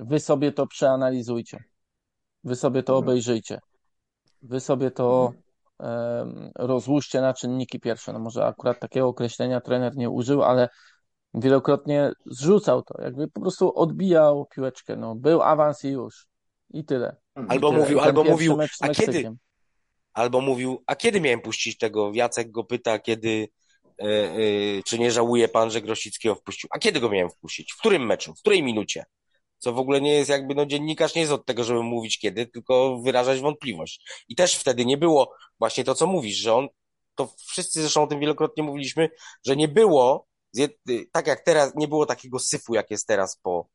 Wy 0.00 0.20
sobie 0.20 0.52
to 0.52 0.66
przeanalizujcie. 0.66 1.64
Wy 2.44 2.56
sobie 2.56 2.82
to 2.82 2.92
mhm. 2.92 3.04
obejrzyjcie. 3.04 3.58
Wy 4.42 4.60
sobie 4.60 4.90
to 4.90 5.32
um, 5.78 6.50
rozłóżcie 6.56 7.20
na 7.20 7.34
czynniki 7.34 7.80
pierwsze. 7.80 8.12
No 8.12 8.18
może 8.18 8.46
akurat 8.46 8.80
takiego 8.80 9.08
określenia 9.08 9.60
trener 9.60 9.96
nie 9.96 10.10
użył, 10.10 10.42
ale 10.42 10.68
wielokrotnie 11.34 12.12
zrzucał 12.26 12.82
to, 12.82 13.02
jakby 13.02 13.28
po 13.28 13.40
prostu 13.40 13.78
odbijał 13.78 14.46
piłeczkę. 14.46 14.96
No, 14.96 15.14
był 15.14 15.42
awans 15.42 15.84
i 15.84 15.88
już. 15.88 16.26
I 16.70 16.84
tyle. 16.84 17.16
Albo 17.34 17.70
tyle. 17.70 17.80
mówił, 17.82 18.00
albo 18.00 18.24
mówił, 18.24 18.58
a 18.80 18.88
kiedy? 18.88 19.32
Albo 20.12 20.40
mówił, 20.40 20.82
a 20.86 20.96
kiedy 20.96 21.20
miałem 21.20 21.40
puścić 21.40 21.78
tego? 21.78 22.10
Jacek 22.14 22.50
go 22.50 22.64
pyta, 22.64 22.98
kiedy, 22.98 23.48
czy 24.86 24.98
nie 24.98 25.10
żałuje 25.10 25.48
pan, 25.48 25.70
że 25.70 25.82
Grosickiego 25.82 26.34
wpuścił? 26.34 26.68
A 26.72 26.78
kiedy 26.78 27.00
go 27.00 27.10
miałem 27.10 27.30
wpuścić? 27.30 27.72
W 27.72 27.78
którym 27.78 28.06
meczu? 28.06 28.34
W 28.34 28.40
której 28.40 28.62
minucie? 28.62 29.04
co 29.60 29.72
w 29.72 29.78
ogóle 29.78 30.00
nie 30.00 30.12
jest 30.12 30.30
jakby, 30.30 30.54
no 30.54 30.66
dziennikarz 30.66 31.14
nie 31.14 31.20
jest 31.20 31.32
od 31.32 31.46
tego, 31.46 31.64
żeby 31.64 31.82
mówić 31.82 32.18
kiedy, 32.18 32.46
tylko 32.46 32.98
wyrażać 32.98 33.40
wątpliwość. 33.40 34.24
I 34.28 34.36
też 34.36 34.56
wtedy 34.56 34.86
nie 34.86 34.96
było 34.96 35.34
właśnie 35.58 35.84
to, 35.84 35.94
co 35.94 36.06
mówisz, 36.06 36.36
że 36.36 36.54
on, 36.54 36.68
to 37.14 37.34
wszyscy 37.48 37.80
zresztą 37.80 38.02
o 38.02 38.06
tym 38.06 38.20
wielokrotnie 38.20 38.62
mówiliśmy, 38.62 39.08
że 39.46 39.56
nie 39.56 39.68
było, 39.68 40.26
tak 41.12 41.26
jak 41.26 41.40
teraz, 41.40 41.72
nie 41.76 41.88
było 41.88 42.06
takiego 42.06 42.38
syfu, 42.38 42.74
jak 42.74 42.90
jest 42.90 43.06
teraz 43.06 43.36
po 43.42 43.68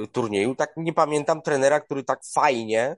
y, 0.00 0.06
turnieju, 0.06 0.54
tak 0.54 0.72
nie 0.76 0.92
pamiętam 0.92 1.42
trenera, 1.42 1.80
który 1.80 2.04
tak 2.04 2.20
fajnie 2.34 2.96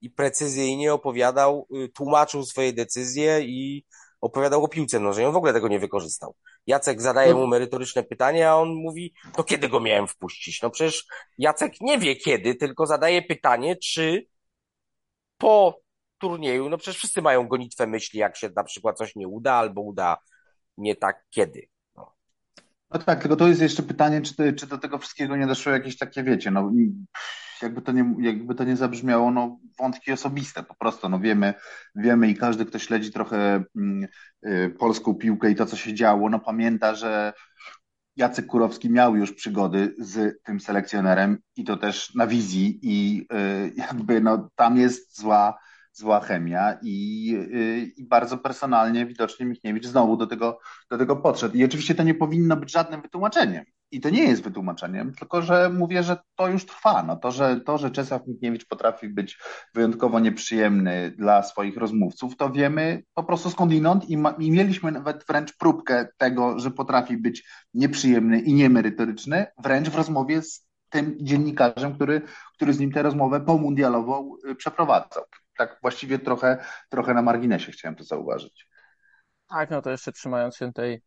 i 0.00 0.10
precyzyjnie 0.10 0.92
opowiadał, 0.92 1.66
y, 1.76 1.88
tłumaczył 1.88 2.44
swoje 2.44 2.72
decyzje 2.72 3.40
i 3.40 3.84
opowiadał 4.22 4.64
o 4.64 4.68
piłce 4.68 5.00
nożnej. 5.00 5.26
On 5.26 5.32
w 5.32 5.36
ogóle 5.36 5.52
tego 5.52 5.68
nie 5.68 5.78
wykorzystał. 5.78 6.34
Jacek 6.66 7.02
zadaje 7.02 7.34
mu 7.34 7.46
merytoryczne 7.46 8.02
pytanie, 8.02 8.50
a 8.50 8.54
on 8.54 8.74
mówi, 8.74 9.14
to 9.36 9.44
kiedy 9.44 9.68
go 9.68 9.80
miałem 9.80 10.08
wpuścić? 10.08 10.62
No 10.62 10.70
przecież 10.70 11.06
Jacek 11.38 11.80
nie 11.80 11.98
wie 11.98 12.16
kiedy, 12.16 12.54
tylko 12.54 12.86
zadaje 12.86 13.22
pytanie, 13.22 13.76
czy 13.76 14.26
po 15.38 15.80
turnieju, 16.18 16.68
no 16.68 16.78
przecież 16.78 16.98
wszyscy 16.98 17.22
mają 17.22 17.48
gonitwę 17.48 17.86
myśli, 17.86 18.18
jak 18.18 18.36
się 18.36 18.50
na 18.56 18.64
przykład 18.64 18.98
coś 18.98 19.16
nie 19.16 19.28
uda, 19.28 19.52
albo 19.52 19.80
uda 19.80 20.16
nie 20.78 20.96
tak 20.96 21.24
kiedy. 21.30 21.68
No, 21.96 22.12
no 22.90 22.98
tak, 22.98 23.20
tylko 23.20 23.36
to 23.36 23.48
jest 23.48 23.62
jeszcze 23.62 23.82
pytanie, 23.82 24.20
czy, 24.20 24.52
czy 24.52 24.66
do 24.66 24.78
tego 24.78 24.98
wszystkiego 24.98 25.36
nie 25.36 25.46
doszło 25.46 25.72
jakieś 25.72 25.98
takie, 25.98 26.22
wiecie, 26.22 26.50
no 26.50 26.70
jakby 27.62 27.82
to 27.82 27.92
nie, 27.92 28.14
jakby 28.18 28.54
to 28.54 28.64
nie 28.64 28.76
zabrzmiało, 28.76 29.30
no 29.30 29.58
wątki 29.78 30.12
osobiste 30.12 30.62
po 30.62 30.74
prostu, 30.74 31.08
no 31.08 31.20
wiemy, 31.20 31.54
wiemy 31.94 32.28
i 32.28 32.34
każdy, 32.34 32.66
kto 32.66 32.78
śledzi 32.78 33.12
trochę 33.12 33.64
mm, 33.76 34.06
y, 34.46 34.74
polską 34.78 35.14
piłkę 35.14 35.50
i 35.50 35.54
to, 35.54 35.66
co 35.66 35.76
się 35.76 35.94
działo, 35.94 36.30
no 36.30 36.38
pamięta, 36.38 36.94
że 36.94 37.32
Jacek 38.16 38.46
Kurowski 38.46 38.90
miał 38.90 39.16
już 39.16 39.32
przygody 39.32 39.94
z 39.98 40.42
tym 40.44 40.60
selekcjonerem 40.60 41.38
i 41.56 41.64
to 41.64 41.76
też 41.76 42.14
na 42.14 42.26
wizji 42.26 42.78
i 42.82 43.26
y, 43.32 43.72
jakby 43.76 44.20
no 44.20 44.50
tam 44.54 44.76
jest 44.76 45.18
zła, 45.18 45.58
zła 45.92 46.20
chemia 46.20 46.78
i, 46.82 47.34
y, 47.98 48.06
bardzo 48.08 48.38
personalnie 48.38 49.06
widocznie 49.06 49.46
Michniewicz 49.46 49.86
znowu 49.86 50.16
do 50.16 50.26
tego, 50.26 50.58
do 50.90 50.98
tego 50.98 51.16
podszedł. 51.16 51.56
I 51.56 51.64
oczywiście 51.64 51.94
to 51.94 52.02
nie 52.02 52.14
powinno 52.14 52.56
być 52.56 52.72
żadnym 52.72 53.02
wytłumaczeniem 53.02 53.64
i 53.92 54.00
to 54.00 54.10
nie 54.10 54.24
jest 54.24 54.42
wytłumaczeniem, 54.42 55.14
tylko 55.14 55.42
że 55.42 55.70
mówię, 55.70 56.02
że 56.02 56.16
to 56.36 56.48
już 56.48 56.66
trwa. 56.66 57.02
No 57.02 57.16
to, 57.16 57.30
że, 57.30 57.60
to, 57.60 57.78
że 57.78 57.90
Czesław 57.90 58.26
Michniewicz 58.26 58.66
potrafi 58.66 59.08
być 59.08 59.38
wyjątkowo 59.74 60.20
nieprzyjemny 60.20 61.10
dla 61.18 61.42
swoich 61.42 61.76
rozmówców, 61.76 62.36
to 62.36 62.50
wiemy 62.50 63.02
po 63.14 63.24
prostu 63.24 63.50
skądinąd 63.50 64.10
i, 64.10 64.16
ma, 64.16 64.30
i 64.30 64.50
mieliśmy 64.50 64.92
nawet 64.92 65.24
wręcz 65.26 65.56
próbkę 65.56 66.08
tego, 66.16 66.58
że 66.58 66.70
potrafi 66.70 67.16
być 67.16 67.44
nieprzyjemny 67.74 68.40
i 68.40 68.54
niemerytoryczny, 68.54 69.46
wręcz 69.64 69.88
w 69.88 69.96
rozmowie 69.96 70.42
z 70.42 70.66
tym 70.88 71.16
dziennikarzem, 71.20 71.94
który, 71.94 72.22
który 72.54 72.72
z 72.72 72.78
nim 72.78 72.92
tę 72.92 73.02
rozmowę 73.02 73.40
pomundialową 73.40 74.36
y, 74.50 74.54
przeprowadzał. 74.54 75.24
Tak 75.56 75.78
właściwie 75.82 76.18
trochę, 76.18 76.64
trochę 76.90 77.14
na 77.14 77.22
marginesie 77.22 77.72
chciałem 77.72 77.96
to 77.96 78.04
zauważyć. 78.04 78.68
Tak, 79.48 79.70
no 79.70 79.82
to 79.82 79.90
jeszcze 79.90 80.12
trzymając 80.12 80.56
się 80.56 80.72
tej 80.72 81.02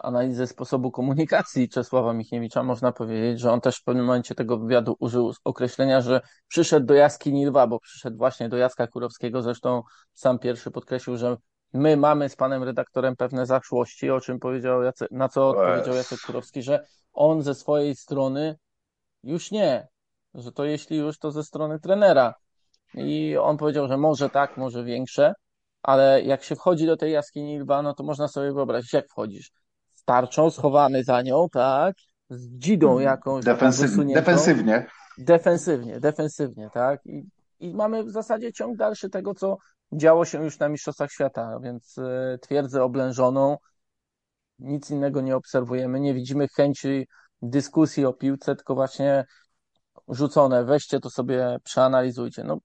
analizę 0.00 0.46
sposobu 0.46 0.90
komunikacji 0.90 1.68
Czesława 1.68 2.12
Michniewicza, 2.12 2.62
można 2.62 2.92
powiedzieć, 2.92 3.40
że 3.40 3.52
on 3.52 3.60
też 3.60 3.76
w 3.76 3.84
pewnym 3.84 4.06
momencie 4.06 4.34
tego 4.34 4.58
wywiadu 4.58 4.96
użył 4.98 5.32
określenia, 5.44 6.00
że 6.00 6.20
przyszedł 6.48 6.86
do 6.86 6.94
jaskini 6.94 7.46
lwa, 7.46 7.66
bo 7.66 7.80
przyszedł 7.80 8.16
właśnie 8.16 8.48
do 8.48 8.56
Jacka 8.56 8.86
Kurowskiego, 8.86 9.42
zresztą 9.42 9.82
sam 10.12 10.38
pierwszy 10.38 10.70
podkreślił, 10.70 11.16
że 11.16 11.36
my 11.72 11.96
mamy 11.96 12.28
z 12.28 12.36
panem 12.36 12.62
redaktorem 12.62 13.16
pewne 13.16 13.46
zaszłości, 13.46 14.10
o 14.10 14.20
czym 14.20 14.38
powiedział 14.38 14.82
Jacek, 14.82 15.10
na 15.10 15.28
co 15.28 15.48
odpowiedział 15.48 15.94
Jacek 15.94 16.20
Kurowski, 16.20 16.62
że 16.62 16.86
on 17.12 17.42
ze 17.42 17.54
swojej 17.54 17.96
strony 17.96 18.56
już 19.22 19.50
nie, 19.50 19.88
że 20.34 20.52
to 20.52 20.64
jeśli 20.64 20.96
już, 20.96 21.18
to 21.18 21.30
ze 21.30 21.42
strony 21.44 21.80
trenera. 21.80 22.34
I 22.94 23.36
on 23.36 23.56
powiedział, 23.56 23.88
że 23.88 23.96
może 23.96 24.30
tak, 24.30 24.56
może 24.56 24.84
większe, 24.84 25.34
ale 25.82 26.22
jak 26.22 26.44
się 26.44 26.56
wchodzi 26.56 26.86
do 26.86 26.96
tej 26.96 27.12
jaskini 27.12 27.58
lwa, 27.58 27.82
no 27.82 27.94
to 27.94 28.02
można 28.02 28.28
sobie 28.28 28.52
wyobrazić, 28.52 28.92
jak 28.92 29.08
wchodzisz. 29.08 29.50
Tarczą, 30.10 30.50
schowany 30.50 31.04
za 31.04 31.22
nią, 31.22 31.48
tak, 31.52 31.96
z 32.30 32.48
dzidą 32.48 32.88
Mhm. 32.88 33.04
jakąś 33.04 33.44
Defensyw, 33.44 33.90
defensywnie. 34.14 34.86
Defensywnie, 35.18 36.00
defensywnie, 36.00 36.70
tak. 36.74 37.06
I, 37.06 37.24
I 37.60 37.74
mamy 37.74 38.04
w 38.04 38.10
zasadzie 38.10 38.52
ciąg 38.52 38.76
dalszy 38.76 39.10
tego, 39.10 39.34
co 39.34 39.56
działo 39.92 40.24
się 40.24 40.44
już 40.44 40.58
na 40.58 40.68
Mistrzostwach 40.68 41.12
Świata, 41.12 41.58
więc 41.62 41.98
y, 41.98 42.38
twierdzę 42.42 42.82
oblężoną, 42.82 43.56
nic 44.58 44.90
innego 44.90 45.20
nie 45.20 45.36
obserwujemy, 45.36 46.00
nie 46.00 46.14
widzimy 46.14 46.48
chęci 46.48 47.06
dyskusji 47.42 48.04
o 48.04 48.12
piłce, 48.12 48.56
tylko 48.56 48.74
właśnie 48.74 49.24
rzucone, 50.08 50.64
weźcie 50.64 51.00
to 51.00 51.10
sobie, 51.10 51.56
przeanalizujcie. 51.64 52.44
No, 52.44 52.58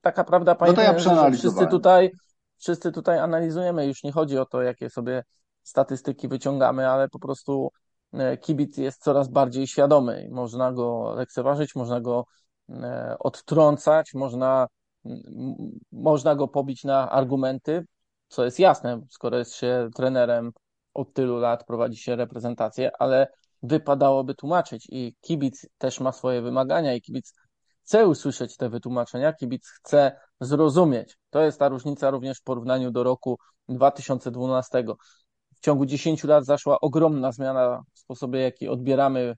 taka 0.00 0.24
prawda, 0.24 0.54
panie 0.54 0.72
No 0.72 0.76
to 0.76 0.82
ja 0.82 0.94
wszyscy 1.32 1.66
tutaj, 1.66 2.10
wszyscy 2.56 2.92
tutaj 2.92 3.18
analizujemy, 3.18 3.86
już 3.86 4.02
nie 4.02 4.12
chodzi 4.12 4.38
o 4.38 4.46
to, 4.46 4.62
jakie 4.62 4.90
sobie 4.90 5.22
statystyki 5.68 6.28
wyciągamy, 6.28 6.88
ale 6.88 7.08
po 7.08 7.18
prostu 7.18 7.70
e, 8.12 8.36
kibic 8.36 8.76
jest 8.76 9.02
coraz 9.02 9.28
bardziej 9.28 9.66
świadomy 9.66 10.28
można 10.30 10.72
go 10.72 11.14
lekceważyć, 11.16 11.74
można 11.74 12.00
go 12.00 12.24
e, 12.70 13.16
odtrącać, 13.18 14.14
można, 14.14 14.66
można 15.92 16.34
go 16.34 16.48
pobić 16.48 16.84
na 16.84 17.10
argumenty, 17.10 17.86
co 18.28 18.44
jest 18.44 18.58
jasne, 18.58 19.00
skoro 19.10 19.38
jest 19.38 19.54
się 19.54 19.88
trenerem 19.94 20.52
od 20.94 21.12
tylu 21.12 21.36
lat, 21.36 21.64
prowadzi 21.64 21.96
się 21.96 22.16
reprezentację, 22.16 22.90
ale 22.98 23.26
wypadałoby 23.62 24.34
tłumaczyć 24.34 24.86
i 24.90 25.14
kibic 25.20 25.66
też 25.78 26.00
ma 26.00 26.12
swoje 26.12 26.42
wymagania 26.42 26.94
i 26.94 27.00
kibic 27.00 27.32
chce 27.82 28.06
usłyszeć 28.06 28.56
te 28.56 28.68
wytłumaczenia, 28.68 29.32
kibic 29.32 29.68
chce 29.68 30.20
zrozumieć. 30.40 31.18
To 31.30 31.42
jest 31.42 31.58
ta 31.58 31.68
różnica 31.68 32.10
również 32.10 32.38
w 32.38 32.42
porównaniu 32.42 32.90
do 32.90 33.02
roku 33.02 33.38
2012. 33.68 34.84
W 35.56 35.60
ciągu 35.60 35.86
10 35.86 36.24
lat 36.24 36.44
zaszła 36.44 36.80
ogromna 36.80 37.32
zmiana 37.32 37.82
w 37.92 37.98
sposobie, 37.98 38.40
jaki 38.40 38.68
odbieramy 38.68 39.36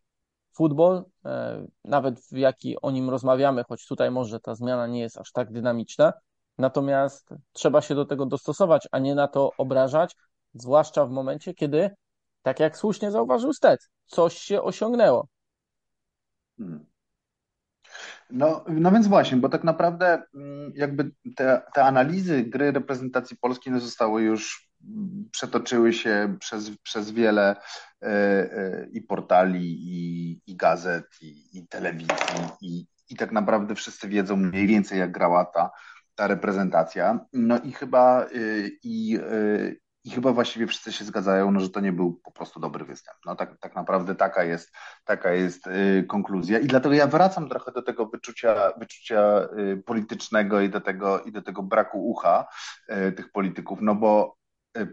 futbol, 0.52 1.04
e, 1.24 1.66
nawet 1.84 2.20
w 2.20 2.36
jaki 2.36 2.80
o 2.80 2.90
nim 2.90 3.10
rozmawiamy, 3.10 3.64
choć 3.68 3.86
tutaj 3.86 4.10
może 4.10 4.40
ta 4.40 4.54
zmiana 4.54 4.86
nie 4.86 5.00
jest 5.00 5.18
aż 5.18 5.32
tak 5.32 5.52
dynamiczna. 5.52 6.12
Natomiast 6.58 7.28
trzeba 7.52 7.80
się 7.80 7.94
do 7.94 8.04
tego 8.04 8.26
dostosować, 8.26 8.88
a 8.92 8.98
nie 8.98 9.14
na 9.14 9.28
to 9.28 9.50
obrażać, 9.58 10.16
zwłaszcza 10.54 11.06
w 11.06 11.10
momencie, 11.10 11.54
kiedy, 11.54 11.90
tak 12.42 12.60
jak 12.60 12.76
słusznie 12.76 13.10
zauważył 13.10 13.52
Stec, 13.52 13.88
coś 14.06 14.38
się 14.38 14.62
osiągnęło. 14.62 15.28
Hmm. 16.58 16.86
No, 18.30 18.64
no 18.68 18.92
więc 18.92 19.06
właśnie, 19.06 19.36
bo 19.36 19.48
tak 19.48 19.64
naprawdę 19.64 20.22
mm, 20.34 20.72
jakby 20.74 21.10
te, 21.36 21.62
te 21.74 21.84
analizy 21.84 22.42
gry 22.42 22.72
reprezentacji 22.72 23.36
polskiej 23.36 23.72
no 23.72 23.80
zostały 23.80 24.22
już, 24.22 24.67
przetoczyły 25.32 25.92
się 25.92 26.36
przez, 26.40 26.70
przez 26.82 27.10
wiele 27.10 27.56
e, 28.02 28.06
e, 28.06 28.86
i 28.92 29.02
portali, 29.02 29.76
i, 29.80 30.40
i 30.46 30.56
gazet, 30.56 31.06
i, 31.20 31.58
i 31.58 31.66
telewizji, 31.68 32.16
i, 32.60 32.86
i 33.10 33.16
tak 33.16 33.32
naprawdę 33.32 33.74
wszyscy 33.74 34.08
wiedzą 34.08 34.36
mniej 34.36 34.66
więcej 34.66 34.98
jak 34.98 35.12
grała 35.12 35.44
ta, 35.44 35.70
ta 36.14 36.26
reprezentacja. 36.26 37.20
No 37.32 37.58
i 37.58 37.72
chyba, 37.72 38.26
y, 38.26 38.70
i, 38.82 39.18
i 40.04 40.10
chyba 40.10 40.32
właściwie 40.32 40.66
wszyscy 40.66 40.92
się 40.92 41.04
zgadzają, 41.04 41.50
no, 41.50 41.60
że 41.60 41.70
to 41.70 41.80
nie 41.80 41.92
był 41.92 42.20
po 42.24 42.32
prostu 42.32 42.60
dobry 42.60 42.84
występ. 42.84 43.18
No 43.26 43.36
tak, 43.36 43.58
tak 43.60 43.74
naprawdę 43.74 44.14
taka 44.14 44.44
jest, 44.44 44.72
taka 45.04 45.32
jest 45.32 45.64
konkluzja. 46.08 46.58
I 46.58 46.66
dlatego 46.66 46.94
ja 46.94 47.06
wracam 47.06 47.48
trochę 47.48 47.72
do 47.72 47.82
tego 47.82 48.06
wyczucia, 48.06 48.72
wyczucia 48.78 49.48
politycznego 49.86 50.60
i 50.60 50.70
do 50.70 50.80
tego, 50.80 51.20
i 51.20 51.32
do 51.32 51.42
tego 51.42 51.62
braku 51.62 52.10
ucha 52.10 52.46
tych 53.16 53.32
polityków, 53.32 53.78
no 53.82 53.94
bo 53.94 54.37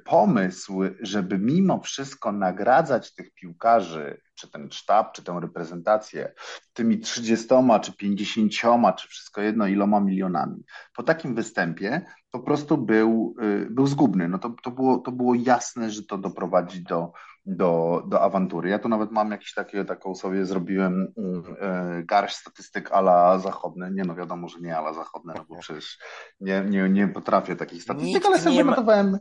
pomysł, 0.05 0.81
żeby 1.01 1.37
mimo 1.37 1.79
wszystko 1.79 2.31
nagradzać 2.31 3.13
tych 3.13 3.33
piłkarzy, 3.33 4.21
czy 4.35 4.51
ten 4.51 4.71
sztab, 4.71 5.13
czy 5.13 5.23
tę 5.23 5.39
reprezentację 5.41 6.33
tymi 6.73 6.99
30 6.99 7.47
czy 7.81 7.95
50, 7.95 8.51
czy 8.97 9.07
wszystko 9.07 9.41
jedno, 9.41 9.67
iloma 9.67 9.99
milionami, 9.99 10.63
po 10.95 11.03
takim 11.03 11.35
występie 11.35 12.05
po 12.31 12.39
prostu 12.39 12.77
był, 12.77 13.35
y, 13.41 13.67
był 13.71 13.87
zgubny. 13.87 14.29
No 14.29 14.39
to, 14.39 14.55
to, 14.63 14.71
było, 14.71 14.97
to 14.97 15.11
było 15.11 15.35
jasne, 15.35 15.91
że 15.91 16.03
to 16.03 16.17
doprowadzi 16.17 16.83
do, 16.83 17.11
do, 17.45 18.03
do 18.07 18.21
awantury. 18.21 18.69
Ja 18.69 18.79
tu 18.79 18.89
nawet 18.89 19.11
mam 19.11 19.31
jakieś 19.31 19.53
takie, 19.53 19.85
taką 19.85 20.15
sobie 20.15 20.45
zrobiłem 20.45 21.13
y, 21.99 22.03
garść 22.05 22.35
statystyk 22.35 22.91
ala 22.91 23.39
zachodne. 23.39 23.91
Nie 23.91 24.03
no, 24.03 24.15
wiadomo, 24.15 24.47
że 24.47 24.59
nie 24.59 24.77
ala 24.77 24.93
zachodne, 24.93 25.33
no 25.37 25.45
bo 25.49 25.59
przecież 25.59 25.99
nie, 26.39 26.65
nie, 26.69 26.89
nie 26.89 27.07
potrafię 27.07 27.55
takich 27.55 27.83
statystyk, 27.83 28.13
Nikt 28.13 28.25
ale 28.25 28.39
sobie 28.39 28.63
ma- 28.63 28.71
notowałem. 28.71 29.17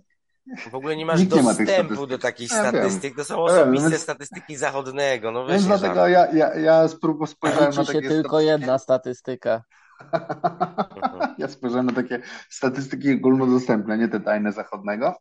W 0.70 0.74
ogóle 0.74 0.96
nie 0.96 1.06
masz 1.06 1.20
Nikt 1.20 1.32
nie 1.36 1.42
dostępu 1.42 1.64
statystyk. 1.72 2.08
do 2.08 2.18
takich 2.18 2.50
Ja 2.52 2.62
wiem. 2.62 2.72
statystyk. 2.82 3.16
To 3.16 3.24
są 3.24 3.34
Ja 3.34 3.40
osobiste 3.40 3.90
więc- 3.90 4.02
statystyki 4.02 4.56
zachodnego. 4.56 5.30
No 5.30 5.48
nie 5.48 5.58
dlatego 5.58 6.08
ja, 6.08 6.26
ja, 6.32 6.54
ja 6.54 6.88
spojrzałem 7.26 7.74
na 7.74 7.80
Liczy 7.80 7.92
się 7.92 7.98
takie 7.98 8.08
tylko 8.08 8.40
jedna 8.40 8.78
statystyka. 8.78 9.62
Ja 11.38 11.48
spojrzałem 11.48 11.86
na 11.86 11.92
takie 11.92 12.22
statystyki 12.50 13.14
ogólnodostępne, 13.14 13.98
nie 13.98 14.08
te 14.08 14.20
tajne 14.20 14.52
zachodnego. 14.52 15.14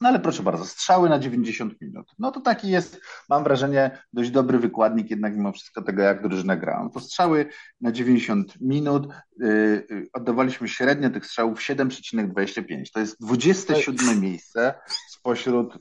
No 0.00 0.08
ale 0.08 0.20
proszę 0.20 0.42
bardzo, 0.42 0.64
strzały 0.64 1.08
na 1.08 1.18
90 1.18 1.80
minut. 1.80 2.12
No 2.18 2.30
to 2.30 2.40
taki 2.40 2.68
jest, 2.68 3.00
mam 3.28 3.44
wrażenie, 3.44 3.98
dość 4.12 4.30
dobry 4.30 4.58
wykładnik 4.58 5.10
jednak 5.10 5.36
mimo 5.36 5.52
wszystko 5.52 5.82
tego, 5.82 6.02
jak 6.02 6.22
drużyna 6.22 6.56
gra. 6.56 6.80
No 6.84 6.90
to 6.90 7.00
strzały 7.00 7.46
na 7.80 7.92
90 7.92 8.60
minut, 8.60 9.08
yy, 9.40 10.08
oddawaliśmy 10.12 10.68
średnio 10.68 11.10
tych 11.10 11.26
strzałów 11.26 11.60
7,25. 11.60 12.90
To 12.92 13.00
jest 13.00 13.20
27 13.20 14.20
miejsce 14.20 14.74
spośród... 15.10 15.78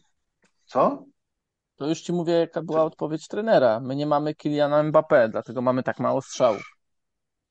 Co? 0.65 1.05
To 1.75 1.87
już 1.87 2.01
ci 2.01 2.13
mówię, 2.13 2.33
jaka 2.33 2.61
była 2.61 2.83
odpowiedź 2.83 3.27
trenera. 3.27 3.79
My 3.79 3.95
nie 3.95 4.05
mamy 4.05 4.35
Kyliana 4.35 4.83
Mbappé, 4.83 5.29
dlatego 5.29 5.61
mamy 5.61 5.83
tak 5.83 5.99
mało 5.99 6.21
strzałów. 6.21 6.76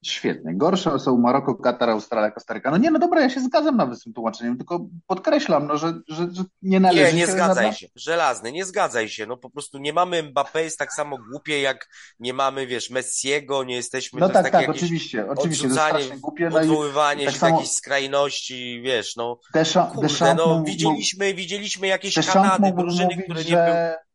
Świetnie. 0.04 0.54
Gorsze 0.54 0.98
są 0.98 1.18
Maroko, 1.18 1.54
Katar, 1.54 1.90
Australia, 1.90 2.30
Kostaryka. 2.30 2.70
No 2.70 2.76
nie, 2.76 2.90
no 2.90 2.98
dobra, 2.98 3.20
ja 3.20 3.30
się 3.30 3.40
zgadzam 3.40 3.76
nawet 3.76 3.98
z 4.00 4.02
tym 4.04 4.12
tłumaczeniem, 4.12 4.56
tylko 4.56 4.86
podkreślam, 5.06 5.66
no, 5.66 5.76
że, 5.76 5.92
że, 6.08 6.26
że 6.32 6.42
nie 6.62 6.80
należy 6.80 7.12
Nie, 7.12 7.20
nie 7.20 7.26
się 7.26 7.32
zgadzaj 7.32 7.66
na... 7.66 7.72
się. 7.72 7.86
Żelazny, 7.96 8.52
nie 8.52 8.64
zgadzaj 8.64 9.08
się. 9.08 9.26
No 9.26 9.36
po 9.36 9.50
prostu 9.50 9.78
nie 9.78 9.92
mamy 9.92 10.22
Mbappé, 10.22 10.58
jest 10.58 10.78
tak 10.78 10.92
samo 10.92 11.18
głupie 11.30 11.60
jak 11.60 11.88
nie 12.20 12.34
mamy, 12.34 12.66
wiesz, 12.66 12.90
Messiego, 12.90 13.64
nie 13.64 13.74
jesteśmy, 13.74 14.20
No 14.20 14.28
tak, 14.28 14.50
tak, 14.50 14.62
jakieś 14.62 14.82
oczywiście, 14.82 15.28
oczywiście, 15.28 15.68
to 15.68 16.18
głupie, 16.20 16.50
no 16.50 16.58
odwoływanie 16.60 17.24
tak 17.24 17.34
się 17.34 17.40
samo- 17.40 17.52
do 17.52 17.56
jakichś 17.56 17.76
skrajności, 17.76 18.80
wiesz, 18.84 19.16
no 19.16 19.38
Deschamps, 19.54 19.94
kurde, 19.94 20.34
no 20.34 20.46
mógł- 20.46 20.64
widzieliśmy, 20.66 21.34
widzieliśmy 21.34 21.86
jakieś 21.86 22.14
Deschamps 22.14 22.50
Kanady, 22.50 22.76
drużyny, 22.76 23.22
które 23.22 23.44
nie 23.44 23.50
były 23.50 23.66
że 23.66 24.05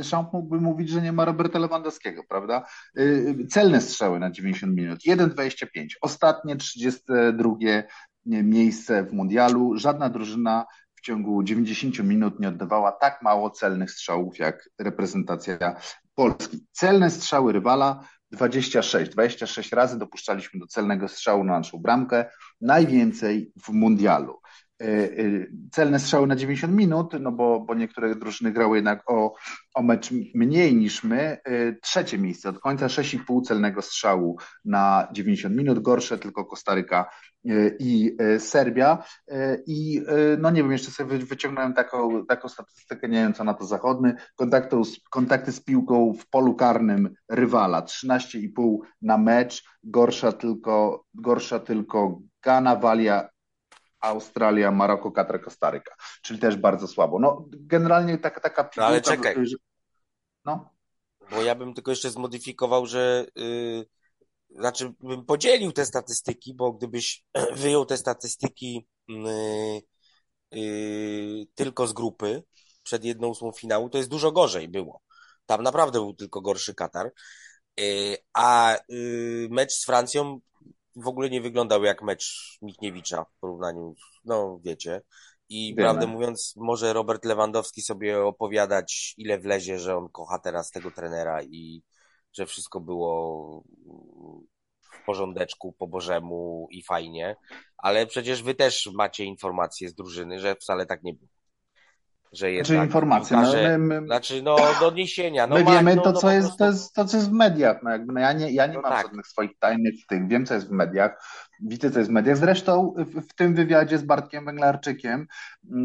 Deschamps 0.00 0.32
mógłby 0.32 0.60
mówić, 0.60 0.88
że 0.88 1.02
nie 1.02 1.12
ma 1.12 1.24
Roberta 1.24 1.58
Lewandowskiego, 1.58 2.24
prawda? 2.28 2.66
Yy, 2.94 3.46
Celne 3.46 3.80
strzały 3.80 4.20
na 4.20 4.30
90 4.30 4.76
minut, 4.76 5.00
1,25. 5.06 5.66
Ostatnie 6.00 6.56
32 6.56 7.54
miejsce 8.26 9.04
w 9.04 9.12
mundialu. 9.12 9.76
Żadna 9.76 10.08
drużyna 10.08 10.66
w 10.94 11.00
ciągu 11.00 11.42
90 11.42 11.98
minut 11.98 12.40
nie 12.40 12.48
oddawała 12.48 12.92
tak 12.92 13.22
mało 13.22 13.50
celnych 13.50 13.90
strzałów 13.90 14.38
jak 14.38 14.70
reprezentacja 14.78 15.76
Polski. 16.14 16.66
Celne 16.72 17.10
strzały 17.10 17.52
rywala 17.52 18.04
26. 18.32 19.12
26 19.12 19.72
razy 19.72 19.98
dopuszczaliśmy 19.98 20.60
do 20.60 20.66
celnego 20.66 21.08
strzału 21.08 21.44
na 21.44 21.58
naszą 21.58 21.78
bramkę. 21.78 22.30
Najwięcej 22.60 23.52
w 23.62 23.68
mundialu. 23.68 24.39
Yy, 24.80 24.86
yy, 25.16 25.50
Celne 25.72 25.98
strzały 25.98 26.26
na 26.26 26.36
90 26.36 26.74
minut, 26.74 27.12
no 27.20 27.32
bo, 27.32 27.60
bo 27.60 27.74
niektóre 27.74 28.14
drużyny 28.14 28.52
grały 28.52 28.76
jednak 28.76 29.10
o, 29.10 29.34
o 29.74 29.82
mecz 29.82 30.10
mniej 30.34 30.76
niż 30.76 31.04
my. 31.04 31.38
Yy, 31.46 31.78
Trzecie 31.82 32.18
miejsce 32.18 32.48
od 32.48 32.58
końca 32.58 32.86
6,5 32.86 33.42
celnego 33.42 33.82
strzału 33.82 34.38
na 34.64 35.08
90 35.12 35.56
minut. 35.56 35.78
Gorsze 35.78 36.18
tylko 36.18 36.44
Kostaryka 36.44 37.10
i 37.78 38.16
Serbia. 38.38 39.04
I 39.66 40.02
no 40.38 40.50
nie 40.50 40.62
wiem, 40.62 40.72
jeszcze 40.72 40.90
sobie 40.90 41.18
wy- 41.18 41.26
wyciągnąłem 41.26 41.74
taką, 41.74 42.26
taką 42.26 42.48
statystykę, 42.48 43.08
nie 43.08 43.18
wiem 43.18 43.34
co 43.34 43.44
na 43.44 43.54
to 43.54 43.64
zachodny. 43.66 44.14
Kontaktu 44.36 44.82
kontakty 45.10 45.52
z 45.52 45.60
piłką 45.60 46.12
w 46.12 46.28
polu 46.28 46.54
karnym 46.54 47.14
rywala 47.28 47.82
13,5 47.82 48.78
na 49.02 49.18
mecz. 49.18 49.64
Gorsza 49.84 50.32
tylko, 50.32 51.04
gorsza 51.14 51.58
tylko 51.60 52.20
Ghana, 52.42 52.76
Walia 52.76 53.28
Australia, 54.00 54.70
Maroko, 54.70 55.12
Katar, 55.12 55.42
Kostaryka, 55.42 55.94
czyli 56.22 56.38
też 56.38 56.56
bardzo 56.56 56.88
słabo. 56.88 57.18
No, 57.18 57.44
generalnie 57.50 58.18
taka, 58.18 58.40
taka 58.40 58.70
No 58.76 58.84
ale 58.84 59.00
czekaj. 59.00 59.46
że- 59.46 59.56
No, 60.44 60.70
Bo 61.30 61.42
ja 61.42 61.54
bym 61.54 61.74
tylko 61.74 61.90
jeszcze 61.90 62.10
zmodyfikował, 62.10 62.86
że 62.86 63.26
yy, 63.36 63.86
znaczy 64.50 64.92
bym 65.00 65.24
podzielił 65.24 65.72
te 65.72 65.86
statystyki, 65.86 66.54
bo 66.54 66.72
gdybyś 66.72 67.24
wyjął 67.62 67.86
te 67.86 67.96
statystyki 67.96 68.86
yy, 69.08 69.80
yy, 70.52 71.46
tylko 71.54 71.86
z 71.86 71.92
grupy 71.92 72.42
przed 72.82 73.04
jedną 73.04 73.28
ósmą 73.28 73.52
finału, 73.52 73.90
to 73.90 73.98
jest 73.98 74.10
dużo 74.10 74.32
gorzej 74.32 74.68
było. 74.68 75.00
Tam 75.46 75.62
naprawdę 75.62 75.98
był 75.98 76.14
tylko 76.14 76.40
gorszy 76.40 76.74
Katar. 76.74 77.12
Yy, 77.76 78.16
a 78.32 78.76
yy, 78.88 79.48
mecz 79.50 79.72
z 79.72 79.84
Francją 79.84 80.40
w 80.96 81.08
ogóle 81.08 81.30
nie 81.30 81.40
wyglądał 81.40 81.84
jak 81.84 82.02
mecz 82.02 82.58
Michniewicza 82.62 83.24
w 83.24 83.40
porównaniu, 83.40 83.94
no 84.24 84.60
wiecie. 84.64 85.02
I 85.48 85.74
Wiemy. 85.74 85.82
prawdę 85.82 86.06
mówiąc, 86.06 86.54
może 86.56 86.92
Robert 86.92 87.24
Lewandowski 87.24 87.82
sobie 87.82 88.22
opowiadać, 88.22 89.14
ile 89.16 89.38
wlezie, 89.38 89.78
że 89.78 89.96
on 89.96 90.08
kocha 90.08 90.38
teraz 90.38 90.70
tego 90.70 90.90
trenera 90.90 91.42
i 91.42 91.82
że 92.32 92.46
wszystko 92.46 92.80
było 92.80 93.64
w 94.80 95.04
porządeczku, 95.06 95.72
po 95.72 95.86
bożemu 95.86 96.68
i 96.70 96.82
fajnie, 96.82 97.36
ale 97.76 98.06
przecież 98.06 98.42
wy 98.42 98.54
też 98.54 98.90
macie 98.94 99.24
informacje 99.24 99.88
z 99.88 99.94
drużyny, 99.94 100.38
że 100.38 100.54
wcale 100.54 100.86
tak 100.86 101.02
nie 101.02 101.14
było. 101.14 101.39
Że 102.32 102.52
jednak 102.52 102.66
znaczy 102.66 102.86
informacje, 102.86 103.36
no, 103.36 103.52
my, 103.52 103.78
my, 103.78 104.06
Znaczy, 104.06 104.42
no, 104.42 104.56
doniesienia. 104.80 105.46
No, 105.46 105.56
my 105.56 105.64
ma- 105.64 105.70
wiemy 105.70 105.96
no, 105.96 106.02
to, 106.02 106.12
no, 106.12 106.20
co 106.20 106.30
jest, 106.30 106.58
to 106.58 106.66
jest, 106.66 106.94
to, 106.94 107.04
co 107.04 107.16
jest 107.16 107.30
w 107.30 107.32
mediach. 107.32 107.82
No, 107.82 107.90
jakby, 107.90 108.12
no 108.12 108.20
ja 108.20 108.32
nie, 108.32 108.50
ja 108.52 108.66
nie 108.66 108.74
No 108.74 108.80
mam 108.80 108.92
tak. 108.92 109.06
żadnych 109.06 109.26
swoich 109.26 109.58
tajnych 109.58 110.06
tych, 110.06 110.28
wiem, 110.28 110.46
co 110.46 110.54
jest 110.54 110.68
w 110.68 110.72
mediach, 110.72 111.22
widzę, 111.62 111.90
co 111.90 111.98
jest 111.98 112.10
w 112.10 112.14
mediach. 112.14 112.36
Zresztą 112.36 112.94
w, 112.96 113.28
w 113.28 113.34
tym 113.34 113.54
wywiadzie 113.54 113.98
z 113.98 114.02
Bartkiem 114.02 114.44
Węglarczykiem, 114.44 115.26
yy, 115.64 115.76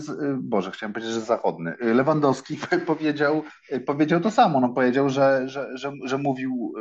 z, 0.00 0.08
yy, 0.08 0.36
Boże, 0.38 0.70
chciałem 0.70 0.92
powiedzieć, 0.92 1.14
że 1.14 1.20
zachodny, 1.20 1.76
yy, 1.80 1.94
Lewandowski 1.94 2.58
powiedział, 2.86 3.42
powiedział 3.86 4.20
to 4.20 4.30
samo. 4.30 4.60
No, 4.60 4.68
powiedział, 4.68 5.08
że, 5.08 5.48
że, 5.48 5.76
że, 5.78 5.92
że 6.04 6.18
mówił 6.18 6.74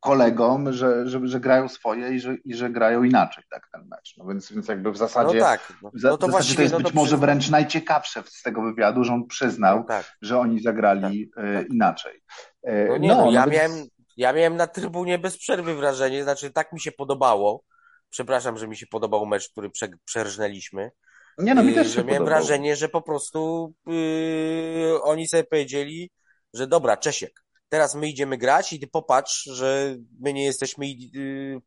kolegom, 0.00 0.72
że, 0.72 1.08
że, 1.08 1.20
że 1.26 1.40
grają 1.40 1.68
swoje 1.68 2.14
i 2.14 2.20
że, 2.20 2.34
i 2.44 2.54
że 2.54 2.70
grają 2.70 3.02
inaczej 3.02 3.44
tak, 3.50 3.68
ten 3.72 3.88
mecz. 3.88 4.14
No, 4.16 4.24
więc, 4.26 4.52
więc 4.52 4.68
jakby 4.68 4.90
w 4.90 4.92
No 4.92 4.98
zasadzie, 4.98 5.40
tak. 5.40 5.72
No, 5.82 5.90
w, 5.94 6.00
za, 6.00 6.08
no 6.08 6.16
w 6.16 6.20
to 6.20 6.26
zasadzie 6.26 6.54
to 6.54 6.62
jest 6.62 6.74
no 6.74 6.80
być 6.80 6.88
to 6.88 6.94
może 6.94 7.16
wręcz 7.16 7.50
najciekawsze 7.50 8.22
z 8.26 8.42
tego 8.42 8.62
wywiadu, 8.62 9.04
że 9.04 9.12
on 9.12 9.26
przyznał, 9.26 9.78
No 9.78 9.84
tak. 9.84 10.16
że 10.22 10.38
oni 10.38 10.60
zagrali 10.60 11.30
e, 11.36 11.62
inaczej. 11.62 12.22
E, 12.62 12.88
No 12.88 12.96
nie, 12.96 13.08
no, 13.08 13.30
ja 13.30 13.46
więc- 13.46 13.56
miałem, 13.56 13.86
ja 14.16 14.32
miałem 14.32 14.56
na 14.56 14.66
trybunie 14.66 15.18
bez 15.18 15.38
przerwy 15.38 15.74
wrażenie, 15.74 16.22
znaczy 16.22 16.50
tak 16.50 16.72
mi 16.72 16.80
się 16.80 16.92
podobało. 16.92 17.62
Przepraszam, 18.10 18.58
że 18.58 18.68
mi 18.68 18.76
się 18.76 18.86
podobał 18.86 19.26
mecz, 19.26 19.48
który 19.50 19.70
prze, 19.70 19.88
przerżnęliśmy. 20.04 20.90
Nie, 21.38 21.54
no 21.54 21.62
mi 21.62 21.68
Yy, 21.68 21.74
też 21.74 21.88
że 21.88 22.04
miałem 22.04 22.24
podobał. 22.24 22.26
wrażenie, 22.26 22.76
że 22.76 22.88
po 22.88 23.02
prostu 23.02 23.72
yy, 23.86 25.02
oni 25.02 25.28
sobie 25.28 25.44
powiedzieli, 25.44 26.10
że 26.54 26.66
dobra, 26.66 26.96
Czesiek, 26.96 27.44
teraz 27.68 27.94
my 27.94 28.08
idziemy 28.08 28.38
grać 28.38 28.72
i 28.72 28.80
ty 28.80 28.86
popatrz, 28.86 29.42
że 29.44 29.96
my 30.20 30.32
nie 30.32 30.44
jesteśmy 30.44 30.86
yy, 30.88 31.60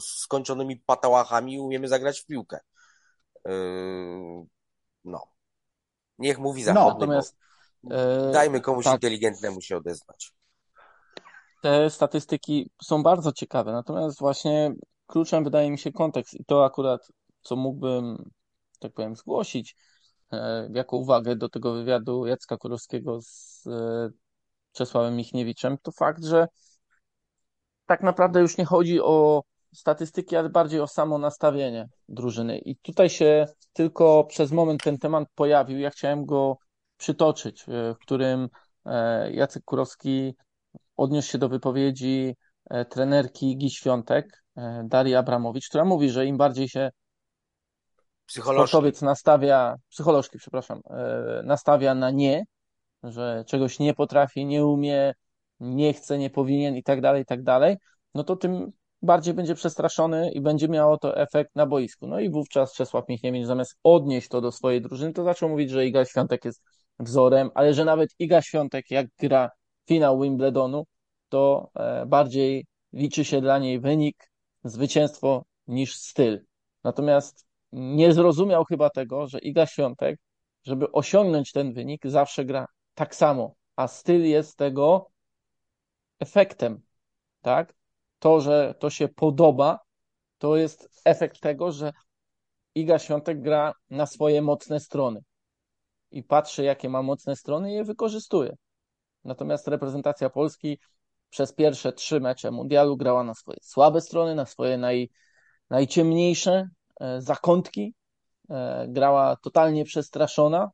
skończonymi 0.00 0.76
patałachami 0.86 1.54
i 1.54 1.60
umiemy 1.60 1.88
zagrać 1.88 2.20
w 2.20 2.26
piłkę. 2.26 2.58
Yy, 3.46 3.52
no. 5.04 5.20
Niech 6.18 6.38
mówi 6.38 6.64
No, 6.64 6.64
zachodny, 6.64 7.06
Natomiast 7.06 7.36
bo 7.82 7.94
e, 7.96 8.32
dajmy 8.32 8.60
komuś 8.60 8.84
tak, 8.84 8.94
inteligentnemu 8.94 9.60
się 9.60 9.76
odezwać. 9.76 10.32
te 11.62 11.90
statystyki 11.90 12.70
są 12.82 13.02
bardzo 13.02 13.32
ciekawe, 13.32 13.72
natomiast 13.72 14.18
właśnie 14.18 14.72
kluczem 15.06 15.44
wydaje 15.44 15.70
mi 15.70 15.78
się 15.78 15.92
kontekst 15.92 16.34
i 16.34 16.44
to 16.44 16.64
akurat, 16.64 17.08
co 17.42 17.56
mógłbym, 17.56 18.30
tak 18.80 18.92
powiem, 18.92 19.16
zgłosić 19.16 19.76
e, 20.32 20.68
jako 20.72 20.96
uwagę 20.96 21.36
do 21.36 21.48
tego 21.48 21.72
wywiadu 21.72 22.26
Jacka 22.26 22.56
Kurowskiego 22.56 23.18
z 23.22 23.66
e, 23.66 24.10
Czesławem 24.72 25.16
Michniewiczem, 25.16 25.76
to 25.82 25.92
fakt, 25.92 26.24
że 26.24 26.48
tak 27.86 28.02
naprawdę 28.02 28.40
już 28.40 28.58
nie 28.58 28.64
chodzi 28.64 29.00
o 29.00 29.42
statystyki, 29.74 30.36
ale 30.36 30.48
bardziej 30.48 30.80
o 30.80 30.86
samo 30.86 31.18
nastawienie 31.18 31.88
drużyny. 32.08 32.58
I 32.58 32.76
tutaj 32.76 33.10
się 33.10 33.46
tylko 33.72 34.24
przez 34.24 34.52
moment 34.52 34.82
ten 34.82 34.98
temat 34.98 35.28
pojawił. 35.34 35.78
Ja 35.78 35.90
chciałem 35.90 36.26
go 36.26 36.56
przytoczyć, 36.96 37.64
e, 37.68 37.94
w 37.94 37.98
którym 37.98 38.48
Jacek 39.30 39.64
Kurowski 39.64 40.34
odniósł 40.96 41.30
się 41.30 41.38
do 41.38 41.48
wypowiedzi 41.48 42.36
trenerki 42.90 43.52
Igi 43.52 43.70
Świątek, 43.70 44.43
Darii 44.84 45.14
Abramowicz, 45.14 45.68
która 45.68 45.84
mówi, 45.84 46.10
że 46.10 46.26
im 46.26 46.36
bardziej 46.36 46.68
się 46.68 46.90
Psycholożki. 48.26 48.68
sportowiec 48.68 49.02
nastawia, 49.02 49.76
psycholożki, 49.90 50.38
przepraszam, 50.38 50.80
e, 50.90 51.42
nastawia 51.44 51.94
na 51.94 52.10
nie, 52.10 52.44
że 53.02 53.44
czegoś 53.46 53.78
nie 53.78 53.94
potrafi, 53.94 54.46
nie 54.46 54.66
umie, 54.66 55.14
nie 55.60 55.92
chce, 55.92 56.18
nie 56.18 56.30
powinien 56.30 56.76
i 56.76 56.82
tak 56.82 57.00
dalej, 57.00 57.22
i 57.22 57.26
tak 57.26 57.42
dalej, 57.42 57.76
no 58.14 58.24
to 58.24 58.36
tym 58.36 58.72
bardziej 59.02 59.34
będzie 59.34 59.54
przestraszony 59.54 60.30
i 60.32 60.40
będzie 60.40 60.68
miało 60.68 60.98
to 60.98 61.16
efekt 61.16 61.56
na 61.56 61.66
boisku. 61.66 62.06
No 62.06 62.20
i 62.20 62.30
wówczas 62.30 62.74
Czesław 62.74 63.08
Michniewicz 63.08 63.46
zamiast 63.46 63.76
odnieść 63.82 64.28
to 64.28 64.40
do 64.40 64.52
swojej 64.52 64.82
drużyny, 64.82 65.12
to 65.12 65.24
zaczął 65.24 65.48
mówić, 65.48 65.70
że 65.70 65.86
Iga 65.86 66.04
Świątek 66.04 66.44
jest 66.44 66.62
wzorem, 66.98 67.50
ale 67.54 67.74
że 67.74 67.84
nawet 67.84 68.10
Iga 68.18 68.42
Świątek, 68.42 68.90
jak 68.90 69.06
gra 69.18 69.50
finał 69.88 70.20
Wimbledonu, 70.20 70.84
to 71.28 71.70
e, 71.74 72.06
bardziej 72.06 72.66
liczy 72.92 73.24
się 73.24 73.40
dla 73.40 73.58
niej 73.58 73.80
wynik, 73.80 74.16
zwycięstwo 74.64 75.44
niż 75.66 75.96
styl. 75.96 76.44
Natomiast 76.84 77.46
nie 77.72 78.12
zrozumiał 78.12 78.64
chyba 78.64 78.90
tego, 78.90 79.26
że 79.26 79.38
Iga 79.38 79.66
Świątek, 79.66 80.20
żeby 80.64 80.92
osiągnąć 80.92 81.52
ten 81.52 81.72
wynik, 81.72 82.06
zawsze 82.06 82.44
gra 82.44 82.66
tak 82.94 83.14
samo, 83.14 83.54
a 83.76 83.88
styl 83.88 84.24
jest 84.24 84.56
tego 84.56 85.10
efektem, 86.20 86.80
tak? 87.40 87.74
To, 88.18 88.40
że 88.40 88.74
to 88.78 88.90
się 88.90 89.08
podoba, 89.08 89.78
to 90.38 90.56
jest 90.56 90.88
efekt 91.04 91.40
tego, 91.40 91.72
że 91.72 91.92
Iga 92.74 92.98
Świątek 92.98 93.42
gra 93.42 93.72
na 93.90 94.06
swoje 94.06 94.42
mocne 94.42 94.80
strony 94.80 95.20
i 96.10 96.22
patrzy, 96.22 96.64
jakie 96.64 96.88
ma 96.88 97.02
mocne 97.02 97.36
strony 97.36 97.70
i 97.72 97.74
je 97.74 97.84
wykorzystuje. 97.84 98.56
Natomiast 99.24 99.68
reprezentacja 99.68 100.30
Polski 100.30 100.78
przez 101.34 101.52
pierwsze 101.52 101.92
trzy 101.92 102.20
mecze 102.20 102.50
mundialu 102.50 102.96
grała 102.96 103.24
na 103.24 103.34
swoje 103.34 103.58
słabe 103.62 104.00
strony, 104.00 104.34
na 104.34 104.46
swoje 104.46 104.78
naj, 104.78 105.10
najciemniejsze 105.70 106.68
e, 107.00 107.20
zakątki, 107.20 107.94
e, 108.50 108.86
grała 108.88 109.36
totalnie 109.36 109.84
przestraszona. 109.84 110.70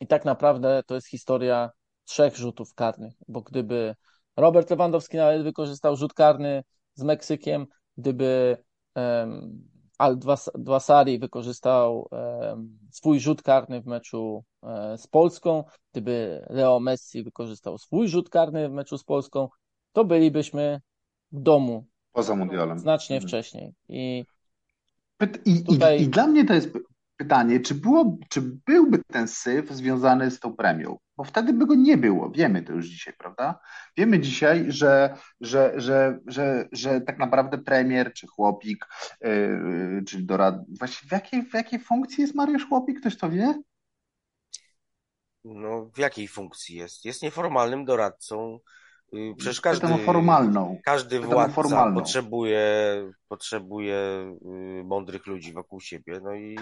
I 0.00 0.06
tak 0.06 0.24
naprawdę 0.24 0.82
to 0.86 0.94
jest 0.94 1.08
historia 1.08 1.70
trzech 2.04 2.36
rzutów 2.36 2.74
karnych, 2.74 3.14
bo 3.28 3.42
gdyby 3.42 3.94
Robert 4.36 4.70
Lewandowski 4.70 5.16
nawet 5.16 5.42
wykorzystał 5.42 5.96
rzut 5.96 6.14
karny 6.14 6.62
z 6.94 7.02
Meksykiem, 7.02 7.66
gdyby 7.96 8.56
um, 8.94 9.68
Al 9.98 10.18
Dwasari 10.54 11.18
wykorzystał 11.18 12.08
um, 12.10 12.78
swój 12.90 13.20
rzut 13.20 13.42
karny 13.42 13.82
w 13.82 13.86
meczu 13.86 14.44
um, 14.62 14.98
z 14.98 15.06
Polską, 15.06 15.64
gdyby 15.92 16.46
Leo 16.50 16.80
Messi 16.80 17.22
wykorzystał 17.22 17.78
swój 17.78 18.08
rzut 18.08 18.30
karny 18.30 18.68
w 18.68 18.72
meczu 18.72 18.98
z 18.98 19.04
Polską, 19.04 19.48
to 19.96 20.04
bylibyśmy 20.04 20.80
w 21.32 21.40
domu 21.40 21.86
Poza 22.12 22.36
mundialem. 22.36 22.78
znacznie 22.78 23.16
Mhm. 23.16 23.28
wcześniej. 23.28 23.74
I 23.88 24.24
Pyt- 25.22 25.40
I, 25.44 25.64
Tutaj- 25.64 26.00
i, 26.00 26.02
I 26.02 26.08
dla 26.08 26.26
mnie 26.26 26.44
to 26.44 26.54
jest 26.54 26.72
py- 26.72 26.80
pytanie, 27.16 27.60
czy, 27.60 27.74
było, 27.74 28.18
czy 28.28 28.40
byłby 28.66 29.02
ten 29.12 29.28
syf 29.28 29.70
związany 29.70 30.30
z 30.30 30.40
tą 30.40 30.56
premią? 30.56 30.98
Bo 31.16 31.24
wtedy 31.24 31.52
by 31.52 31.66
go 31.66 31.74
nie 31.74 31.96
było. 31.96 32.30
Wiemy 32.30 32.62
to 32.62 32.72
już 32.72 32.86
dzisiaj, 32.86 33.14
prawda? 33.18 33.60
Wiemy 33.96 34.20
dzisiaj, 34.20 34.64
że, 34.68 35.16
że, 35.40 35.72
że, 35.76 36.18
że, 36.26 36.68
że 36.72 37.00
tak 37.00 37.18
naprawdę 37.18 37.58
premier 37.58 38.12
czy 38.12 38.26
chłopik, 38.26 38.86
yy, 39.20 40.02
czyli 40.08 40.26
dorad... 40.26 40.54
Właściwie 40.78 41.08
w 41.08 41.12
jakiej, 41.12 41.42
w 41.42 41.54
jakiej 41.54 41.80
funkcji 41.80 42.22
jest 42.22 42.34
Mariusz 42.34 42.68
Chłopik? 42.68 43.00
Ktoś 43.00 43.16
to 43.16 43.30
wie? 43.30 43.54
No, 45.44 45.90
w 45.94 45.98
jakiej 45.98 46.28
funkcji 46.28 46.76
jest? 46.76 47.04
Jest 47.04 47.22
nieformalnym 47.22 47.84
doradcą. 47.84 48.58
Y, 49.14 49.34
Przecież 49.38 49.60
każdy, 49.60 49.98
formalną. 49.98 50.80
każdy 50.84 51.20
władca 51.20 51.54
formalną. 51.54 51.94
potrzebuje, 52.00 52.62
potrzebuje 53.28 53.96
y, 54.80 54.84
mądrych 54.84 55.26
ludzi 55.26 55.52
wokół 55.52 55.80
siebie. 55.80 56.20
No 56.22 56.34
i 56.34 56.56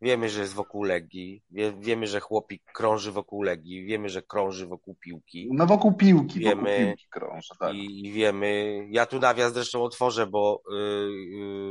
wiemy, 0.00 0.28
że 0.28 0.40
jest 0.40 0.54
wokół 0.54 0.82
Legii. 0.84 1.42
Wie, 1.50 1.72
wiemy, 1.80 2.06
że 2.06 2.20
chłopik 2.20 2.62
krąży 2.74 3.12
wokół 3.12 3.42
Legii. 3.42 3.84
Wiemy, 3.84 4.08
że 4.08 4.22
krąży 4.22 4.66
wokół 4.66 4.94
piłki. 5.00 5.48
No 5.52 5.66
wokół 5.66 5.92
piłki, 5.94 6.40
wokół 6.44 6.64
Wiemy- 6.64 6.86
piłki 6.86 7.06
krąży, 7.10 7.48
tak. 7.58 7.74
I, 7.74 8.06
I 8.06 8.12
wiemy, 8.12 8.80
ja 8.90 9.06
tu 9.06 9.18
nawias 9.18 9.52
zresztą 9.52 9.82
otworzę, 9.82 10.26
bo 10.26 10.62
y, 10.72 10.76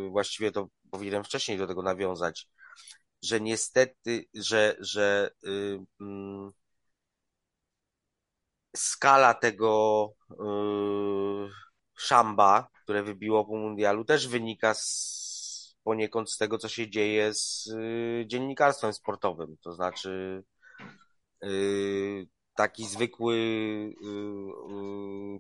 y, 0.06 0.10
właściwie 0.10 0.52
to 0.52 0.68
powinienem 0.92 1.24
wcześniej 1.24 1.58
do 1.58 1.68
tego 1.68 1.82
nawiązać, 1.82 2.48
że 3.24 3.42
niestety, 3.42 4.26
że, 4.34 4.76
że 4.80 5.30
y, 5.48 5.80
mm, 6.02 6.52
skala 8.76 9.34
tego 9.34 10.10
y, 10.32 10.36
szamba, 11.98 12.68
które 12.84 13.04
wybiło 13.04 13.46
po 13.46 13.56
mundialu, 13.56 14.06
też 14.06 14.28
wynika 14.28 14.74
z 14.74 15.26
poniekąd 15.84 16.32
z 16.32 16.38
tego, 16.38 16.58
co 16.58 16.70
się 16.70 16.90
dzieje 16.90 17.34
z 17.34 17.68
y, 17.68 18.26
dziennikarstwem 18.28 18.94
sportowym. 18.94 19.58
To 19.62 19.74
znaczy, 19.74 20.44
y, 21.44 22.28
taki 22.56 22.86
zwykły 22.86 23.36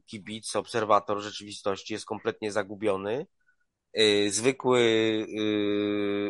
kibic, 0.06 0.56
obserwator 0.56 1.21
rzeczywistości 1.21 1.93
jest 1.93 2.06
kompletnie 2.06 2.52
zagubiony. 2.52 3.28
Zwykły 4.30 4.82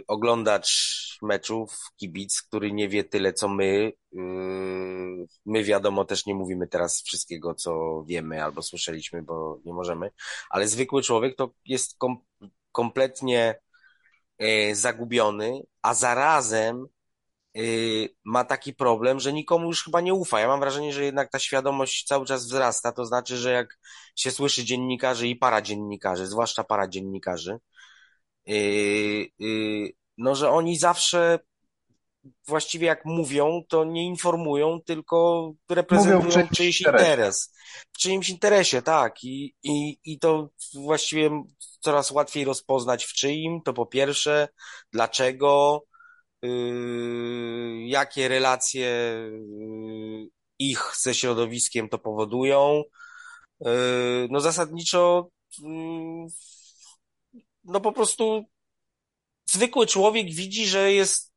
oglądacz 0.08 1.05
meczów, 1.22 1.78
kibic, 1.98 2.42
który 2.42 2.72
nie 2.72 2.90
wie 2.90 3.04
tyle, 3.04 3.34
co 3.34 3.48
my. 3.48 3.92
My 5.46 5.64
wiadomo, 5.64 6.06
też 6.06 6.26
nie 6.26 6.36
mówimy 6.36 6.68
teraz 6.68 7.02
wszystkiego, 7.02 7.56
co 7.56 8.04
wiemy 8.08 8.44
albo 8.44 8.62
słyszeliśmy, 8.62 9.24
bo 9.24 9.60
nie 9.66 9.74
możemy, 9.74 10.12
ale 10.50 10.68
zwykły 10.68 11.02
człowiek 11.02 11.36
to 11.36 11.54
jest 11.66 11.98
kom 11.98 12.18
kompletnie 12.72 13.60
e, 14.38 14.76
zagubiony, 14.76 15.62
a 15.82 15.94
zarazem 15.94 16.86
e, 17.56 17.60
ma 18.26 18.46
taki 18.46 18.74
problem, 18.74 19.20
że 19.20 19.34
nikomu 19.34 19.68
już 19.68 19.84
chyba 19.84 20.02
nie 20.02 20.14
ufa. 20.14 20.40
Ja 20.40 20.48
mam 20.48 20.60
wrażenie, 20.60 20.94
że 20.94 21.06
jednak 21.06 21.32
ta 21.32 21.40
świadomość 21.40 22.06
cały 22.08 22.26
czas 22.26 22.46
wzrasta. 22.46 22.92
To 22.92 23.06
znaczy, 23.06 23.38
że 23.38 23.52
jak 23.52 23.80
się 24.16 24.32
słyszy 24.32 24.66
dziennikarzy 24.66 25.28
i 25.28 25.36
paradziennikarzy, 25.36 26.28
zwłaszcza 26.28 26.64
paradziennikarzy, 26.64 27.60
e, 28.48 28.54
no, 30.18 30.36
że 30.36 30.50
oni 30.50 30.78
zawsze 30.78 31.40
właściwie 32.48 32.88
jak 32.88 33.06
mówią, 33.06 33.62
to 33.68 33.84
nie 33.84 34.06
informują, 34.06 34.80
tylko 34.86 35.52
reprezentują 35.70 36.48
czyjś 36.48 36.82
interes. 36.82 37.54
W 37.94 37.98
czyimś 37.98 38.30
interesie, 38.30 38.82
tak. 38.82 39.24
I, 39.24 39.56
i, 39.64 39.98
I 40.04 40.20
to 40.20 40.50
właściwie 40.74 41.44
coraz 41.80 42.12
łatwiej 42.12 42.46
rozpoznać 42.46 43.06
w 43.06 43.14
czyim, 43.14 43.62
to 43.66 43.74
po 43.74 43.86
pierwsze, 43.86 44.48
dlaczego, 44.92 45.84
yy, 46.42 47.88
jakie 47.88 48.28
relacje 48.28 48.88
yy, 48.88 50.28
ich 50.60 50.92
ze 50.96 51.14
środowiskiem 51.14 51.90
to 51.90 52.00
powodują. 52.00 52.84
Yy, 53.60 54.28
no 54.30 54.40
zasadniczo, 54.40 55.30
yy, 55.60 56.28
no 57.64 57.82
po 57.82 57.92
prostu 57.92 58.46
zwykły 59.46 59.88
człowiek 59.88 60.34
widzi, 60.34 60.68
że 60.68 60.94
jest 60.94 61.34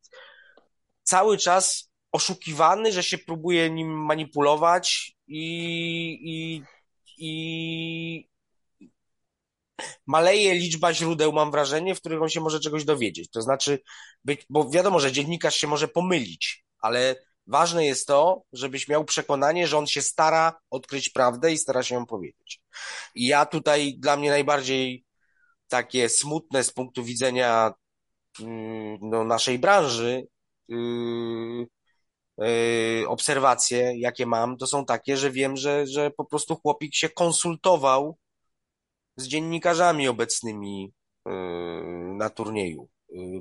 cały 1.03 1.39
czas 1.39 1.91
oszukiwany, 2.13 2.93
że 2.93 3.03
się 3.03 3.19
próbuje 3.19 3.71
nim 3.71 4.05
manipulować 4.05 5.17
i, 5.27 5.45
i, 6.23 6.63
i 7.19 8.29
maleje 10.07 10.55
liczba 10.55 10.95
źródeł, 10.95 11.33
mam 11.33 11.51
wrażenie, 11.51 11.95
w 11.95 12.01
których 12.01 12.23
on 12.23 12.29
się 12.29 12.41
może 12.41 12.61
czegoś 12.61 12.85
dowiedzieć. 12.85 13.31
To 13.31 13.43
znaczy, 13.43 13.81
być, 14.25 14.47
bo 14.51 14.71
wiadomo, 14.71 15.01
że 15.01 15.13
dziennikarz 15.13 15.57
się 15.57 15.67
może 15.67 15.89
pomylić, 15.89 16.65
ale 16.79 17.17
ważne 17.47 17.87
jest 17.87 18.07
to, 18.07 18.43
żebyś 18.53 18.89
miał 18.89 19.05
przekonanie, 19.05 19.67
że 19.67 19.79
on 19.79 19.87
się 19.87 20.03
stara 20.03 20.61
odkryć 20.71 21.09
prawdę 21.09 21.53
i 21.53 21.59
stara 21.59 21.83
się 21.83 21.95
ją 21.95 22.07
powiedzieć. 22.07 22.61
I 23.15 23.27
ja 23.27 23.47
tutaj 23.47 23.95
dla 23.99 24.17
mnie 24.17 24.31
najbardziej 24.31 25.05
takie 25.69 26.09
smutne 26.09 26.65
z 26.65 26.73
punktu 26.73 27.05
widzenia 27.05 27.73
no, 29.01 29.25
naszej 29.25 29.59
branży 29.59 30.27
yy, 30.69 31.67
yy, 32.39 33.09
obserwacje, 33.09 33.99
jakie 33.99 34.27
mam, 34.27 34.57
to 34.57 34.67
są 34.67 34.85
takie, 34.85 35.17
że 35.17 35.31
wiem, 35.31 35.57
że, 35.57 35.87
że 35.87 36.11
po 36.11 36.25
prostu 36.25 36.57
chłopik 36.57 36.95
się 36.95 37.09
konsultował 37.09 38.19
z 39.17 39.29
dziennikarzami 39.29 40.09
obecnymi 40.09 40.93
na 42.15 42.31
turnieju 42.31 42.89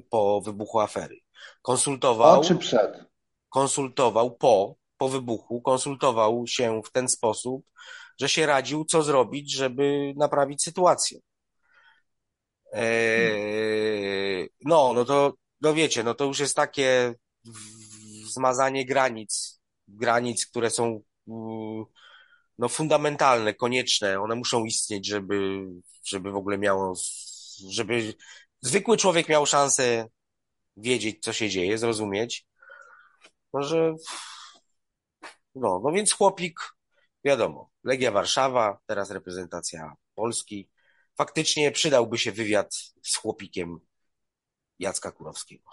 po 0.10 0.42
wybuchu 0.42 0.80
afery. 0.80 1.18
Konsultował. 1.62 2.42
Po 2.42 2.48
czy 2.48 2.56
przed? 2.56 3.06
Konsultował 3.50 4.36
po, 4.36 4.76
po 4.98 5.10
wybuchu, 5.10 5.62
konsultował 5.62 6.48
się 6.48 6.82
w 6.86 6.92
ten 6.92 7.10
sposób, 7.10 7.66
że 8.20 8.30
się 8.30 8.46
radził, 8.46 8.86
co 8.86 9.04
zrobić, 9.04 9.54
żeby 9.54 10.14
naprawić 10.18 10.64
sytuację. 10.64 11.20
Eee, 12.73 14.49
no, 14.65 14.93
no 14.93 15.06
to 15.06 15.34
no 15.62 15.73
wiecie, 15.73 16.03
no 16.03 16.13
to 16.13 16.25
już 16.25 16.39
jest 16.39 16.56
takie 16.56 17.13
zmazanie 18.34 18.86
granic, 18.86 19.62
granic, 19.88 20.45
które 20.45 20.69
są 20.69 21.01
no 22.58 22.69
fundamentalne, 22.69 23.53
konieczne, 23.53 24.19
one 24.21 24.36
muszą 24.36 24.65
istnieć, 24.65 25.08
żeby, 25.08 25.65
żeby 26.06 26.32
w 26.32 26.36
ogóle 26.36 26.58
miało, 26.58 26.93
żeby 27.69 28.13
zwykły 28.62 28.97
człowiek 28.97 29.30
miał 29.30 29.45
szansę 29.45 30.08
wiedzieć, 30.77 31.17
co 31.21 31.34
się 31.34 31.49
dzieje, 31.49 31.77
zrozumieć. 31.77 32.45
Może, 33.53 33.95
no, 35.56 35.82
no 35.84 35.91
więc 35.91 36.13
chłopik, 36.13 36.60
wiadomo, 37.23 37.69
Legia 37.84 38.12
Warszawa, 38.12 38.77
teraz 38.86 39.12
reprezentacja 39.12 39.93
Polski. 40.15 40.69
Faktycznie 41.17 41.71
przydałby 41.71 42.17
się 42.17 42.32
wywiad 42.32 42.75
z 43.03 43.15
chłopikiem 43.15 43.80
Jacka 44.80 45.12
Kurowskiego. 45.12 45.71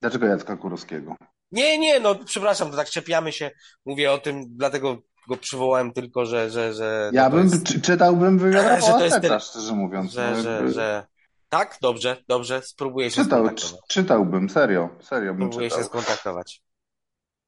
Dlaczego 0.00 0.26
Jacka 0.26 0.56
Kurowskiego? 0.56 1.16
Nie, 1.52 1.78
nie, 1.78 2.00
no 2.00 2.14
przepraszam, 2.14 2.70
to 2.70 2.76
tak 2.76 2.90
czepiamy 2.90 3.32
się, 3.32 3.50
mówię 3.86 4.12
o 4.12 4.18
tym, 4.18 4.44
dlatego 4.56 5.02
go 5.28 5.36
przywołałem 5.36 5.92
tylko, 5.92 6.26
że... 6.26 6.50
że, 6.50 6.74
że 6.74 7.10
ja 7.12 7.30
bym, 7.30 7.42
jest, 7.42 7.82
czytałbym 7.82 8.38
wywiad 8.38 8.80
że 8.86 8.92
to 8.92 9.04
jest 9.04 9.20
tyle, 9.20 9.40
szczerze 9.40 9.72
mówiąc. 9.72 10.12
Że, 10.12 10.32
no, 10.36 10.42
że, 10.42 10.72
że... 10.72 11.06
Tak? 11.48 11.78
Dobrze, 11.80 12.16
dobrze, 12.28 12.62
spróbuję 12.62 13.10
się 13.10 13.24
Czytał, 13.24 13.44
skontaktować. 13.44 13.88
Czytałbym, 13.88 14.50
serio, 14.50 14.88
serio 15.02 15.34
bym 15.34 15.42
Spróbuję 15.42 15.68
czytał. 15.68 15.82
się 15.82 15.88
skontaktować. 15.88 16.62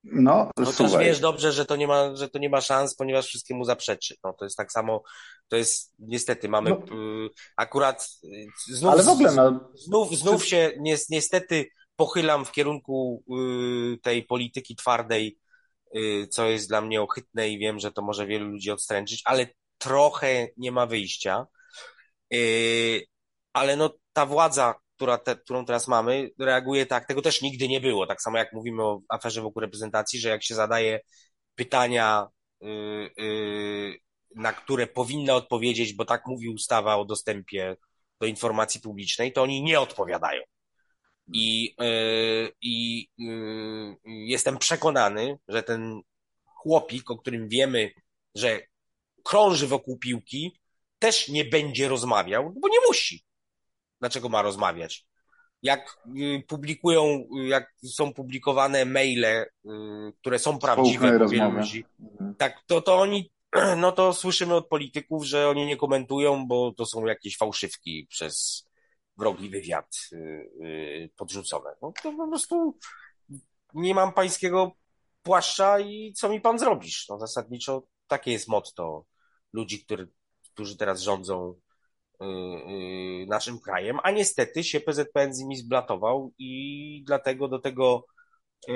No, 0.05 0.51
no 0.57 0.73
też 0.73 0.97
wiesz 0.97 1.21
dobrze, 1.21 1.53
że 1.53 1.67
to 1.67 1.77
nie 1.77 1.87
ma, 1.87 2.17
że 2.17 2.29
to 2.29 2.39
nie 2.39 2.51
ma 2.51 2.61
szans, 2.61 2.95
ponieważ 2.95 3.27
wszystkiemu 3.27 3.65
zaprzeczy. 3.65 4.15
No 4.25 4.33
to 4.33 4.45
jest 4.45 4.57
tak 4.57 4.73
samo, 4.73 5.03
to 5.49 5.57
jest 5.57 5.95
niestety 5.99 6.49
mamy 6.49 6.71
no, 6.71 6.77
y, 6.77 7.31
akurat 7.57 8.09
y, 8.25 8.47
znów, 8.69 8.93
ale 8.93 9.03
w 9.03 9.09
ogóle 9.09 9.35
no, 9.35 9.71
znów, 9.75 10.17
znów 10.17 10.47
się 10.47 10.73
niestety 11.11 11.67
pochylam 11.97 12.45
w 12.45 12.53
kierunku 12.53 13.25
y, 13.95 13.99
tej 13.99 14.23
polityki 14.23 14.77
twardej, 14.77 15.39
co 16.31 16.47
jest 16.47 16.69
dla 16.69 16.81
mnie 16.81 17.03
ochytne 17.03 17.49
i 17.49 17.59
wiem, 17.59 17.79
że 17.79 17.93
to 17.93 18.03
może 18.03 18.27
wielu 18.27 18.49
ludzi 18.49 18.71
odstręczyć, 18.71 19.23
ale 19.25 19.47
trochę 19.79 20.49
nie 20.57 20.73
ma 20.73 20.87
wyjścia. 20.87 21.47
Ale 23.53 23.77
no 23.77 23.91
ta 24.13 24.27
władza, 24.27 24.75
która 24.97 25.19
te, 25.19 25.37
którą 25.37 25.65
teraz 25.65 25.89
mamy, 25.89 26.31
reaguje 26.39 26.87
tak. 26.87 27.07
Tego 27.07 27.23
też 27.23 27.43
nigdy 27.43 27.69
nie 27.69 27.81
było. 27.81 28.07
Tak 28.07 28.23
samo 28.23 28.39
jak 28.39 28.53
mówimy 28.53 28.83
o 28.83 29.01
aferze 29.09 29.43
wokół 29.43 29.61
reprezentacji, 29.61 30.21
że 30.21 30.29
jak 30.29 30.45
się 30.45 30.55
zadaje 30.55 31.01
pytania, 31.55 32.27
yy, 32.61 33.11
yy, 33.17 33.99
na 34.35 34.53
które 34.53 34.87
powinna 34.87 35.35
odpowiedzieć, 35.35 35.93
bo 35.95 36.05
tak 36.05 36.27
mówi 36.27 36.49
ustawa 36.49 36.97
o 36.97 37.05
dostępie 37.05 37.77
do 38.21 38.27
informacji 38.27 38.81
publicznej, 38.81 39.33
to 39.33 39.43
oni 39.43 39.63
nie 39.63 39.81
odpowiadają. 39.81 40.43
I, 41.33 41.75
yy, 41.81 42.53
yy, 43.19 43.97
jestem 44.05 44.59
przekonany, 44.59 45.39
że 45.49 45.63
ten 45.63 46.01
chłopik, 46.45 47.11
o 47.11 47.19
którym 47.19 47.49
wiemy, 47.49 47.91
że 48.35 48.61
krąży 49.25 49.67
wokół 49.67 49.99
piłki, 49.99 50.61
też 50.99 51.29
nie 51.29 51.45
będzie 51.45 51.89
rozmawiał, 51.89 52.53
bo 52.61 52.69
nie 52.69 52.79
musi 52.89 53.25
dlaczego 54.05 54.29
ma 54.29 54.43
rozmawiać? 54.43 55.07
Jak 55.63 55.99
y, 56.17 56.43
publikują, 56.49 57.05
y, 57.39 57.49
jak 57.49 57.75
są 57.83 58.13
publikowane 58.13 58.85
maile, 58.85 59.25
y, 59.25 59.49
które 60.21 60.39
są 60.39 60.59
prawdziwe 60.59 61.29
wielu 61.29 61.51
ludzi, 61.51 61.85
mhm. 62.01 62.35
tak, 62.35 62.63
to, 62.67 62.81
to 62.81 62.99
oni, 62.99 63.33
no 63.77 63.93
to 63.93 64.13
słyszymy 64.13 64.55
od 64.55 64.69
polityków, 64.69 65.25
że 65.25 65.49
oni 65.49 65.67
nie 65.67 65.77
komentują, 65.77 66.47
bo 66.47 66.73
to 66.73 66.87
są 66.87 67.07
jakieś 67.07 67.37
fałszywki 67.37 68.07
przez 68.11 68.65
wrogi 69.17 69.51
wywiad 69.51 69.97
podrzucone. 71.17 71.71
No 71.83 71.93
to 72.03 72.13
po 72.13 72.29
prostu 72.29 72.79
nie 73.75 73.95
mam 73.95 74.13
pańskiego 74.13 74.73
płaszcza 75.23 75.81
i 75.81 76.13
co 76.13 76.29
mi 76.29 76.41
pan 76.41 76.59
zrobisz? 76.59 77.07
No 77.09 77.19
zasadniczo 77.19 77.83
takie 78.07 78.33
jest 78.33 78.49
motto 78.49 79.05
ludzi, 79.53 79.85
który, 79.85 80.09
którzy 80.53 80.77
teraz 80.77 81.01
rządzą 81.01 81.55
naszym 83.29 83.61
krajem, 83.61 83.99
a 84.03 84.11
niestety 84.11 84.65
się 84.65 84.81
PZPN 84.81 85.35
z 85.35 85.39
nimi 85.39 85.57
zblatował 85.57 86.33
i 86.39 87.03
dlatego 87.07 87.49
do 87.49 87.59
tego 87.59 88.07
y, 88.69 88.73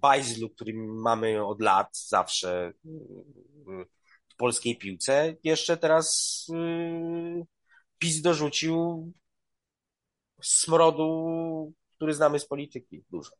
bajzlu, 0.00 0.50
który 0.50 0.72
mamy 0.76 1.46
od 1.46 1.60
lat 1.60 1.98
zawsze 2.08 2.72
w 4.28 4.36
polskiej 4.36 4.78
piłce, 4.78 5.34
jeszcze 5.44 5.76
teraz 5.76 6.46
PiS 7.98 8.22
dorzucił 8.22 9.12
smrodu, 10.42 11.72
który 11.96 12.14
znamy 12.14 12.38
z 12.38 12.46
polityki 12.46 13.04
dużo. 13.10 13.30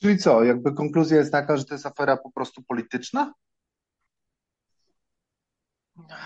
Czyli 0.00 0.18
co, 0.18 0.44
jakby 0.44 0.74
konkluzja 0.74 1.16
jest 1.16 1.32
taka, 1.32 1.56
że 1.56 1.64
to 1.64 1.74
jest 1.74 1.86
afera 1.86 2.16
po 2.16 2.30
prostu 2.30 2.62
polityczna? 2.62 3.32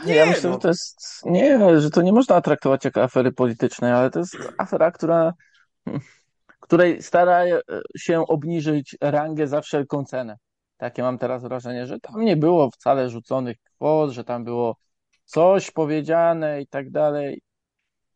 Nie, 0.07 0.15
ja 0.15 0.27
myślę, 0.27 0.51
no. 0.51 0.57
że 0.57 0.61
to 0.61 0.69
jest, 0.69 1.23
nie, 1.25 1.81
że 1.81 1.91
to 1.91 2.03
nie 2.03 2.13
można 2.13 2.41
traktować 2.41 2.85
jako 2.85 3.03
afery 3.03 3.33
politycznej, 3.33 3.93
ale 3.93 4.11
to 4.11 4.19
jest 4.19 4.37
afera, 4.59 4.91
która, 4.91 5.33
której 6.61 7.03
stara 7.03 7.45
się 7.99 8.27
obniżyć 8.27 8.97
rangę 9.01 9.47
za 9.47 9.61
wszelką 9.61 10.05
cenę. 10.05 10.37
Takie 10.77 11.03
mam 11.03 11.19
teraz 11.19 11.43
wrażenie, 11.43 11.87
że 11.87 12.01
tam 12.01 12.21
nie 12.21 12.37
było 12.37 12.71
wcale 12.71 13.11
rzuconych 13.11 13.57
kwot, 13.77 14.11
że 14.11 14.25
tam 14.25 14.45
było 14.45 14.77
coś 15.25 15.71
powiedziane 15.71 16.63
i 16.63 16.67
tak 16.67 16.91
dalej. 16.91 17.43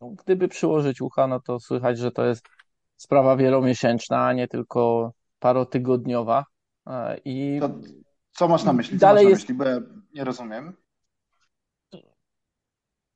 No, 0.01 0.11
gdyby 0.11 0.49
przyłożyć 0.49 1.01
ucha, 1.01 1.27
no 1.27 1.41
to 1.41 1.61
słychać, 1.61 1.99
że 1.99 2.11
to 2.11 2.25
jest 2.25 2.49
sprawa 2.97 3.37
wielomiesięczna, 3.37 4.27
a 4.27 4.33
nie 4.33 4.49
tylko 4.49 5.13
parotygodniowa. 5.39 6.45
I 7.25 7.59
to 7.61 7.71
co 8.33 8.49
masz 8.49 8.65
na 8.65 8.73
myśli? 8.73 8.99
Co 8.99 9.07
dalej 9.07 9.25
masz 9.25 9.33
na 9.33 9.37
myśli? 9.37 9.55
Bo 9.55 9.65
ja 9.65 9.81
nie 10.15 10.25
rozumiem. 10.25 10.82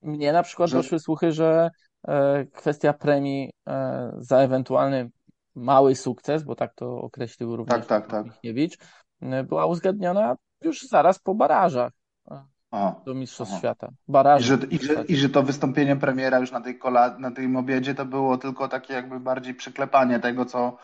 Mnie 0.07 0.33
na 0.33 0.43
przykład 0.43 0.71
że... 0.71 0.77
doszły 0.77 0.99
słuchy, 0.99 1.33
że 1.33 1.71
e, 2.09 2.47
kwestia 2.47 2.93
premii 2.93 3.51
e, 3.69 4.13
za 4.19 4.39
ewentualny 4.39 5.11
mały 5.55 5.95
sukces, 5.95 6.43
bo 6.43 6.55
tak 6.55 6.75
to 6.75 7.01
określił 7.01 7.57
również 7.57 7.75
tak, 7.75 7.87
tak, 7.87 8.07
tak. 8.07 8.27
Michniewicz, 8.27 8.77
e, 9.23 9.45
była 9.45 9.67
uzgadniana 9.67 10.37
już 10.63 10.83
zaraz 10.83 11.19
po 11.19 11.35
barażach 11.35 11.93
do 13.05 13.15
Mistrzostw 13.15 13.53
aha. 13.53 13.59
Świata. 13.59 13.89
Baraży, 14.09 14.45
I, 14.45 14.47
że, 14.47 14.67
i, 14.67 14.79
że, 14.79 15.05
I 15.05 15.17
że 15.17 15.29
to 15.29 15.43
wystąpienie 15.43 15.97
premiera 15.97 16.39
już 16.39 16.53
na, 16.53 16.61
tej 16.61 16.79
kola, 16.79 17.19
na 17.19 17.31
tym 17.31 17.57
obiedzie 17.57 17.95
to 17.95 18.05
było 18.05 18.39
tylko 18.39 18.69
takie 18.69 18.95
jakby 18.95 19.21
bardziej 19.21 19.55
przyklepanie 19.55 20.21
tego, 20.21 20.45
co, 20.45 20.77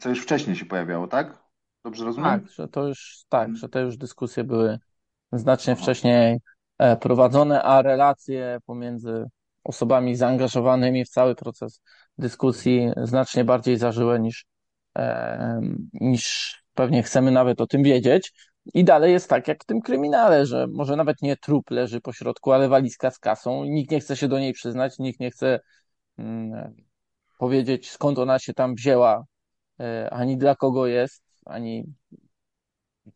co 0.00 0.08
już 0.08 0.22
wcześniej 0.22 0.56
się 0.56 0.66
pojawiało, 0.66 1.06
tak? 1.06 1.38
Dobrze 1.84 2.04
rozumiem? 2.04 2.40
Tak, 2.40 2.50
że 2.50 2.68
to 2.68 2.88
już, 2.88 3.24
tak, 3.28 3.40
mhm. 3.40 3.56
że 3.56 3.68
te 3.68 3.80
już 3.80 3.96
dyskusje 3.96 4.44
były 4.44 4.78
znacznie 5.32 5.72
aha. 5.72 5.82
wcześniej 5.82 6.38
prowadzone, 7.00 7.62
a 7.62 7.82
relacje 7.82 8.58
pomiędzy 8.66 9.24
osobami 9.64 10.16
zaangażowanymi 10.16 11.04
w 11.04 11.08
cały 11.08 11.34
proces 11.34 11.80
dyskusji 12.18 12.90
znacznie 13.02 13.44
bardziej 13.44 13.76
zażyłe 13.76 14.20
niż, 14.20 14.46
e, 14.98 15.60
niż 15.92 16.56
pewnie 16.74 17.02
chcemy 17.02 17.30
nawet 17.30 17.60
o 17.60 17.66
tym 17.66 17.82
wiedzieć. 17.82 18.32
I 18.74 18.84
dalej 18.84 19.12
jest 19.12 19.30
tak, 19.30 19.48
jak 19.48 19.62
w 19.62 19.66
tym 19.66 19.80
kryminale, 19.80 20.46
że 20.46 20.66
może 20.66 20.96
nawet 20.96 21.22
nie 21.22 21.36
trup 21.36 21.70
leży 21.70 22.00
po 22.00 22.12
środku, 22.12 22.52
ale 22.52 22.68
walizka 22.68 23.10
z 23.10 23.18
kasą. 23.18 23.64
Nikt 23.64 23.90
nie 23.90 24.00
chce 24.00 24.16
się 24.16 24.28
do 24.28 24.38
niej 24.38 24.52
przyznać, 24.52 24.98
nikt 24.98 25.20
nie 25.20 25.30
chce 25.30 25.60
mm, 26.18 26.74
powiedzieć, 27.38 27.90
skąd 27.90 28.18
ona 28.18 28.38
się 28.38 28.54
tam 28.54 28.74
wzięła, 28.74 29.24
e, 29.80 30.10
ani 30.10 30.38
dla 30.38 30.56
kogo 30.56 30.86
jest, 30.86 31.22
ani 31.44 31.84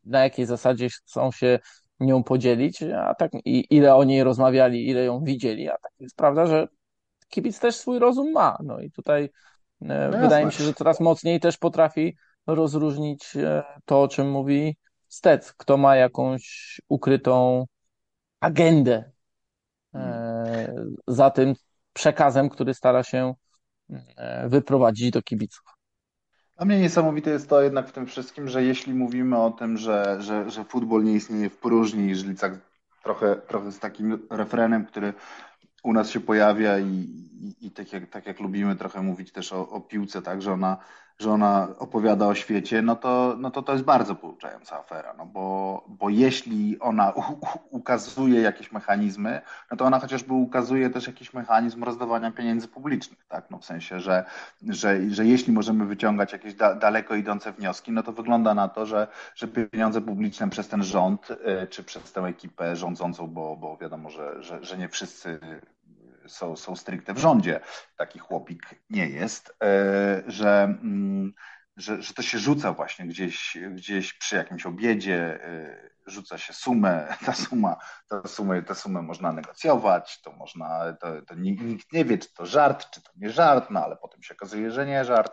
na 0.04 0.22
jakiej 0.22 0.46
zasadzie 0.46 0.88
chcą 0.90 1.32
się 1.32 1.58
nią 2.00 2.22
podzielić, 2.22 2.82
a 2.82 3.14
tak 3.14 3.32
i 3.44 3.66
ile 3.70 3.94
o 3.94 4.04
niej 4.04 4.24
rozmawiali, 4.24 4.88
ile 4.88 5.04
ją 5.04 5.24
widzieli, 5.24 5.68
a 5.68 5.76
tak 5.82 5.92
jest 6.00 6.16
prawda, 6.16 6.46
że 6.46 6.68
kibic 7.28 7.58
też 7.58 7.76
swój 7.76 7.98
rozum 7.98 8.32
ma. 8.32 8.58
No 8.64 8.80
i 8.80 8.90
tutaj 8.90 9.30
e, 9.80 10.08
no 10.12 10.18
wydaje 10.18 10.46
mi 10.46 10.52
się, 10.52 10.64
że 10.64 10.74
coraz 10.74 11.00
mocniej 11.00 11.40
też 11.40 11.56
potrafi 11.56 12.16
rozróżnić 12.46 13.36
e, 13.36 13.62
to, 13.84 14.02
o 14.02 14.08
czym 14.08 14.30
mówi 14.30 14.76
Stec, 15.08 15.52
kto 15.52 15.76
ma 15.76 15.96
jakąś 15.96 16.80
ukrytą 16.88 17.66
agendę 18.40 19.12
e, 19.94 19.98
hmm. 19.98 20.96
za 21.06 21.30
tym 21.30 21.54
przekazem, 21.92 22.48
który 22.48 22.74
stara 22.74 23.02
się 23.02 23.34
wyprowadzić 24.46 25.10
do 25.10 25.22
kibiców. 25.22 25.64
A 26.62 26.64
mnie 26.64 26.80
niesamowite 26.80 27.30
jest 27.30 27.48
to 27.48 27.62
jednak 27.62 27.88
w 27.88 27.92
tym 27.92 28.06
wszystkim, 28.06 28.48
że 28.48 28.64
jeśli 28.64 28.94
mówimy 28.94 29.38
o 29.38 29.50
tym, 29.50 29.76
że, 29.76 30.16
że, 30.20 30.50
że 30.50 30.64
futbol 30.64 31.04
nie 31.04 31.12
istnieje 31.12 31.50
w 31.50 31.56
próżni 31.56 32.10
i 32.10 32.14
Żlicak 32.14 32.52
trochę, 33.02 33.36
trochę 33.36 33.72
z 33.72 33.78
takim 33.78 34.18
refrenem, 34.30 34.86
który 34.86 35.14
u 35.82 35.92
nas 35.92 36.10
się 36.10 36.20
pojawia 36.20 36.78
i, 36.78 36.86
i, 37.40 37.66
i 37.66 37.70
tak, 37.70 37.92
jak, 37.92 38.10
tak 38.10 38.26
jak 38.26 38.40
lubimy 38.40 38.76
trochę 38.76 39.02
mówić 39.02 39.32
też 39.32 39.52
o, 39.52 39.68
o 39.68 39.80
piłce, 39.80 40.22
tak, 40.22 40.42
że 40.42 40.52
ona 40.52 40.76
że 41.22 41.30
ona 41.30 41.68
opowiada 41.78 42.26
o 42.26 42.34
świecie, 42.34 42.82
no 42.82 42.96
to, 42.96 43.36
no 43.38 43.50
to 43.50 43.62
to 43.62 43.72
jest 43.72 43.84
bardzo 43.84 44.14
pouczająca 44.14 44.78
afera, 44.78 45.14
no 45.18 45.26
bo, 45.26 45.84
bo 45.88 46.08
jeśli 46.08 46.78
ona 46.80 47.12
ukazuje 47.70 48.40
jakieś 48.40 48.72
mechanizmy, 48.72 49.40
no 49.70 49.76
to 49.76 49.84
ona 49.84 50.00
chociażby 50.00 50.34
ukazuje 50.34 50.90
też 50.90 51.06
jakiś 51.06 51.34
mechanizm 51.34 51.84
rozdawania 51.84 52.30
pieniędzy 52.30 52.68
publicznych, 52.68 53.24
tak, 53.28 53.50
no 53.50 53.58
w 53.58 53.64
sensie, 53.64 54.00
że, 54.00 54.24
że, 54.68 55.10
że 55.10 55.26
jeśli 55.26 55.52
możemy 55.52 55.86
wyciągać 55.86 56.32
jakieś 56.32 56.54
da, 56.54 56.74
daleko 56.74 57.14
idące 57.14 57.52
wnioski, 57.52 57.92
no 57.92 58.02
to 58.02 58.12
wygląda 58.12 58.54
na 58.54 58.68
to, 58.68 58.86
że, 58.86 59.08
że 59.34 59.48
pieniądze 59.48 60.00
publiczne 60.00 60.50
przez 60.50 60.68
ten 60.68 60.82
rząd, 60.82 61.30
y, 61.30 61.66
czy 61.66 61.84
przez 61.84 62.12
tę 62.12 62.20
ekipę 62.20 62.76
rządzącą, 62.76 63.26
bo, 63.26 63.56
bo 63.56 63.76
wiadomo, 63.76 64.10
że, 64.10 64.42
że, 64.42 64.64
że 64.64 64.78
nie 64.78 64.88
wszyscy 64.88 65.40
są, 66.26 66.56
są 66.56 66.76
stricte 66.76 67.14
w 67.14 67.18
rządzie, 67.18 67.60
taki 67.96 68.18
chłopik 68.18 68.74
nie 68.90 69.06
jest, 69.08 69.56
e, 69.62 70.22
że, 70.26 70.62
mm, 70.62 71.32
że, 71.76 72.02
że 72.02 72.14
to 72.14 72.22
się 72.22 72.38
rzuca 72.38 72.72
właśnie 72.72 73.06
gdzieś, 73.06 73.58
gdzieś 73.70 74.14
przy 74.14 74.36
jakimś 74.36 74.66
obiedzie, 74.66 75.44
e, 75.44 75.90
rzuca 76.06 76.38
się 76.38 76.52
sumę, 76.52 77.14
ta 77.26 77.32
suma, 77.32 77.76
ta 78.08 78.28
sumę, 78.28 78.62
tę 78.62 78.74
sumę 78.74 79.02
można 79.02 79.32
negocjować, 79.32 80.20
to 80.22 80.32
można, 80.32 80.96
to, 81.00 81.22
to 81.22 81.34
nikt 81.34 81.92
nie 81.92 82.04
wie, 82.04 82.18
czy 82.18 82.34
to 82.34 82.46
żart, 82.46 82.90
czy 82.90 83.02
to 83.02 83.10
nie 83.16 83.30
żart, 83.30 83.70
no 83.70 83.84
ale 83.84 83.96
potem 83.96 84.22
się 84.22 84.34
okazuje, 84.34 84.70
że 84.70 84.86
nie 84.86 85.04
żart. 85.04 85.32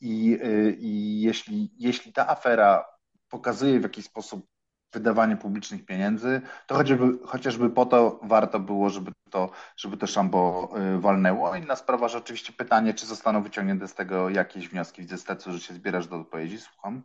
I, 0.00 0.38
e, 0.42 0.70
i 0.70 1.20
jeśli, 1.20 1.74
jeśli 1.78 2.12
ta 2.12 2.28
afera 2.28 2.84
pokazuje 3.28 3.80
w 3.80 3.82
jakiś 3.82 4.04
sposób 4.04 4.53
wydawanie 4.94 5.36
publicznych 5.36 5.86
pieniędzy, 5.86 6.40
to 6.66 6.74
chociażby, 6.74 7.26
chociażby 7.26 7.70
po 7.70 7.86
to 7.86 8.20
warto 8.22 8.60
było, 8.60 8.90
żeby 8.90 9.12
to, 9.30 9.50
żeby 9.76 9.96
to 9.96 10.06
szambo 10.06 10.70
y, 10.96 11.00
walnęło. 11.00 11.56
Inna 11.56 11.76
sprawa, 11.76 12.08
że 12.08 12.18
oczywiście 12.18 12.52
pytanie, 12.52 12.94
czy 12.94 13.06
zostaną 13.06 13.42
wyciągnięte 13.42 13.88
z 13.88 13.94
tego 13.94 14.28
jakieś 14.28 14.68
wnioski. 14.68 15.02
Widzę, 15.02 15.16
że 15.46 15.60
się 15.60 15.74
zbierasz 15.74 16.06
do 16.06 16.16
odpowiedzi, 16.16 16.58
słucham. 16.58 17.02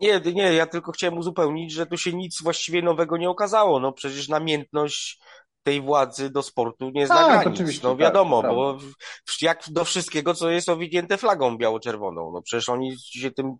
Nie, 0.00 0.20
nie, 0.20 0.52
ja 0.52 0.66
tylko 0.66 0.92
chciałem 0.92 1.18
uzupełnić, 1.18 1.72
że 1.72 1.86
tu 1.86 1.96
się 1.96 2.12
nic 2.12 2.42
właściwie 2.42 2.82
nowego 2.82 3.16
nie 3.16 3.30
okazało. 3.30 3.80
No 3.80 3.92
przecież 3.92 4.28
namiętność 4.28 5.20
tej 5.62 5.80
władzy 5.80 6.30
do 6.30 6.42
sportu 6.42 6.90
nie 6.90 7.06
zna 7.06 7.16
tak, 7.16 7.26
granic. 7.26 7.54
Oczywiście, 7.58 7.80
no 7.84 7.90
tak, 7.90 7.98
wiadomo, 7.98 8.42
tak, 8.42 8.50
bo 8.50 8.78
jak 9.42 9.64
do 9.70 9.84
wszystkiego, 9.84 10.34
co 10.34 10.50
jest 10.50 10.68
owinięte 10.68 11.16
flagą 11.16 11.58
biało-czerwoną. 11.58 12.32
No 12.34 12.42
przecież 12.42 12.68
oni 12.68 12.98
się 12.98 13.30
tym 13.30 13.56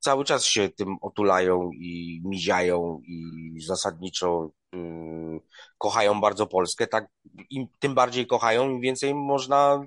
cały 0.00 0.24
czas 0.24 0.44
się 0.44 0.68
tym 0.68 0.96
otulają 1.00 1.70
i 1.72 2.22
miziają 2.24 3.00
i 3.06 3.60
zasadniczo 3.60 4.50
yy, 4.72 5.40
kochają 5.78 6.20
bardzo 6.20 6.46
Polskę, 6.46 6.86
tak 6.86 7.06
im 7.50 7.66
tym 7.78 7.94
bardziej 7.94 8.26
kochają, 8.26 8.70
im 8.70 8.80
więcej 8.80 9.14
można 9.14 9.86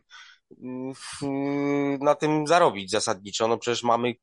yy, 0.51 1.97
na 1.99 2.15
tym 2.15 2.47
zarobić 2.47 2.91
zasadniczo. 2.91 3.47
No 3.47 3.57
przecież 3.57 3.83
mamy, 3.83 4.13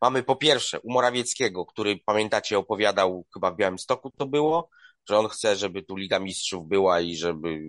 mamy 0.00 0.22
po 0.22 0.36
pierwsze 0.36 0.80
u 0.80 0.92
Morawieckiego, 0.92 1.66
który 1.66 2.00
pamiętacie 2.04 2.58
opowiadał, 2.58 3.26
chyba 3.34 3.50
w 3.50 3.56
Białymstoku 3.56 4.10
to 4.10 4.26
było, 4.26 4.68
że 5.08 5.18
on 5.18 5.28
chce, 5.28 5.56
żeby 5.56 5.82
tu 5.82 5.96
Liga 5.96 6.18
Mistrzów 6.18 6.68
była 6.68 7.00
i 7.00 7.16
żeby 7.16 7.60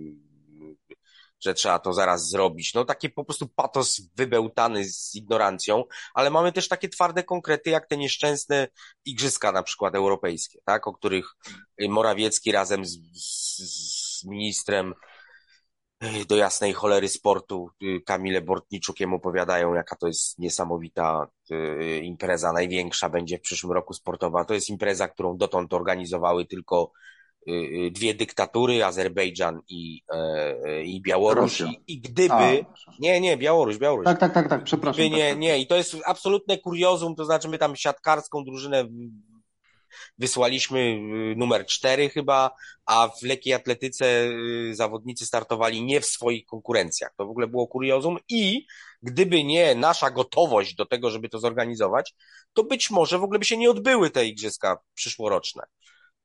że 1.41 1.53
trzeba 1.53 1.79
to 1.79 1.93
zaraz 1.93 2.29
zrobić. 2.29 2.73
No 2.73 2.85
taki 2.85 3.09
po 3.09 3.25
prostu 3.25 3.47
patos 3.47 4.01
wybełtany 4.15 4.85
z 4.85 5.15
ignorancją, 5.15 5.83
ale 6.13 6.29
mamy 6.29 6.51
też 6.51 6.67
takie 6.67 6.89
twarde 6.89 7.23
konkrety, 7.23 7.69
jak 7.69 7.87
te 7.87 7.97
nieszczęsne 7.97 8.67
igrzyska 9.05 9.51
na 9.51 9.63
przykład 9.63 9.95
europejskie, 9.95 10.59
tak, 10.65 10.87
o 10.87 10.93
których 10.93 11.35
Morawiecki 11.89 12.51
razem 12.51 12.85
z, 12.85 12.97
z, 13.13 13.57
z 14.19 14.25
ministrem 14.25 14.93
y, 16.03 16.25
do 16.25 16.35
jasnej 16.35 16.73
cholery 16.73 17.09
sportu 17.09 17.69
y, 17.83 18.01
Kamile 18.05 18.41
Bortniczukiem 18.41 19.13
opowiadają, 19.13 19.73
jaka 19.73 19.95
to 19.95 20.07
jest 20.07 20.39
niesamowita 20.39 21.27
y, 21.51 21.99
impreza, 22.03 22.53
największa 22.53 23.09
będzie 23.09 23.37
w 23.37 23.41
przyszłym 23.41 23.71
roku 23.71 23.93
sportowa. 23.93 24.45
To 24.45 24.53
jest 24.53 24.69
impreza, 24.69 25.07
którą 25.07 25.37
dotąd 25.37 25.73
organizowały 25.73 26.45
tylko 26.45 26.91
Y, 26.91 26.91
y, 26.91 27.18
dwie 27.91 28.13
dyktatury, 28.13 28.83
Azerbejdżan 28.83 29.61
i, 29.69 30.01
e, 30.13 30.83
i 30.83 31.01
Białoruś. 31.01 31.61
I, 31.61 31.83
I, 31.87 31.99
gdyby. 31.99 32.33
A, 32.33 32.91
nie, 32.99 33.21
nie, 33.21 33.37
Białoruś, 33.37 33.77
Białoruś. 33.77 34.05
Tak, 34.05 34.19
tak, 34.19 34.33
tak, 34.33 34.49
tak, 34.49 34.63
przepraszam. 34.63 35.05
Gdyby 35.05 35.15
nie, 35.15 35.23
tak, 35.23 35.31
tak. 35.31 35.39
nie, 35.39 35.59
i 35.59 35.67
to 35.67 35.75
jest 35.75 35.95
absolutne 36.05 36.57
kuriozum, 36.57 37.15
to 37.15 37.25
znaczy 37.25 37.49
my 37.49 37.57
tam 37.57 37.75
siatkarską 37.75 38.43
drużynę 38.43 38.87
wysłaliśmy 40.17 40.79
y, 40.79 41.35
numer 41.37 41.65
cztery 41.65 42.09
chyba, 42.09 42.51
a 42.85 43.09
w 43.21 43.23
lekkiej 43.23 43.53
atletyce 43.53 44.29
zawodnicy 44.71 45.25
startowali 45.25 45.83
nie 45.83 46.01
w 46.01 46.05
swoich 46.05 46.45
konkurencjach. 46.45 47.13
To 47.17 47.25
w 47.25 47.29
ogóle 47.29 47.47
było 47.47 47.67
kuriozum 47.67 48.17
i 48.29 48.65
gdyby 49.01 49.43
nie 49.43 49.75
nasza 49.75 50.11
gotowość 50.11 50.75
do 50.75 50.85
tego, 50.85 51.09
żeby 51.09 51.29
to 51.29 51.39
zorganizować, 51.39 52.15
to 52.53 52.63
być 52.63 52.89
może 52.89 53.19
w 53.19 53.23
ogóle 53.23 53.39
by 53.39 53.45
się 53.45 53.57
nie 53.57 53.69
odbyły 53.69 54.09
te 54.09 54.25
igrzyska 54.25 54.77
przyszłoroczne. 54.93 55.63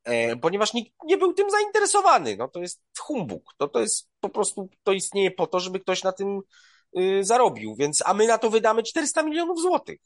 E, 0.04 0.36
ponieważ 0.36 0.74
nikt 0.74 0.92
nie 1.04 1.16
był 1.16 1.32
tym 1.32 1.50
zainteresowany. 1.50 2.36
No 2.36 2.48
to 2.48 2.60
jest 2.60 2.82
humbug. 2.98 3.54
To, 3.58 3.68
to 3.68 3.80
jest 3.80 4.08
po 4.20 4.28
prostu, 4.28 4.68
to 4.82 4.92
istnieje 4.92 5.30
po 5.30 5.46
to, 5.46 5.60
żeby 5.60 5.80
ktoś 5.80 6.02
na 6.02 6.12
tym 6.12 6.40
y, 6.98 7.24
zarobił, 7.24 7.74
więc, 7.74 8.02
a 8.06 8.14
my 8.14 8.26
na 8.26 8.38
to 8.38 8.50
wydamy 8.50 8.82
400 8.82 9.22
milionów 9.22 9.60
złotych. 9.60 10.00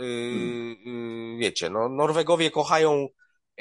Y, 0.00 0.02
y, 0.02 1.36
wiecie, 1.38 1.70
no, 1.70 1.88
Norwegowie 1.88 2.50
kochają 2.50 3.08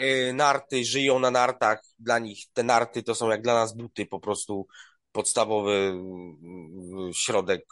y, 0.01 0.33
narty, 0.33 0.85
żyją 0.85 1.19
na 1.19 1.31
nartach, 1.31 1.81
dla 1.99 2.19
nich 2.19 2.39
te 2.53 2.63
narty 2.63 3.03
to 3.03 3.15
są 3.15 3.29
jak 3.29 3.41
dla 3.41 3.53
nas 3.53 3.75
buty, 3.75 4.05
po 4.05 4.19
prostu 4.19 4.67
podstawowy 5.11 5.93
środek, 7.13 7.65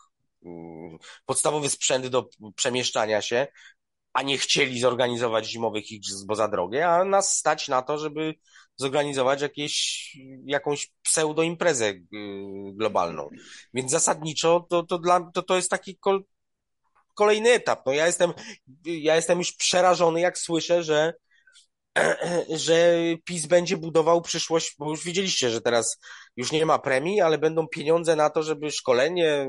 podstawowy 1.25 1.69
sprzęt 1.69 2.07
do 2.07 2.29
przemieszczania 2.55 3.21
się, 3.21 3.47
a 4.17 4.21
nie 4.21 4.37
chcieli 4.37 4.79
zorganizować 4.79 5.49
zimowych 5.49 5.91
igrzysk, 5.91 6.25
bo 6.25 6.35
za 6.35 6.47
drogie, 6.47 6.87
a 6.87 7.05
nas 7.05 7.37
stać 7.37 7.67
na 7.67 7.81
to, 7.81 7.97
żeby 7.97 8.35
zorganizować 8.75 9.41
jakieś, 9.41 10.11
jakąś 10.45 10.91
pseudoimprezę 11.01 11.93
globalną. 12.73 13.29
Więc 13.73 13.91
zasadniczo 13.91 14.67
to, 14.69 14.83
to, 14.83 14.99
dla, 14.99 15.31
to, 15.33 15.43
to 15.43 15.55
jest 15.55 15.69
taki 15.69 15.97
kol, 15.97 16.23
kolejny 17.15 17.49
etap. 17.49 17.85
No 17.85 17.93
ja 17.93 18.05
jestem, 18.05 18.33
ja 18.85 19.15
jestem 19.15 19.39
już 19.39 19.53
przerażony, 19.53 20.19
jak 20.19 20.37
słyszę, 20.37 20.83
że 20.83 21.13
że 22.65 22.95
PiS 23.25 23.45
będzie 23.45 23.77
budował 23.77 24.21
przyszłość, 24.21 24.75
bo 24.79 24.89
już 24.89 25.03
widzieliście, 25.03 25.49
że 25.49 25.61
teraz 25.61 25.99
już 26.37 26.51
nie 26.51 26.65
ma 26.65 26.79
premii, 26.79 27.21
ale 27.21 27.37
będą 27.37 27.67
pieniądze 27.67 28.15
na 28.15 28.29
to, 28.29 28.43
żeby 28.43 28.71
szkolenie. 28.71 29.47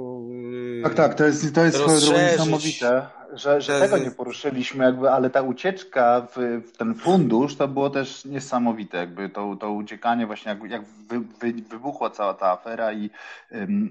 Yy, 0.74 0.82
tak, 0.82 0.94
tak, 0.94 1.14
to 1.14 1.24
jest, 1.24 1.54
to 1.54 1.64
jest 1.64 1.78
niesamowite, 2.12 3.06
że, 3.32 3.60
że 3.60 3.80
tego 3.80 3.98
nie 3.98 4.10
poruszyliśmy, 4.10 4.84
jakby, 4.84 5.10
ale 5.10 5.30
ta 5.30 5.42
ucieczka 5.42 6.26
w, 6.36 6.62
w, 6.68 6.76
ten 6.76 6.94
fundusz 6.94 7.56
to 7.56 7.68
było 7.68 7.90
też 7.90 8.24
niesamowite, 8.24 8.98
jakby 8.98 9.28
to, 9.28 9.56
to 9.56 9.72
uciekanie, 9.72 10.26
właśnie 10.26 10.50
jak, 10.50 10.70
jak 10.70 10.82
wy, 10.84 11.20
wy, 11.20 11.52
wybuchła 11.52 12.10
cała 12.10 12.34
ta 12.34 12.50
afera 12.50 12.92
i, 12.92 13.10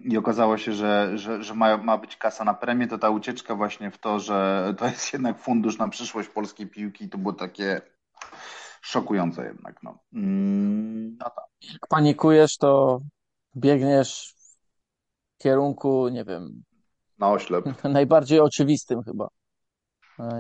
i 0.04 0.18
okazało 0.18 0.58
się, 0.58 0.74
że, 0.74 1.18
że, 1.18 1.44
że 1.44 1.54
ma, 1.54 1.78
ma 1.78 1.98
być 1.98 2.16
kasa 2.16 2.44
na 2.44 2.54
premię, 2.54 2.88
to 2.88 2.98
ta 2.98 3.10
ucieczka 3.10 3.56
właśnie 3.56 3.92
w 3.92 3.98
to, 3.98 4.20
że 4.20 4.74
to 4.78 4.86
jest 4.86 5.14
jednak 5.14 5.40
fundusz 5.40 5.78
na 5.78 5.88
przyszłość 5.88 6.30
polskiej 6.30 6.68
piłki, 6.68 7.10
to 7.10 7.18
było 7.18 7.34
takie 7.34 7.82
szokujące 8.82 9.46
jednak. 9.46 9.84
No. 9.84 10.00
Mm, 10.14 11.18
no 11.20 11.26
tak. 11.26 11.46
Jak 11.74 11.88
panikujesz, 11.90 12.58
to 12.58 13.00
biegniesz 13.56 14.36
w 14.38 15.44
kierunku, 15.44 16.08
nie 16.08 16.26
wiem. 16.26 16.64
Na 17.20 17.32
oślep. 17.32 17.66
Najbardziej 17.84 18.40
oczywistym 18.40 19.04
chyba. 19.04 19.28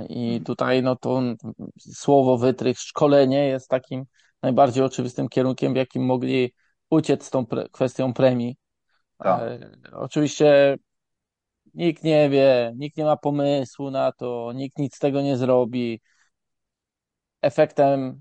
I 0.09 0.29
mm. 0.29 0.43
tutaj 0.43 0.83
no 0.83 0.95
to 0.95 1.21
słowo 1.79 2.37
wytrych, 2.37 2.79
szkolenie 2.79 3.47
jest 3.47 3.69
takim 3.69 4.05
najbardziej 4.41 4.83
oczywistym 4.83 5.29
kierunkiem, 5.29 5.73
w 5.73 5.75
jakim 5.75 6.05
mogli 6.05 6.53
uciec 6.89 7.25
z 7.25 7.29
tą 7.29 7.45
pre 7.45 7.69
kwestią 7.69 8.13
premii. 8.13 8.57
Tak. 9.17 9.41
E, 9.41 9.71
oczywiście 9.91 10.77
nikt 11.73 12.03
nie 12.03 12.29
wie, 12.29 12.73
nikt 12.75 12.97
nie 12.97 13.03
ma 13.03 13.17
pomysłu 13.17 13.91
na 13.91 14.11
to, 14.11 14.51
nikt 14.55 14.77
nic 14.77 14.95
z 14.95 14.99
tego 14.99 15.21
nie 15.21 15.37
zrobi. 15.37 16.01
Efektem 17.41 18.19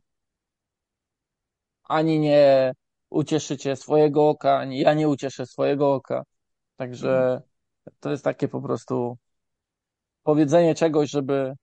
ani 1.85 2.19
nie 2.19 2.73
ucieszycie 3.11 3.77
swojego 3.77 4.29
oka, 4.29 4.59
ani 4.59 4.79
ja 4.81 4.95
nie 4.95 5.09
ucieszę 5.09 5.47
swojego 5.47 5.95
oka. 5.95 6.23
Także 6.77 7.43
to 8.01 8.11
jest 8.11 8.25
takie 8.25 8.49
po 8.49 8.61
prostu 8.61 9.17
powiedzenie 10.23 10.75
czegoś, 10.75 11.11
żeby 11.11 11.55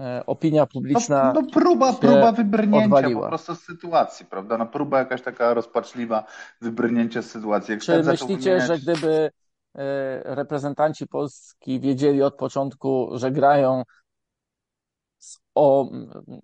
e, 0.00 0.22
opinia 0.26 0.66
publiczna. 0.66 1.32
No, 1.34 1.40
no 1.42 1.48
próba, 1.52 1.92
próba 1.92 2.32
wybrnięcia 2.32 2.84
odwaliła. 2.84 3.22
po 3.22 3.28
prostu 3.28 3.54
z 3.54 3.64
sytuacji, 3.64 4.26
prawda? 4.26 4.58
No 4.58 4.66
próba 4.66 4.98
jakaś 4.98 5.22
taka 5.22 5.54
rozpaczliwa 5.54 6.24
wybrnięcia 6.60 7.22
z 7.22 7.30
sytuacji. 7.30 7.72
Jak 7.72 7.80
Czy 7.80 8.02
myślicie, 8.02 8.60
że 8.60 8.78
gdyby 8.78 9.30
e, 9.74 10.34
reprezentanci 10.34 11.06
Polski 11.06 11.80
wiedzieli 11.80 12.22
od 12.22 12.34
początku, 12.34 13.10
że 13.14 13.30
grają 13.30 13.82
o, 15.58 15.90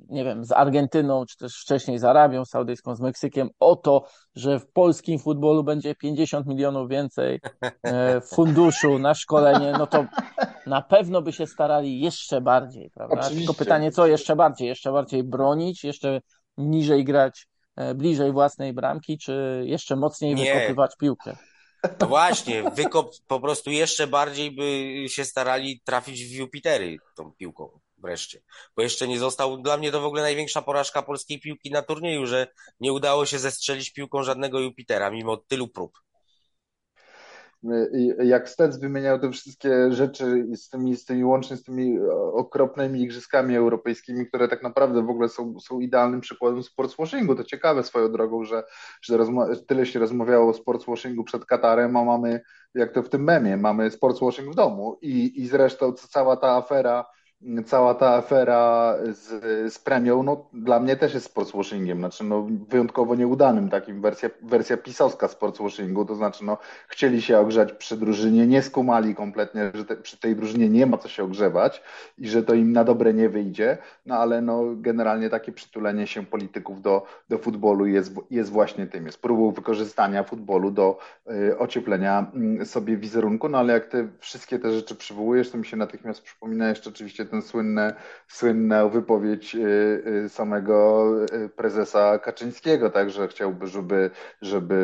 nie 0.09 0.25
wiem, 0.25 0.45
z 0.45 0.53
Argentyną, 0.53 1.27
czy 1.27 1.37
też 1.37 1.61
wcześniej 1.61 1.99
z 1.99 2.05
Arabią 2.05 2.45
Saudyjską, 2.45 2.95
z 2.95 3.01
Meksykiem, 3.01 3.51
o 3.61 3.77
to, 3.77 4.07
że 4.35 4.61
w 4.61 4.73
polskim 4.73 5.19
futbolu 5.19 5.65
będzie 5.65 5.95
50 5.95 6.47
milionów 6.47 6.89
więcej 6.89 7.41
e, 7.83 8.21
funduszu 8.21 8.99
na 8.99 9.15
szkolenie, 9.15 9.73
no 9.79 9.87
to 9.87 10.07
na 10.67 10.83
pewno 10.83 11.23
by 11.23 11.33
się 11.33 11.47
starali 11.47 12.01
jeszcze 12.01 12.41
bardziej, 12.41 12.91
prawda? 12.91 13.17
Oczywiście. 13.17 13.39
Tylko 13.39 13.55
pytanie, 13.55 13.93
co 13.93 14.07
jeszcze 14.07 14.37
bardziej? 14.37 14.69
Jeszcze 14.69 14.93
bardziej 14.93 15.23
bronić, 15.23 15.85
jeszcze 15.85 16.21
niżej 16.57 17.05
grać, 17.05 17.47
e, 17.77 17.95
bliżej 17.95 18.33
własnej 18.33 18.73
bramki, 18.73 19.19
czy 19.19 19.65
jeszcze 19.67 19.97
mocniej 19.97 20.35
Nie. 20.35 20.55
wykopywać 20.55 20.97
piłkę? 20.97 21.37
No 22.01 22.07
właśnie, 22.07 22.71
wykop 22.71 23.13
po 23.27 23.41
prostu 23.41 23.71
jeszcze 23.71 24.07
bardziej 24.07 24.51
by 24.51 24.95
się 25.09 25.25
starali 25.25 25.81
trafić 25.85 26.25
w 26.25 26.33
Jupitery 26.33 26.97
tą 27.17 27.33
piłką 27.33 27.81
wreszcie. 28.05 28.41
Bo 28.77 28.83
jeszcze 28.83 29.09
nie 29.09 29.19
został, 29.19 29.63
dla 29.63 29.77
mnie 29.77 29.93
to 29.93 30.01
w 30.01 30.05
ogóle 30.05 30.23
największa 30.23 30.63
porażka 30.63 31.03
polskiej 31.03 31.41
piłki 31.41 31.71
na 31.71 31.83
turnieju, 31.83 32.27
że 32.27 32.47
nie 32.81 32.93
udało 32.93 33.27
się 33.27 33.39
zestrzelić 33.39 33.93
piłką 33.93 34.23
żadnego 34.23 34.61
Jupitera, 34.61 35.11
mimo 35.11 35.37
tylu 35.37 35.69
prób. 35.69 36.05
Jak 38.25 38.49
Stec 38.49 38.79
wymieniał 38.79 39.21
te 39.21 39.31
wszystkie 39.31 39.93
rzeczy 39.93 40.47
z 40.57 40.69
tymi, 40.69 40.97
z 40.97 41.05
tymi 41.05 41.25
łącznie 41.25 41.57
z 41.57 41.65
tymi 41.65 41.99
okropnymi 42.33 43.03
igrzyskami 43.03 43.57
europejskimi, 43.57 44.27
które 44.27 44.49
tak 44.49 44.63
naprawdę 44.63 45.03
w 45.03 45.11
ogóle 45.11 45.29
są, 45.29 45.61
są 45.61 45.81
idealnym 45.81 46.21
przykładem 46.21 46.63
sportswashingu. 46.63 47.35
To 47.35 47.45
ciekawe 47.45 47.83
swoją 47.83 48.13
drogą, 48.13 48.45
że, 48.45 48.63
że 49.03 49.19
tyle 49.69 49.87
się 49.87 49.99
rozmawiało 49.99 50.51
o 50.51 50.55
sportswashingu 50.55 51.25
przed 51.25 51.45
Katarem, 51.45 51.97
a 51.97 52.05
mamy, 52.05 52.41
jak 52.75 52.93
to 52.93 53.03
w 53.03 53.09
tym 53.09 53.25
memie, 53.25 53.57
mamy 53.57 53.91
sportswashing 53.91 54.53
w 54.53 54.55
domu 54.55 54.99
i, 55.03 55.41
i 55.41 55.47
zresztą 55.47 55.93
cała 55.93 56.37
ta 56.37 56.57
afera 56.57 57.05
cała 57.67 57.95
ta 57.95 58.15
afera 58.15 58.95
z, 59.13 59.73
z 59.75 59.79
premią, 59.79 60.23
no 60.23 60.47
dla 60.53 60.81
mnie 60.81 60.97
też 60.97 61.15
jest 61.15 61.27
sportswashingiem, 61.27 61.99
znaczy 61.99 62.25
no 62.25 62.47
wyjątkowo 62.69 63.15
nieudanym 63.15 63.69
takim, 63.69 64.01
wersja, 64.01 64.31
wersja 64.43 64.77
pisowska 64.77 65.29
sportswashingu, 65.29 66.05
to 66.05 66.15
znaczy 66.15 66.45
no 66.45 66.59
chcieli 66.89 67.23
się 67.23 67.39
ogrzać 67.39 67.73
przy 67.73 67.97
drużynie, 67.97 68.47
nie 68.47 68.63
skumali 68.63 69.15
kompletnie, 69.15 69.71
że 69.75 69.85
te, 69.85 69.97
przy 69.97 70.17
tej 70.17 70.37
drużynie 70.37 70.69
nie 70.69 70.87
ma 70.87 70.99
co 70.99 71.09
się 71.09 71.25
ogrzewać 71.25 71.83
i 72.19 72.29
że 72.29 72.43
to 72.43 72.55
im 72.55 72.73
na 72.73 72.85
dobre 72.85 73.15
nie 73.15 73.29
wyjdzie, 73.29 73.79
no 74.07 74.17
ale 74.17 74.41
no 74.41 74.63
generalnie 74.77 75.31
takie 75.31 75.53
przytulenie 75.53 76.07
się 76.07 76.27
polityków 76.27 76.83
do, 76.83 77.07
do 77.29 77.39
futbolu 77.39 77.87
jest, 77.87 78.15
jest 78.31 78.51
właśnie 78.51 78.87
tym, 78.87 79.07
jest 79.07 79.23
próbą 79.23 79.51
wykorzystania 79.51 80.23
futbolu 80.23 80.71
do 80.71 80.99
y, 81.31 81.59
ocieplenia 81.59 82.33
y, 82.63 82.67
sobie 82.67 82.97
wizerunku, 82.97 83.49
no 83.49 83.59
ale 83.59 83.73
jak 83.73 83.87
te 83.87 84.09
wszystkie 84.19 84.59
te 84.59 84.73
rzeczy 84.73 84.95
przywołujesz, 84.95 85.51
to 85.51 85.59
mi 85.59 85.67
się 85.67 85.77
natychmiast 85.77 86.23
przypomina 86.23 86.69
jeszcze 86.69 86.91
oczywiście 86.91 87.24
tę 87.25 87.43
słynne, 87.43 87.95
słynną 88.29 88.89
wypowiedź 88.89 89.55
y, 89.55 89.59
y, 90.25 90.29
samego 90.29 91.11
y, 91.45 91.49
prezesa 91.49 92.19
Kaczyńskiego, 92.19 92.91
tak, 92.91 93.11
że 93.11 93.29
chciałby, 93.29 93.67
żeby, 93.67 94.11
żeby 94.43 94.75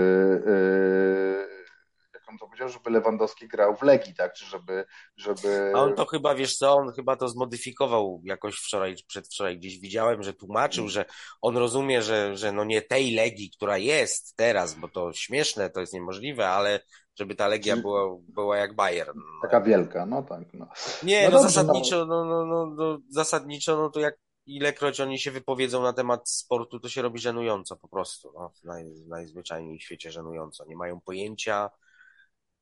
on 2.30 2.38
to 2.38 2.46
powiedział, 2.46 2.68
żeby 2.68 2.90
Lewandowski 2.90 3.48
grał 3.48 3.76
w 3.76 3.82
Legii, 3.82 4.14
tak, 4.14 4.32
czy 4.32 4.46
żeby, 4.46 4.84
żeby... 5.16 5.72
A 5.74 5.78
on 5.78 5.94
to 5.94 6.06
chyba, 6.06 6.34
wiesz 6.34 6.56
co, 6.56 6.74
on 6.74 6.92
chyba 6.92 7.16
to 7.16 7.28
zmodyfikował 7.28 8.22
jakoś 8.24 8.56
wczoraj, 8.56 8.96
przedwczoraj 9.06 9.58
gdzieś 9.58 9.80
widziałem, 9.80 10.22
że 10.22 10.34
tłumaczył, 10.34 10.88
że 10.88 11.04
on 11.42 11.56
rozumie, 11.56 12.02
że, 12.02 12.36
że 12.36 12.52
no 12.52 12.64
nie 12.64 12.82
tej 12.82 13.14
Legii, 13.14 13.50
która 13.50 13.78
jest 13.78 14.36
teraz, 14.36 14.74
bo 14.74 14.88
to 14.88 15.12
śmieszne, 15.12 15.70
to 15.70 15.80
jest 15.80 15.92
niemożliwe, 15.92 16.48
ale 16.48 16.80
żeby 17.18 17.34
ta 17.34 17.48
Legia 17.48 17.76
była, 17.76 18.16
była 18.28 18.56
jak 18.56 18.74
Bayern. 18.74 19.18
No. 19.18 19.40
Taka 19.42 19.60
wielka, 19.60 20.06
no 20.06 20.22
tak. 20.22 20.54
No. 20.54 20.68
Nie, 21.02 21.24
no, 21.24 21.30
no 21.30 21.42
dobrze, 21.42 21.52
zasadniczo, 21.52 22.06
no. 22.06 22.24
No, 22.24 22.46
no, 22.46 22.66
no, 22.66 22.98
zasadniczo, 23.08 23.76
no 23.76 23.90
to 23.90 24.00
jak 24.00 24.14
ilekroć 24.46 25.00
oni 25.00 25.18
się 25.18 25.30
wypowiedzą 25.30 25.82
na 25.82 25.92
temat 25.92 26.30
sportu, 26.30 26.80
to 26.80 26.88
się 26.88 27.02
robi 27.02 27.18
żenująco 27.18 27.76
po 27.76 27.88
prostu. 27.88 28.32
No, 28.34 28.52
naj, 28.64 28.84
najzwyczajniej 29.08 29.78
w 29.78 29.82
świecie 29.82 30.10
żenująco. 30.10 30.64
Nie 30.68 30.76
mają 30.76 31.00
pojęcia. 31.00 31.70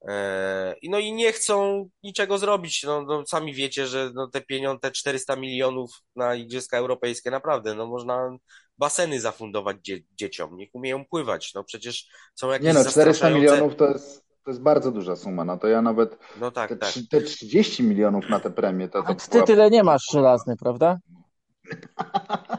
E, 0.08 0.74
no 0.88 0.98
i 0.98 1.12
nie 1.12 1.32
chcą 1.32 1.88
niczego 2.02 2.38
zrobić. 2.38 2.82
No, 2.82 3.02
no, 3.02 3.26
sami 3.26 3.54
wiecie, 3.54 3.86
że 3.86 4.10
no, 4.14 4.28
te 4.28 4.40
pieniądze, 4.40 4.80
te 4.80 4.90
400 4.90 5.36
milionów 5.36 5.90
na 6.16 6.34
Igrzyska 6.34 6.78
Europejskie, 6.78 7.30
naprawdę, 7.30 7.74
no 7.74 7.86
można 7.86 8.36
baseny 8.78 9.20
zafundować 9.20 9.76
dzie 9.82 9.98
dzieciom. 10.12 10.56
Niech 10.56 10.68
umieją 10.72 11.04
pływać. 11.04 11.54
No 11.54 11.64
przecież 11.64 12.08
są 12.34 12.50
jakieś 12.50 12.66
Nie 12.66 12.72
no, 12.72 12.84
400 12.84 13.30
milionów 13.30 13.76
to 13.76 13.88
jest 13.88 14.28
to 14.44 14.50
jest 14.50 14.62
bardzo 14.62 14.92
duża 14.92 15.16
suma, 15.16 15.44
no 15.44 15.58
to 15.58 15.68
ja 15.68 15.82
nawet 15.82 16.18
no 16.40 16.50
tak, 16.50 16.70
te, 16.70 16.76
tak. 16.76 16.92
te 17.10 17.20
30 17.20 17.82
milionów 17.82 18.28
na 18.28 18.40
te 18.40 18.50
premie 18.50 18.88
to, 18.88 19.02
to 19.02 19.14
ty 19.14 19.30
była... 19.30 19.46
tyle 19.46 19.70
nie 19.70 19.82
masz 19.82 20.02
żelazny, 20.12 20.56
prawda? 20.56 20.98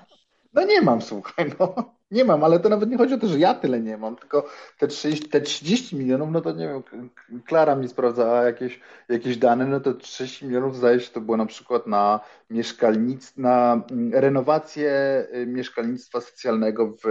No 0.53 0.65
nie 0.65 0.81
mam, 0.81 1.01
słuchaj, 1.01 1.51
no. 1.59 1.95
Nie 2.11 2.25
mam, 2.25 2.43
ale 2.43 2.59
to 2.59 2.69
nawet 2.69 2.89
nie 2.89 2.97
chodzi 2.97 3.13
o 3.13 3.17
to, 3.17 3.27
że 3.27 3.39
ja 3.39 3.53
tyle 3.53 3.79
nie 3.79 3.97
mam, 3.97 4.15
tylko 4.15 4.49
te 4.77 4.87
30, 4.87 5.29
te 5.29 5.41
30 5.41 5.95
milionów, 5.95 6.29
no 6.31 6.41
to 6.41 6.51
nie 6.51 6.67
wiem, 6.67 7.09
Klara 7.45 7.75
mi 7.75 7.87
sprawdzała 7.87 8.43
jakieś, 8.43 8.79
jakieś 9.09 9.37
dane, 9.37 9.65
no 9.65 9.79
to 9.79 9.93
30 9.93 10.45
milionów 10.45 10.77
zdaje 10.77 10.99
się 10.99 11.11
to 11.11 11.21
było 11.21 11.37
na 11.37 11.45
przykład 11.45 11.87
na 11.87 12.19
mieszkalnictwo, 12.49 13.41
na 13.41 13.83
mm, 13.91 14.13
renowację 14.13 14.91
y, 15.35 15.45
mieszkalnictwa 15.45 16.21
socjalnego 16.21 16.97
w 17.03 17.07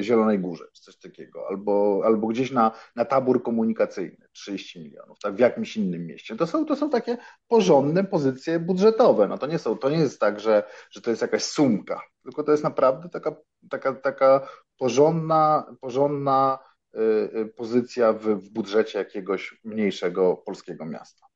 Zielonej 0.00 0.38
Górze, 0.38 0.64
czy 0.72 0.82
coś 0.82 0.96
takiego, 0.96 1.48
albo, 1.48 2.02
albo 2.04 2.26
gdzieś 2.26 2.50
na, 2.50 2.70
na 2.96 3.04
tabór 3.04 3.42
komunikacyjny 3.42 4.28
30 4.32 4.80
milionów, 4.80 5.18
tak, 5.18 5.34
w 5.36 5.38
jakimś 5.38 5.76
innym 5.76 6.06
mieście. 6.06 6.36
To 6.36 6.46
są, 6.46 6.66
to 6.66 6.76
są 6.76 6.90
takie 6.90 7.16
porządne 7.48 8.04
pozycje 8.04 8.58
budżetowe, 8.58 9.28
no 9.28 9.38
to 9.38 9.46
nie 9.46 9.58
są, 9.58 9.78
to 9.78 9.90
nie 9.90 9.98
jest 9.98 10.20
tak, 10.20 10.40
że, 10.40 10.62
że 10.90 11.00
to 11.00 11.10
jest 11.10 11.22
jakaś 11.22 11.42
sumka, 11.44 12.02
tylko 12.22 12.42
to 12.42 12.50
jest 12.50 12.64
naprawdę 12.64 13.08
taka, 13.08 13.36
taka, 13.70 13.94
taka 13.94 14.48
porządna, 14.78 15.66
porządna 15.80 16.58
y, 16.94 17.00
y, 17.38 17.52
pozycja 17.56 18.12
w, 18.12 18.26
w 18.26 18.50
budżecie 18.50 18.98
jakiegoś 18.98 19.60
mniejszego 19.64 20.36
polskiego 20.36 20.84
miasta. 20.84 21.26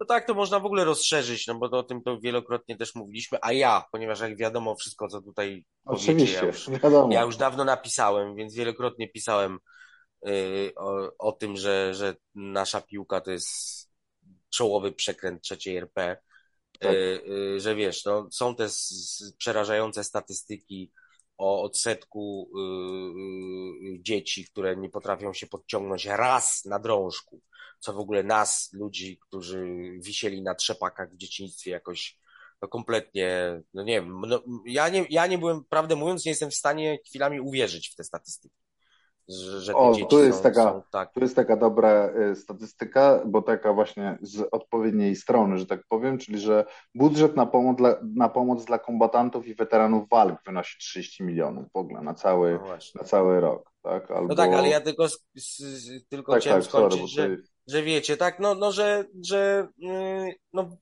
No 0.00 0.06
tak, 0.06 0.26
to 0.26 0.34
można 0.34 0.60
w 0.60 0.66
ogóle 0.66 0.84
rozszerzyć, 0.84 1.46
no 1.46 1.54
bo 1.54 1.66
o 1.78 1.82
tym 1.82 2.02
to 2.02 2.20
wielokrotnie 2.20 2.76
też 2.76 2.94
mówiliśmy, 2.94 3.38
a 3.42 3.52
ja, 3.52 3.84
ponieważ 3.92 4.20
jak 4.20 4.36
wiadomo 4.36 4.74
wszystko, 4.74 5.08
co 5.08 5.22
tutaj 5.22 5.64
Oczywiście, 5.84 6.40
powiecie, 6.40 6.66
ja 6.66 6.72
już, 6.74 6.82
wiadomo. 6.82 7.12
ja 7.12 7.22
już 7.22 7.36
dawno 7.36 7.64
napisałem, 7.64 8.34
więc 8.34 8.54
wielokrotnie 8.54 9.08
pisałem 9.08 9.58
o, 10.76 11.12
o 11.18 11.32
tym, 11.32 11.56
że, 11.56 11.94
że 11.94 12.16
nasza 12.34 12.80
piłka 12.80 13.20
to 13.20 13.30
jest 13.30 13.88
czołowy 14.50 14.92
przekręt 14.92 15.42
trzeciej 15.42 15.76
RP, 15.76 16.16
tak. 16.80 16.92
yy, 16.92 17.22
yy, 17.26 17.60
że 17.60 17.74
wiesz, 17.74 18.04
no, 18.04 18.28
są 18.32 18.56
te 18.56 18.66
przerażające 19.38 20.04
statystyki 20.04 20.92
o 21.38 21.62
odsetku 21.62 22.50
yy, 22.54 24.02
dzieci, 24.02 24.44
które 24.44 24.76
nie 24.76 24.88
potrafią 24.88 25.32
się 25.32 25.46
podciągnąć 25.46 26.06
raz 26.06 26.64
na 26.64 26.78
drążku 26.78 27.42
co 27.82 27.92
w 27.92 27.98
ogóle 27.98 28.22
nas, 28.22 28.72
ludzi, 28.72 29.18
którzy 29.18 29.66
wisieli 29.98 30.42
na 30.42 30.54
trzepakach 30.54 31.12
w 31.12 31.16
dzieciństwie 31.16 31.70
jakoś 31.70 32.18
no 32.62 32.68
kompletnie, 32.68 33.60
no 33.74 33.82
nie 33.82 34.00
wiem, 34.00 34.20
no, 34.26 34.42
ja, 34.66 34.88
nie, 34.88 35.06
ja 35.10 35.26
nie 35.26 35.38
byłem, 35.38 35.64
prawdę 35.64 35.96
mówiąc, 35.96 36.24
nie 36.24 36.30
jestem 36.30 36.50
w 36.50 36.54
stanie 36.54 36.98
chwilami 37.06 37.40
uwierzyć 37.40 37.88
w 37.88 37.94
te 37.94 38.04
statystyki. 38.04 38.61
Że, 39.28 39.72
te 39.72 39.78
o, 39.78 39.92
dzieci 39.92 40.06
tu 40.06 40.24
jest, 40.24 40.38
są, 40.38 40.42
taka, 40.42 40.64
są 40.64 40.82
tak... 40.90 41.12
tu 41.12 41.20
jest 41.20 41.36
taka 41.36 41.56
dobra 41.56 42.10
y, 42.32 42.36
statystyka, 42.36 43.22
bo 43.26 43.42
taka 43.42 43.72
właśnie 43.72 44.18
z 44.22 44.48
odpowiedniej 44.52 45.16
strony, 45.16 45.58
że 45.58 45.66
tak 45.66 45.80
powiem, 45.88 46.18
czyli 46.18 46.40
że 46.40 46.64
budżet 46.94 47.36
na 47.36 47.46
pomoc 47.46 47.76
dla, 47.78 47.96
na 48.16 48.28
pomoc 48.28 48.64
dla 48.64 48.78
kombatantów 48.78 49.46
i 49.46 49.54
weteranów 49.54 50.08
walk 50.08 50.40
wynosi 50.46 50.78
30 50.78 51.24
milionów 51.24 51.72
w 51.72 51.76
ogóle 51.76 52.02
na 52.02 52.14
cały, 52.14 52.52
no 52.52 52.76
na 52.94 53.04
cały 53.04 53.40
rok. 53.40 53.72
Tak? 53.82 54.10
Albo... 54.10 54.28
No 54.28 54.34
tak, 54.34 54.52
ale 54.52 54.68
ja 54.68 54.80
tylko, 54.80 55.06
tylko 56.08 56.32
tak, 56.32 56.40
chciałem 56.40 56.62
tak, 56.62 56.70
skończyć, 56.70 57.14
sorry, 57.14 57.36
że, 57.36 57.42
że 57.66 57.82
wiecie, 57.82 58.16
tak, 58.16 58.40
no, 58.40 58.54
no 58.54 58.72
że, 58.72 59.04
że 59.22 59.68
yy, 59.78 60.34
no, 60.52 60.76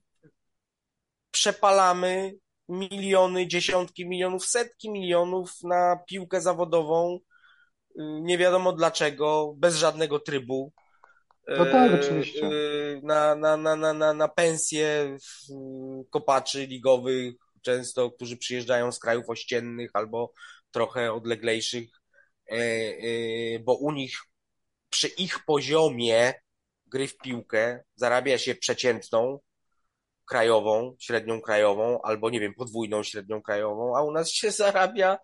przepalamy 1.31 2.33
miliony, 2.69 3.47
dziesiątki 3.47 4.07
milionów, 4.07 4.45
setki 4.45 4.91
milionów 4.91 5.51
na 5.63 5.97
piłkę 6.07 6.41
zawodową, 6.41 7.19
nie 7.97 8.37
wiadomo 8.37 8.73
dlaczego, 8.73 9.53
bez 9.57 9.75
żadnego 9.75 10.19
trybu. 10.19 10.73
No 11.47 11.65
tak, 11.65 11.91
oczywiście. 11.93 12.45
Yy, 12.45 12.99
na, 13.03 13.35
na, 13.35 13.57
na, 13.57 13.75
na, 13.75 13.93
na, 13.93 14.13
na 14.13 14.27
pensje 14.27 15.17
kopaczy 16.09 16.65
ligowych, 16.65 17.33
często, 17.61 18.11
którzy 18.11 18.37
przyjeżdżają 18.37 18.91
z 18.91 18.99
krajów 18.99 19.29
ościennych 19.29 19.91
albo 19.93 20.33
trochę 20.71 21.13
odleglejszych, 21.13 21.89
bo 23.63 23.75
u 23.75 23.91
nich 23.91 24.17
przy 24.89 25.07
ich 25.07 25.45
poziomie 25.45 26.33
gry 26.87 27.07
w 27.07 27.17
piłkę 27.17 27.83
zarabia 27.95 28.37
się 28.37 28.55
przeciętną 28.55 29.39
krajową, 30.25 30.95
średnią 30.99 31.41
krajową, 31.41 32.01
albo 32.01 32.29
nie 32.29 32.39
wiem, 32.39 32.53
podwójną 32.53 33.03
średnią 33.03 33.41
krajową, 33.41 33.97
a 33.97 34.03
u 34.03 34.11
nas 34.11 34.31
się 34.31 34.51
zarabia 34.61 35.17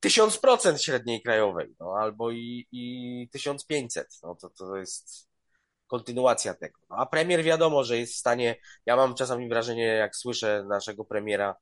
tysiąc 0.00 0.38
procent 0.38 0.82
średniej 0.82 1.22
krajowej, 1.22 1.74
no, 1.80 1.94
albo 1.98 2.30
i, 2.30 2.66
i 2.72 3.28
1500, 3.32 4.06
no 4.22 4.34
to, 4.34 4.50
to 4.50 4.76
jest 4.76 5.28
kontynuacja 5.86 6.54
tego. 6.54 6.80
No, 6.90 6.96
a 6.96 7.06
premier 7.06 7.42
wiadomo, 7.42 7.84
że 7.84 7.98
jest 7.98 8.14
w 8.14 8.18
stanie, 8.18 8.56
ja 8.86 8.96
mam 8.96 9.14
czasami 9.14 9.48
wrażenie, 9.48 9.84
jak 9.84 10.16
słyszę 10.16 10.64
naszego 10.68 11.04
premiera, 11.04 11.56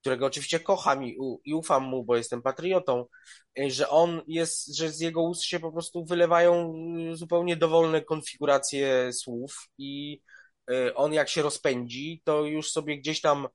którego 0.00 0.26
oczywiście 0.26 0.60
kocham 0.60 1.04
i, 1.04 1.18
i 1.44 1.54
ufam 1.54 1.82
mu, 1.82 2.04
bo 2.04 2.16
jestem 2.16 2.42
patriotą, 2.42 3.06
że 3.68 3.88
on 3.88 4.22
jest, 4.26 4.76
że 4.76 4.90
z 4.90 5.00
jego 5.00 5.22
ust 5.22 5.42
się 5.42 5.60
po 5.60 5.72
prostu 5.72 6.04
wylewają 6.04 6.74
y, 7.12 7.16
zupełnie 7.16 7.56
dowolne 7.56 8.02
konfiguracje 8.02 9.12
słów 9.12 9.68
i 9.78 10.20
y, 10.70 10.94
on 10.94 11.12
jak 11.12 11.28
się 11.28 11.42
rozpędzi, 11.42 12.22
to 12.24 12.44
już 12.44 12.70
sobie 12.70 12.98
gdzieś 12.98 13.20
tam 13.20 13.48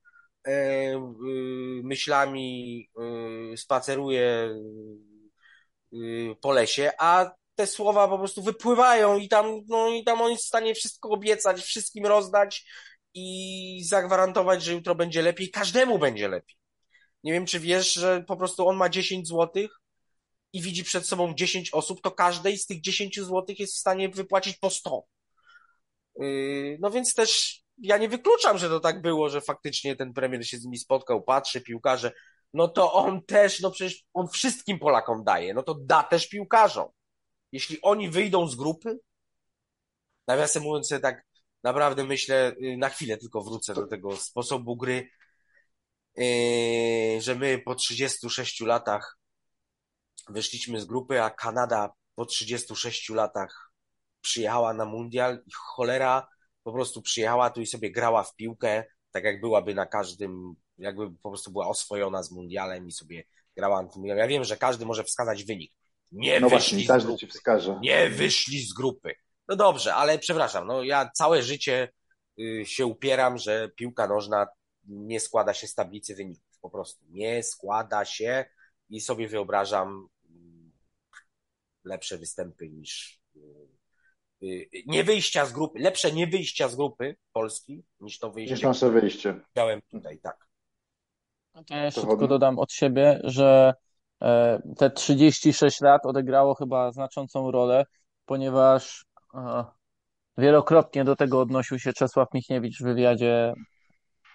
myślami 1.84 2.90
spaceruje 3.56 4.56
po 6.42 6.52
lesie, 6.52 6.92
a 7.00 7.32
te 7.56 7.68
słowa 7.68 8.08
po 8.08 8.18
prostu 8.18 8.44
wypływają 8.44 9.18
i 9.18 9.30
tam, 9.30 9.62
no 9.68 9.90
i 9.90 10.04
tam 10.04 10.22
on 10.22 10.32
jest 10.32 10.44
w 10.44 10.48
stanie 10.48 10.76
wszystko 10.76 11.10
obiecać, 11.10 11.62
wszystkim 11.62 12.06
rozdać 12.06 12.66
i 13.14 13.84
zagwarantować, 13.86 14.64
że 14.64 14.74
jutro 14.74 14.96
będzie 14.96 15.22
lepiej, 15.22 15.52
każdemu 15.52 16.00
będzie 16.00 16.28
lepiej. 16.28 16.56
Nie 17.24 17.34
wiem, 17.34 17.46
czy 17.46 17.60
wiesz, 17.60 17.94
że 17.94 18.24
po 18.28 18.38
prostu 18.38 18.68
on 18.68 18.76
ma 18.78 18.90
10 18.90 19.28
złotych 19.28 19.72
i 20.54 20.62
widzi 20.62 20.84
przed 20.84 21.08
sobą 21.08 21.34
10 21.34 21.74
osób, 21.74 22.02
to 22.02 22.12
każdej 22.12 22.58
z 22.58 22.66
tych 22.66 22.82
10 22.82 23.20
złotych 23.20 23.60
jest 23.60 23.74
w 23.74 23.80
stanie 23.80 24.10
wypłacić 24.10 24.58
po 24.58 24.70
100. 24.70 25.04
Yy, 26.20 26.78
no 26.82 26.92
więc 26.92 27.14
też 27.14 27.63
ja 27.78 27.98
nie 27.98 28.10
wykluczam, 28.10 28.58
że 28.58 28.70
to 28.70 28.80
tak 28.80 29.02
było, 29.02 29.30
że 29.30 29.42
faktycznie 29.42 29.96
ten 29.96 30.14
premier 30.14 30.48
się 30.48 30.58
z 30.58 30.64
nimi 30.64 30.78
spotkał, 30.78 31.24
patrzy, 31.24 31.62
piłkarze, 31.62 32.12
no 32.54 32.68
to 32.68 32.94
on 32.94 33.26
też, 33.26 33.60
no 33.60 33.72
przecież 33.72 34.04
on 34.14 34.28
wszystkim 34.28 34.80
Polakom 34.80 35.24
daje, 35.24 35.54
no 35.54 35.64
to 35.64 35.74
da 35.74 36.04
też 36.04 36.30
piłkarzom. 36.30 36.90
Jeśli 37.52 37.82
oni 37.82 38.10
wyjdą 38.10 38.48
z 38.48 38.56
grupy, 38.56 39.00
nawiasem 40.28 40.64
mówiąc 40.64 40.88
sobie 40.88 41.02
tak, 41.02 41.26
naprawdę 41.64 42.04
myślę, 42.04 42.54
y, 42.64 42.78
na 42.78 42.90
chwilę 42.90 43.18
tylko 43.18 43.42
wrócę 43.42 43.74
do 43.74 43.88
tego 43.88 44.18
sposobu 44.18 44.76
gry, 44.76 45.10
y, 46.20 47.22
że 47.22 47.36
my 47.36 47.60
po 47.60 47.76
36 47.76 48.62
latach 48.62 49.18
wyszliśmy 50.30 50.82
z 50.82 50.86
grupy, 50.86 51.22
a 51.22 51.30
Kanada 51.30 51.90
po 52.16 52.26
36 52.26 53.10
latach 53.10 53.72
przyjechała 54.22 54.74
na 54.74 54.86
mundial 54.86 55.44
i 55.48 55.52
cholera 55.56 56.33
po 56.64 56.74
prostu 56.74 57.02
przyjechała 57.02 57.50
tu 57.50 57.62
i 57.62 57.66
sobie 57.66 57.92
grała 57.92 58.24
w 58.24 58.36
piłkę, 58.36 58.84
tak 59.12 59.24
jak 59.24 59.42
byłaby 59.42 59.76
na 59.76 59.86
każdym, 59.86 60.56
jakby 60.78 61.12
po 61.12 61.30
prostu 61.30 61.52
była 61.52 61.68
oswojona 61.68 62.24
z 62.24 62.32
mundialem 62.32 62.88
i 62.88 62.92
sobie 62.92 63.24
grała 63.56 63.84
na 63.84 63.90
tym. 63.90 64.06
Ja 64.06 64.28
wiem, 64.28 64.44
że 64.44 64.58
każdy 64.58 64.86
może 64.86 65.04
wskazać 65.04 65.44
wynik. 65.44 65.74
Nie 66.12 66.40
no 66.40 66.50
wyszli 66.50 66.86
właśnie, 66.86 67.02
z 67.02 67.06
grupy. 67.06 67.20
Ci 67.20 67.28
wskaże. 67.28 67.80
Nie 67.82 68.10
wyszli 68.10 68.66
z 68.66 68.74
grupy. 68.74 69.16
No 69.48 69.56
dobrze, 69.56 69.96
ale 69.96 70.20
przepraszam, 70.20 70.68
no 70.68 70.84
ja 70.84 71.10
całe 71.14 71.44
życie 71.44 71.90
y, 72.40 72.64
się 72.66 72.86
upieram, 72.86 73.38
że 73.38 73.70
piłka 73.76 74.08
nożna 74.08 74.48
nie 74.84 75.20
składa 75.20 75.54
się 75.54 75.68
z 75.68 75.76
tablicy 75.76 76.16
wyników. 76.16 76.60
Po 76.62 76.70
prostu 76.70 77.06
nie 77.10 77.44
składa 77.44 78.06
się 78.06 78.46
i 78.90 79.02
sobie 79.02 79.28
wyobrażam 79.28 80.08
mm, 80.30 80.72
lepsze 81.84 82.18
występy 82.18 82.70
niż 82.70 83.22
y, 83.36 83.73
nie 84.86 85.04
wyjścia 85.04 85.46
z 85.46 85.54
grupy, 85.54 85.80
lepsze 85.80 86.12
nie 86.12 86.28
wyjścia 86.28 86.68
z 86.68 86.76
grupy 86.76 87.16
Polski 87.34 87.84
niż 88.00 88.20
to 88.20 88.32
wyjście. 88.32 88.56
Niż 88.56 88.64
nasze 88.64 88.90
wyjście. 88.90 89.40
Miałem 89.56 89.82
tutaj, 89.82 90.20
tak. 90.20 90.48
No 91.56 91.64
to 91.64 91.76
ja 91.76 91.86
jeszcze 91.86 92.02
tylko 92.02 92.28
dodam 92.28 92.60
od 92.60 92.72
siebie, 92.72 93.20
że 93.24 93.74
e, 94.22 94.62
te 94.78 94.90
36 94.90 95.82
lat 95.82 96.06
odegrało 96.06 96.56
chyba 96.56 96.92
znaczącą 96.92 97.52
rolę, 97.52 97.86
ponieważ 98.26 99.06
Wielokrotnie 100.38 101.04
do 101.04 101.16
tego 101.16 101.42
odnosił 101.42 101.80
się 101.80 101.94
Czesław 101.94 102.34
Michniewicz 102.34 102.80
w 102.80 102.84
wywiadzie 102.84 103.54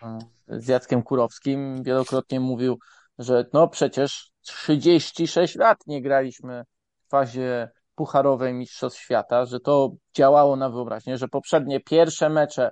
e, 0.03 0.19
z 0.49 0.69
Jackiem 0.69 1.03
Kurowskim. 1.03 1.83
Wielokrotnie 1.83 2.41
mówił, 2.41 2.79
że 3.19 3.45
no 3.53 3.69
przecież 3.69 4.31
36 4.41 5.55
lat 5.57 5.79
nie 5.87 6.03
graliśmy 6.03 6.65
w 7.07 7.11
fazie 7.11 7.71
pucharowej 7.99 8.55
Mistrzostw 8.55 9.01
Świata, 9.01 9.47
że 9.47 9.61
to 9.61 9.91
działało 10.17 10.57
na 10.57 10.71
wyobraźnię, 10.71 11.19
że 11.19 11.29
poprzednie 11.29 11.81
pierwsze 11.81 12.29
mecze 12.29 12.71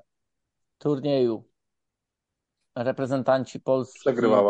turnieju 0.79 1.45
reprezentanci 2.75 3.61
Polski, 3.61 4.01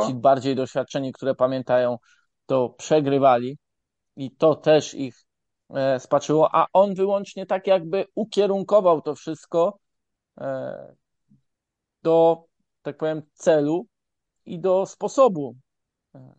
ci 0.07 0.14
bardziej 0.14 0.57
doświadczeni, 0.57 1.12
które 1.12 1.35
pamiętają, 1.35 1.99
to 2.47 2.68
przegrywali 2.68 3.59
i 4.16 4.31
to 4.31 4.55
też 4.55 4.95
ich 4.95 5.27
E, 5.70 6.01
spaczyło, 6.01 6.55
a 6.55 6.66
on 6.72 6.95
wyłącznie 6.95 7.47
tak 7.47 7.66
jakby 7.66 8.05
ukierunkował 8.14 9.03
to 9.03 9.14
wszystko 9.14 9.79
e, 10.41 10.95
do, 12.03 12.45
tak 12.83 12.97
powiem, 12.97 13.22
celu 13.35 13.87
i 14.45 14.59
do 14.59 14.87
sposobu, 14.87 15.55
e, 16.14 16.35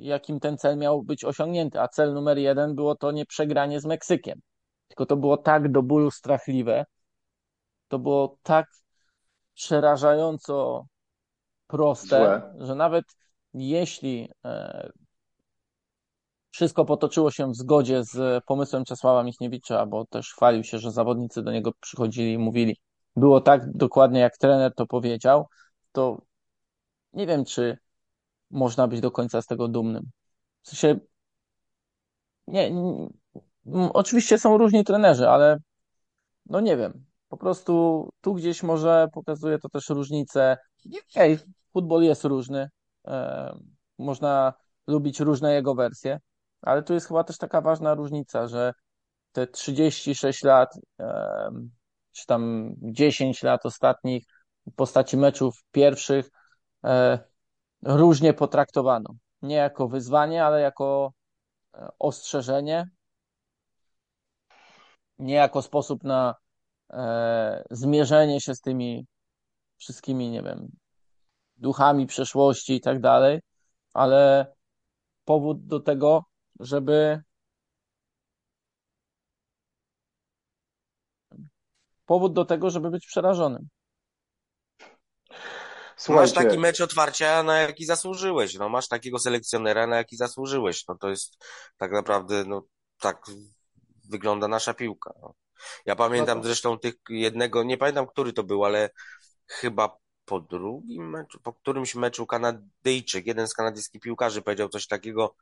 jakim 0.00 0.40
ten 0.40 0.58
cel 0.58 0.78
miał 0.78 1.02
być 1.02 1.24
osiągnięty, 1.24 1.80
a 1.80 1.88
cel 1.88 2.14
numer 2.14 2.38
jeden 2.38 2.74
było 2.74 2.94
to 2.94 3.10
nie 3.12 3.26
przegranie 3.26 3.80
z 3.80 3.84
Meksykiem. 3.84 4.40
Tylko 4.88 5.06
to 5.06 5.16
było 5.16 5.36
tak 5.36 5.72
do 5.72 5.82
bólu 5.82 6.10
strachliwe, 6.10 6.84
to 7.88 7.98
było 7.98 8.36
tak 8.42 8.66
przerażająco 9.54 10.86
proste, 11.66 12.06
Złe. 12.08 12.66
że 12.66 12.74
nawet 12.74 13.04
jeśli 13.54 14.28
e, 14.44 14.90
wszystko 16.50 16.84
potoczyło 16.84 17.30
się 17.30 17.50
w 17.50 17.56
zgodzie 17.56 18.04
z 18.04 18.44
pomysłem 18.44 18.84
Czesława 18.84 19.22
Michniewicza, 19.22 19.86
bo 19.86 20.06
też 20.06 20.32
chwalił 20.32 20.64
się, 20.64 20.78
że 20.78 20.92
zawodnicy 20.92 21.42
do 21.42 21.52
niego 21.52 21.72
przychodzili 21.80 22.32
i 22.32 22.38
mówili, 22.38 22.76
było 23.16 23.40
tak 23.40 23.72
dokładnie 23.72 24.20
jak 24.20 24.38
trener 24.38 24.74
to 24.74 24.86
powiedział, 24.86 25.46
to 25.92 26.22
nie 27.12 27.26
wiem, 27.26 27.44
czy 27.44 27.78
można 28.50 28.88
być 28.88 29.00
do 29.00 29.10
końca 29.10 29.42
z 29.42 29.46
tego 29.46 29.68
dumnym. 29.68 30.10
W 30.62 30.68
sensie, 30.68 31.00
nie, 32.46 32.70
nie 32.70 33.08
oczywiście 33.92 34.38
są 34.38 34.58
różni 34.58 34.84
trenerzy, 34.84 35.28
ale 35.28 35.58
no 36.46 36.60
nie 36.60 36.76
wiem. 36.76 37.04
Po 37.28 37.36
prostu 37.36 38.08
tu 38.20 38.34
gdzieś 38.34 38.62
może 38.62 39.08
pokazuje 39.12 39.58
to 39.58 39.68
też 39.68 39.88
różnicę. 39.88 40.56
Hej, 41.14 41.38
futbol 41.72 42.02
jest 42.02 42.24
różny. 42.24 42.68
E, 43.06 43.58
można 43.98 44.52
lubić 44.86 45.20
różne 45.20 45.54
jego 45.54 45.74
wersje, 45.74 46.20
ale 46.62 46.82
tu 46.82 46.94
jest 46.94 47.08
chyba 47.08 47.24
też 47.24 47.38
taka 47.38 47.60
ważna 47.60 47.94
różnica, 47.94 48.48
że 48.48 48.72
te 49.32 49.46
36 49.46 50.42
lat, 50.44 50.74
e, 51.00 51.50
czy 52.12 52.26
tam 52.26 52.74
10 52.78 53.42
lat 53.42 53.66
ostatnich 53.66 54.24
w 54.66 54.74
postaci 54.74 55.16
meczów 55.16 55.64
pierwszych 55.72 56.30
e, 56.84 57.18
różnie 57.82 58.34
potraktowano. 58.34 59.14
Nie 59.42 59.56
jako 59.56 59.88
wyzwanie, 59.88 60.44
ale 60.44 60.60
jako 60.60 61.12
ostrzeżenie, 61.98 62.90
nie 65.18 65.34
jako 65.34 65.62
sposób 65.62 66.04
na 66.04 66.34
e, 66.90 67.64
zmierzenie 67.70 68.40
się 68.40 68.54
z 68.54 68.60
tymi 68.60 69.06
wszystkimi, 69.76 70.30
nie 70.30 70.42
wiem, 70.42 70.68
duchami 71.56 72.06
przeszłości 72.06 72.74
i 72.74 72.80
tak 72.80 73.00
dalej, 73.00 73.40
ale 73.94 74.52
powód 75.24 75.66
do 75.66 75.80
tego, 75.80 76.24
żeby 76.60 77.22
powód 82.06 82.32
do 82.32 82.44
tego, 82.44 82.70
żeby 82.70 82.90
być 82.90 83.06
przerażonym. 83.06 83.68
Słuchajcie. 86.00 86.34
Masz 86.34 86.44
taki 86.44 86.58
mecz 86.58 86.80
otwarcia, 86.80 87.42
na 87.42 87.58
jaki 87.58 87.84
zasłużyłeś. 87.84 88.54
No, 88.54 88.68
masz 88.68 88.88
takiego 88.88 89.18
selekcjonera, 89.18 89.86
na 89.86 89.96
jaki 89.96 90.16
zasłużyłeś. 90.16 90.88
No, 90.88 90.94
to 90.94 91.10
jest 91.10 91.44
tak 91.76 91.92
naprawdę, 91.92 92.44
no, 92.44 92.62
tak 93.00 93.26
wygląda 94.10 94.48
nasza 94.48 94.74
piłka. 94.74 95.14
No. 95.22 95.34
Ja 95.86 95.96
pamiętam 95.96 96.38
no 96.38 96.42
to... 96.42 96.48
zresztą 96.48 96.78
tych 96.78 96.94
jednego, 97.08 97.62
nie 97.62 97.78
pamiętam, 97.78 98.06
który 98.06 98.32
to 98.32 98.44
był, 98.44 98.64
ale 98.64 98.90
chyba 99.46 99.96
po 100.24 100.40
drugim 100.40 101.10
meczu, 101.10 101.40
po 101.40 101.52
którymś 101.52 101.94
meczu 101.94 102.26
Kanadyjczyk, 102.26 103.26
jeden 103.26 103.48
z 103.48 103.54
kanadyjskich 103.54 104.00
piłkarzy 104.00 104.42
powiedział 104.42 104.68
coś 104.68 104.86
takiego, 104.86 105.34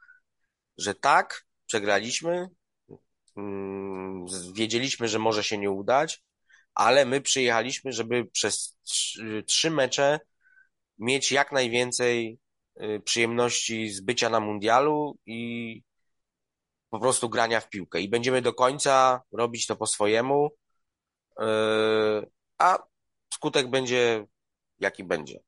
że 0.78 0.94
tak, 0.94 1.46
przegraliśmy, 1.66 2.48
mm, 3.36 4.26
wiedzieliśmy, 4.52 5.08
że 5.08 5.18
może 5.18 5.44
się 5.44 5.58
nie 5.58 5.70
udać, 5.70 6.24
ale 6.74 7.04
my 7.04 7.20
przyjechaliśmy, 7.20 7.92
żeby 7.92 8.24
przez 8.24 8.76
trzy 9.46 9.70
mecze 9.70 10.20
mieć 10.98 11.32
jak 11.32 11.52
najwięcej 11.52 12.38
y, 12.82 13.00
przyjemności 13.04 13.90
z 13.90 14.00
bycia 14.00 14.30
na 14.30 14.40
mundialu 14.40 15.18
i 15.26 15.82
po 16.90 17.00
prostu 17.00 17.28
grania 17.28 17.60
w 17.60 17.68
piłkę. 17.68 18.00
I 18.00 18.08
będziemy 18.08 18.42
do 18.42 18.54
końca 18.54 19.22
robić 19.32 19.66
to 19.66 19.76
po 19.76 19.86
swojemu, 19.86 20.50
y, 21.40 21.44
a 22.58 22.78
skutek 23.34 23.70
będzie 23.70 24.26
jaki 24.78 25.04
będzie. 25.04 25.40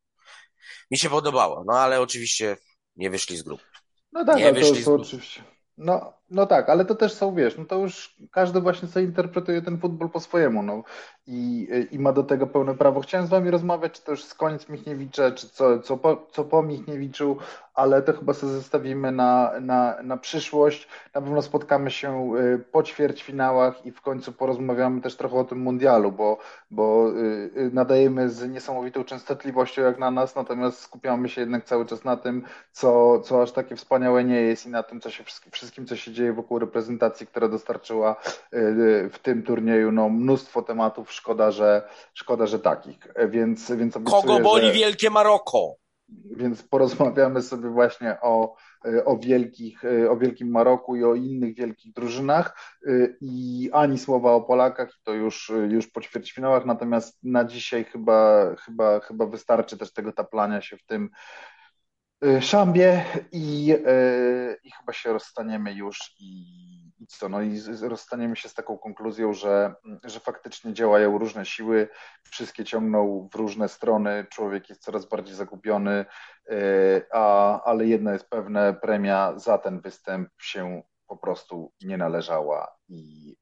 Mi 0.91 0.99
się 0.99 1.11
podobało, 1.11 1.65
no 1.67 1.73
ale 1.73 2.01
oczywiście 2.01 2.57
nie 2.97 3.11
wyszli 3.11 3.37
z 3.37 3.43
grupy. 3.43 3.65
No 4.13 4.25
tak, 4.25 4.37
nie 4.37 4.53
wyszli 4.53 4.85
to, 4.85 4.97
to 4.97 5.03
oczywiście. 5.03 5.45
No, 5.77 6.20
no 6.31 6.47
tak, 6.47 6.69
ale 6.69 6.85
to 6.85 6.95
też 6.95 7.15
są, 7.15 7.35
wiesz, 7.35 7.59
no 7.59 7.65
to 7.65 7.79
już 7.79 8.17
każdy 8.31 8.61
właśnie 8.61 8.89
sobie 8.89 9.07
interpretuje 9.07 9.63
ten 9.63 9.79
futbol 9.79 10.11
po 10.11 10.21
swojemu, 10.21 10.63
no 10.63 10.83
i, 11.27 11.69
i 11.91 11.99
ma 11.99 12.13
do 12.13 12.23
tego 12.23 12.47
pełne 12.47 12.75
prawo. 12.75 13.01
Chciałem 13.01 13.27
z 13.27 13.31
wami 13.31 13.51
rozmawiać, 13.51 13.93
czy 13.93 14.03
to 14.03 14.11
już 14.11 14.25
z 14.25 14.35
koniec 14.35 14.69
Michniewicza, 14.69 15.31
czy 15.31 15.49
co, 15.49 15.79
co, 15.79 15.97
po, 15.97 16.27
co 16.33 16.45
po 16.45 16.63
Michniewiczu, 16.63 17.37
ale 17.75 18.03
to 18.03 18.13
chyba 18.13 18.35
sobie 18.35 18.53
zostawimy 18.53 19.13
na, 19.13 19.53
na, 19.61 19.97
na 20.03 20.17
przyszłość. 20.17 20.89
Na 21.15 21.21
pewno 21.21 21.43
spotkamy 21.43 21.91
się 21.91 22.37
y, 22.37 22.59
po 22.73 22.83
ćwierćfinałach 22.83 23.87
i 23.87 23.93
w 23.93 24.01
końcu 24.01 24.33
porozmawiamy 24.33 25.01
też 25.01 25.17
trochę 25.17 25.37
o 25.37 25.45
tym 25.45 25.59
mundialu, 25.59 26.13
bo, 26.13 26.39
bo 26.71 27.11
y, 27.11 27.51
y, 27.57 27.71
nadajemy 27.73 28.31
z 28.31 28.49
niesamowitą 28.49 29.05
częstotliwością 29.05 29.83
jak 29.83 29.99
na 29.99 30.11
nas, 30.11 30.37
natomiast 30.37 30.81
skupiamy 30.81 31.29
się 31.29 31.41
jednak 31.41 31.65
cały 31.65 31.87
czas 31.87 32.05
na 32.05 32.17
tym, 32.17 32.43
co, 32.73 33.21
co 33.21 33.43
aż 33.43 33.53
takie 33.53 33.77
wspaniałe 33.77 34.25
nie 34.25 34.41
jest 34.41 34.67
i 34.67 34.71
na 34.71 34.83
tym, 34.83 35.01
co 35.01 35.11
się 35.11 35.25
wszystkim, 35.51 35.87
co 35.87 35.97
się 35.97 36.13
dzieje 36.13 36.20
wokół 36.33 36.59
reprezentacji, 36.59 37.27
która 37.27 37.49
dostarczyła 37.49 38.17
w 39.13 39.19
tym 39.23 39.43
turnieju 39.43 39.93
no, 39.93 40.09
mnóstwo 40.09 40.63
tematów. 40.63 41.13
Szkoda, 41.13 41.51
że, 41.51 41.89
szkoda, 42.15 42.47
że 42.47 42.59
takich. 42.59 42.99
Więc, 43.29 43.73
więc 43.73 43.97
obiecuję, 43.97 44.23
Kogo 44.23 44.41
boli 44.41 44.67
że... 44.67 44.73
wielkie 44.73 45.11
Maroko? 45.11 45.75
Więc 46.37 46.63
porozmawiamy 46.63 47.43
sobie 47.43 47.69
właśnie 47.69 48.17
o, 48.23 48.57
o, 49.05 49.19
wielkich, 49.19 49.83
o 50.11 50.17
Wielkim 50.17 50.51
Maroku 50.51 50.97
i 50.97 51.05
o 51.05 51.15
innych 51.15 51.55
wielkich 51.55 51.93
drużynach. 51.93 52.77
I 53.21 53.71
ani 53.73 53.99
słowa 53.99 54.33
o 54.33 54.41
Polakach, 54.41 54.91
to 55.03 55.13
już, 55.13 55.53
już 55.69 55.87
po 55.87 56.01
ćwierćfinałach. 56.01 56.67
Natomiast 56.67 57.19
na 57.23 57.45
dzisiaj 57.45 57.85
chyba, 57.85 58.51
chyba, 58.57 59.01
chyba 59.01 59.27
wystarczy 59.27 59.79
też 59.79 59.93
tego 59.93 60.13
taplania 60.13 60.61
się 60.61 60.77
w 60.77 60.87
tym 60.87 61.11
szambie 62.41 63.05
i, 63.33 63.77
i 64.65 64.71
chyba 64.71 64.93
się 64.93 65.13
rozstaniemy 65.13 65.73
już 65.73 65.99
i 66.21 66.61
i 67.01 67.07
co? 67.07 67.29
No 67.29 67.43
i 67.43 67.61
rozstaniemy 67.83 68.37
się 68.37 68.49
z 68.49 68.55
taką 68.55 68.79
konkluzją, 68.79 69.33
że, 69.33 69.75
że 70.05 70.21
faktycznie 70.21 70.73
działają 70.73 71.19
różne 71.19 71.47
siły, 71.47 71.89
wszystkie 72.31 72.65
ciągną 72.65 73.29
w 73.33 73.35
różne 73.35 73.69
strony, 73.69 74.27
człowiek 74.31 74.69
jest 74.69 74.83
coraz 74.83 75.07
bardziej 75.07 75.35
zagubiony, 75.35 76.05
e, 76.51 76.55
a, 77.13 77.63
ale 77.65 77.87
jedno 77.87 78.13
jest 78.13 78.31
pewne, 78.31 78.75
premia 78.75 79.39
za 79.39 79.59
ten 79.59 79.81
występ 79.81 80.29
się 80.41 80.83
po 81.07 81.17
prostu 81.17 81.73
nie 81.83 81.97
należała 81.97 82.77
i, 82.89 83.37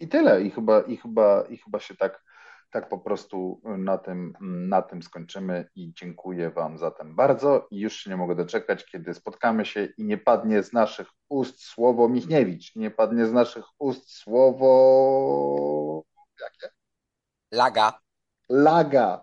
i 0.00 0.08
tyle. 0.08 0.42
I 0.42 0.50
chyba, 0.50 0.80
i, 0.80 0.96
chyba, 0.96 1.42
I 1.42 1.56
chyba 1.56 1.80
się 1.80 1.96
tak 1.96 2.22
tak 2.70 2.88
po 2.88 2.98
prostu 2.98 3.60
na 3.64 3.98
tym, 3.98 4.32
na 4.40 4.82
tym 4.82 5.02
skończymy 5.02 5.68
i 5.74 5.92
dziękuję 5.94 6.50
Wam 6.50 6.78
zatem 6.78 7.16
bardzo 7.16 7.66
i 7.70 7.78
już 7.78 7.96
się 7.96 8.10
nie 8.10 8.16
mogę 8.16 8.34
doczekać, 8.34 8.84
kiedy 8.84 9.14
spotkamy 9.14 9.64
się 9.66 9.88
i 9.98 10.04
nie 10.04 10.18
padnie 10.18 10.62
z 10.62 10.72
naszych 10.72 11.08
ust 11.28 11.64
słowo 11.64 12.08
Michniewicz, 12.08 12.76
nie 12.76 12.90
padnie 12.90 13.26
z 13.26 13.32
naszych 13.32 13.64
ust 13.78 14.10
słowo 14.10 16.02
jakie? 16.40 16.74
Laga. 17.52 17.92
Laga. 18.48 19.22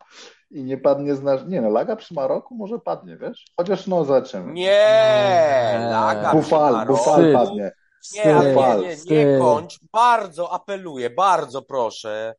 I 0.52 0.64
nie 0.64 0.78
padnie 0.78 1.16
z 1.16 1.24
nas. 1.24 1.42
Nie 1.48 1.62
no, 1.62 1.70
laga 1.70 1.96
przy 1.96 2.14
Maroku 2.14 2.56
może 2.56 2.80
padnie, 2.80 3.18
wiesz? 3.18 3.46
Chociaż 3.58 3.88
no 3.88 4.06
zobaczymy. 4.06 4.54
Nie, 4.54 5.78
laga 5.92 6.32
Bufal, 6.32 6.86
Bufal 6.86 7.34
padnie. 7.34 7.72
Nie, 8.16 8.36
ale 8.36 8.56
nie, 8.82 8.96
nie, 9.10 9.26
nie 9.26 9.40
kończ. 9.40 9.80
Bardzo 9.94 10.54
apeluję, 10.54 11.10
bardzo 11.10 11.62
proszę 11.62 12.36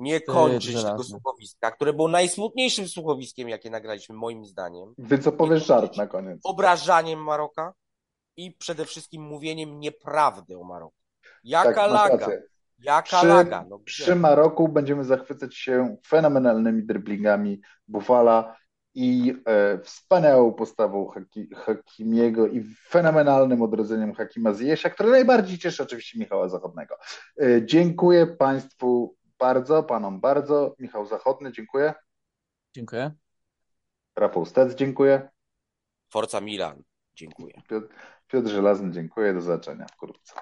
nie 0.00 0.20
kończyć 0.20 0.84
tego 0.84 1.02
słuchowiska, 1.02 1.70
które 1.70 1.92
było 1.92 2.08
najsmutniejszym 2.08 2.88
słuchowiskiem, 2.88 3.48
jakie 3.48 3.70
nagraliśmy, 3.70 4.14
moim 4.14 4.44
zdaniem. 4.44 4.94
Wy 4.98 5.18
co 5.18 5.32
powiesz 5.32 5.66
żart 5.66 5.96
na 5.96 6.06
koniec? 6.06 6.40
Obrażaniem 6.44 7.24
Maroka 7.24 7.74
i 8.36 8.52
przede 8.52 8.84
wszystkim 8.84 9.22
mówieniem 9.22 9.80
nieprawdy 9.80 10.58
o 10.58 10.64
Maroku. 10.64 10.96
Jaka 11.44 11.74
tak, 11.74 11.92
laga? 11.92 12.28
Jaka 12.78 13.16
przy, 13.18 13.26
laga? 13.26 13.64
No, 13.68 13.78
przy 13.78 14.16
Maroku 14.16 14.68
będziemy 14.68 15.04
zachwycać 15.04 15.56
się 15.56 15.96
fenomenalnymi 16.06 16.82
driblingami 16.82 17.60
Bufala 17.88 18.56
i 18.94 19.34
e, 19.46 19.78
wspaniałą 19.78 20.52
postawą 20.52 21.06
Haki, 21.08 21.48
Hakimiego 21.54 22.46
i 22.46 22.64
fenomenalnym 22.88 23.62
odrodzeniem 23.62 24.14
Hakima 24.14 24.52
Zjesia, 24.52 24.90
które 24.90 25.10
najbardziej 25.10 25.58
cieszy 25.58 25.82
oczywiście 25.82 26.18
Michała 26.18 26.48
Zachodnego. 26.48 26.96
E, 27.40 27.66
dziękuję 27.66 28.26
Państwu 28.26 29.16
bardzo, 29.40 29.82
panom 29.82 30.20
bardzo. 30.20 30.74
Michał 30.78 31.06
Zachodny, 31.06 31.52
dziękuję. 31.52 31.94
Dziękuję. 32.74 33.10
Rafał 34.16 34.46
Stec, 34.46 34.74
dziękuję. 34.74 35.28
Forza 36.12 36.40
Milan, 36.40 36.82
dziękuję. 37.14 37.62
Piotr, 37.68 37.88
Piotr 38.26 38.48
Żelazny, 38.48 38.92
dziękuję. 38.92 39.34
Do 39.34 39.40
zobaczenia 39.40 39.86
wkrótce. 39.92 40.40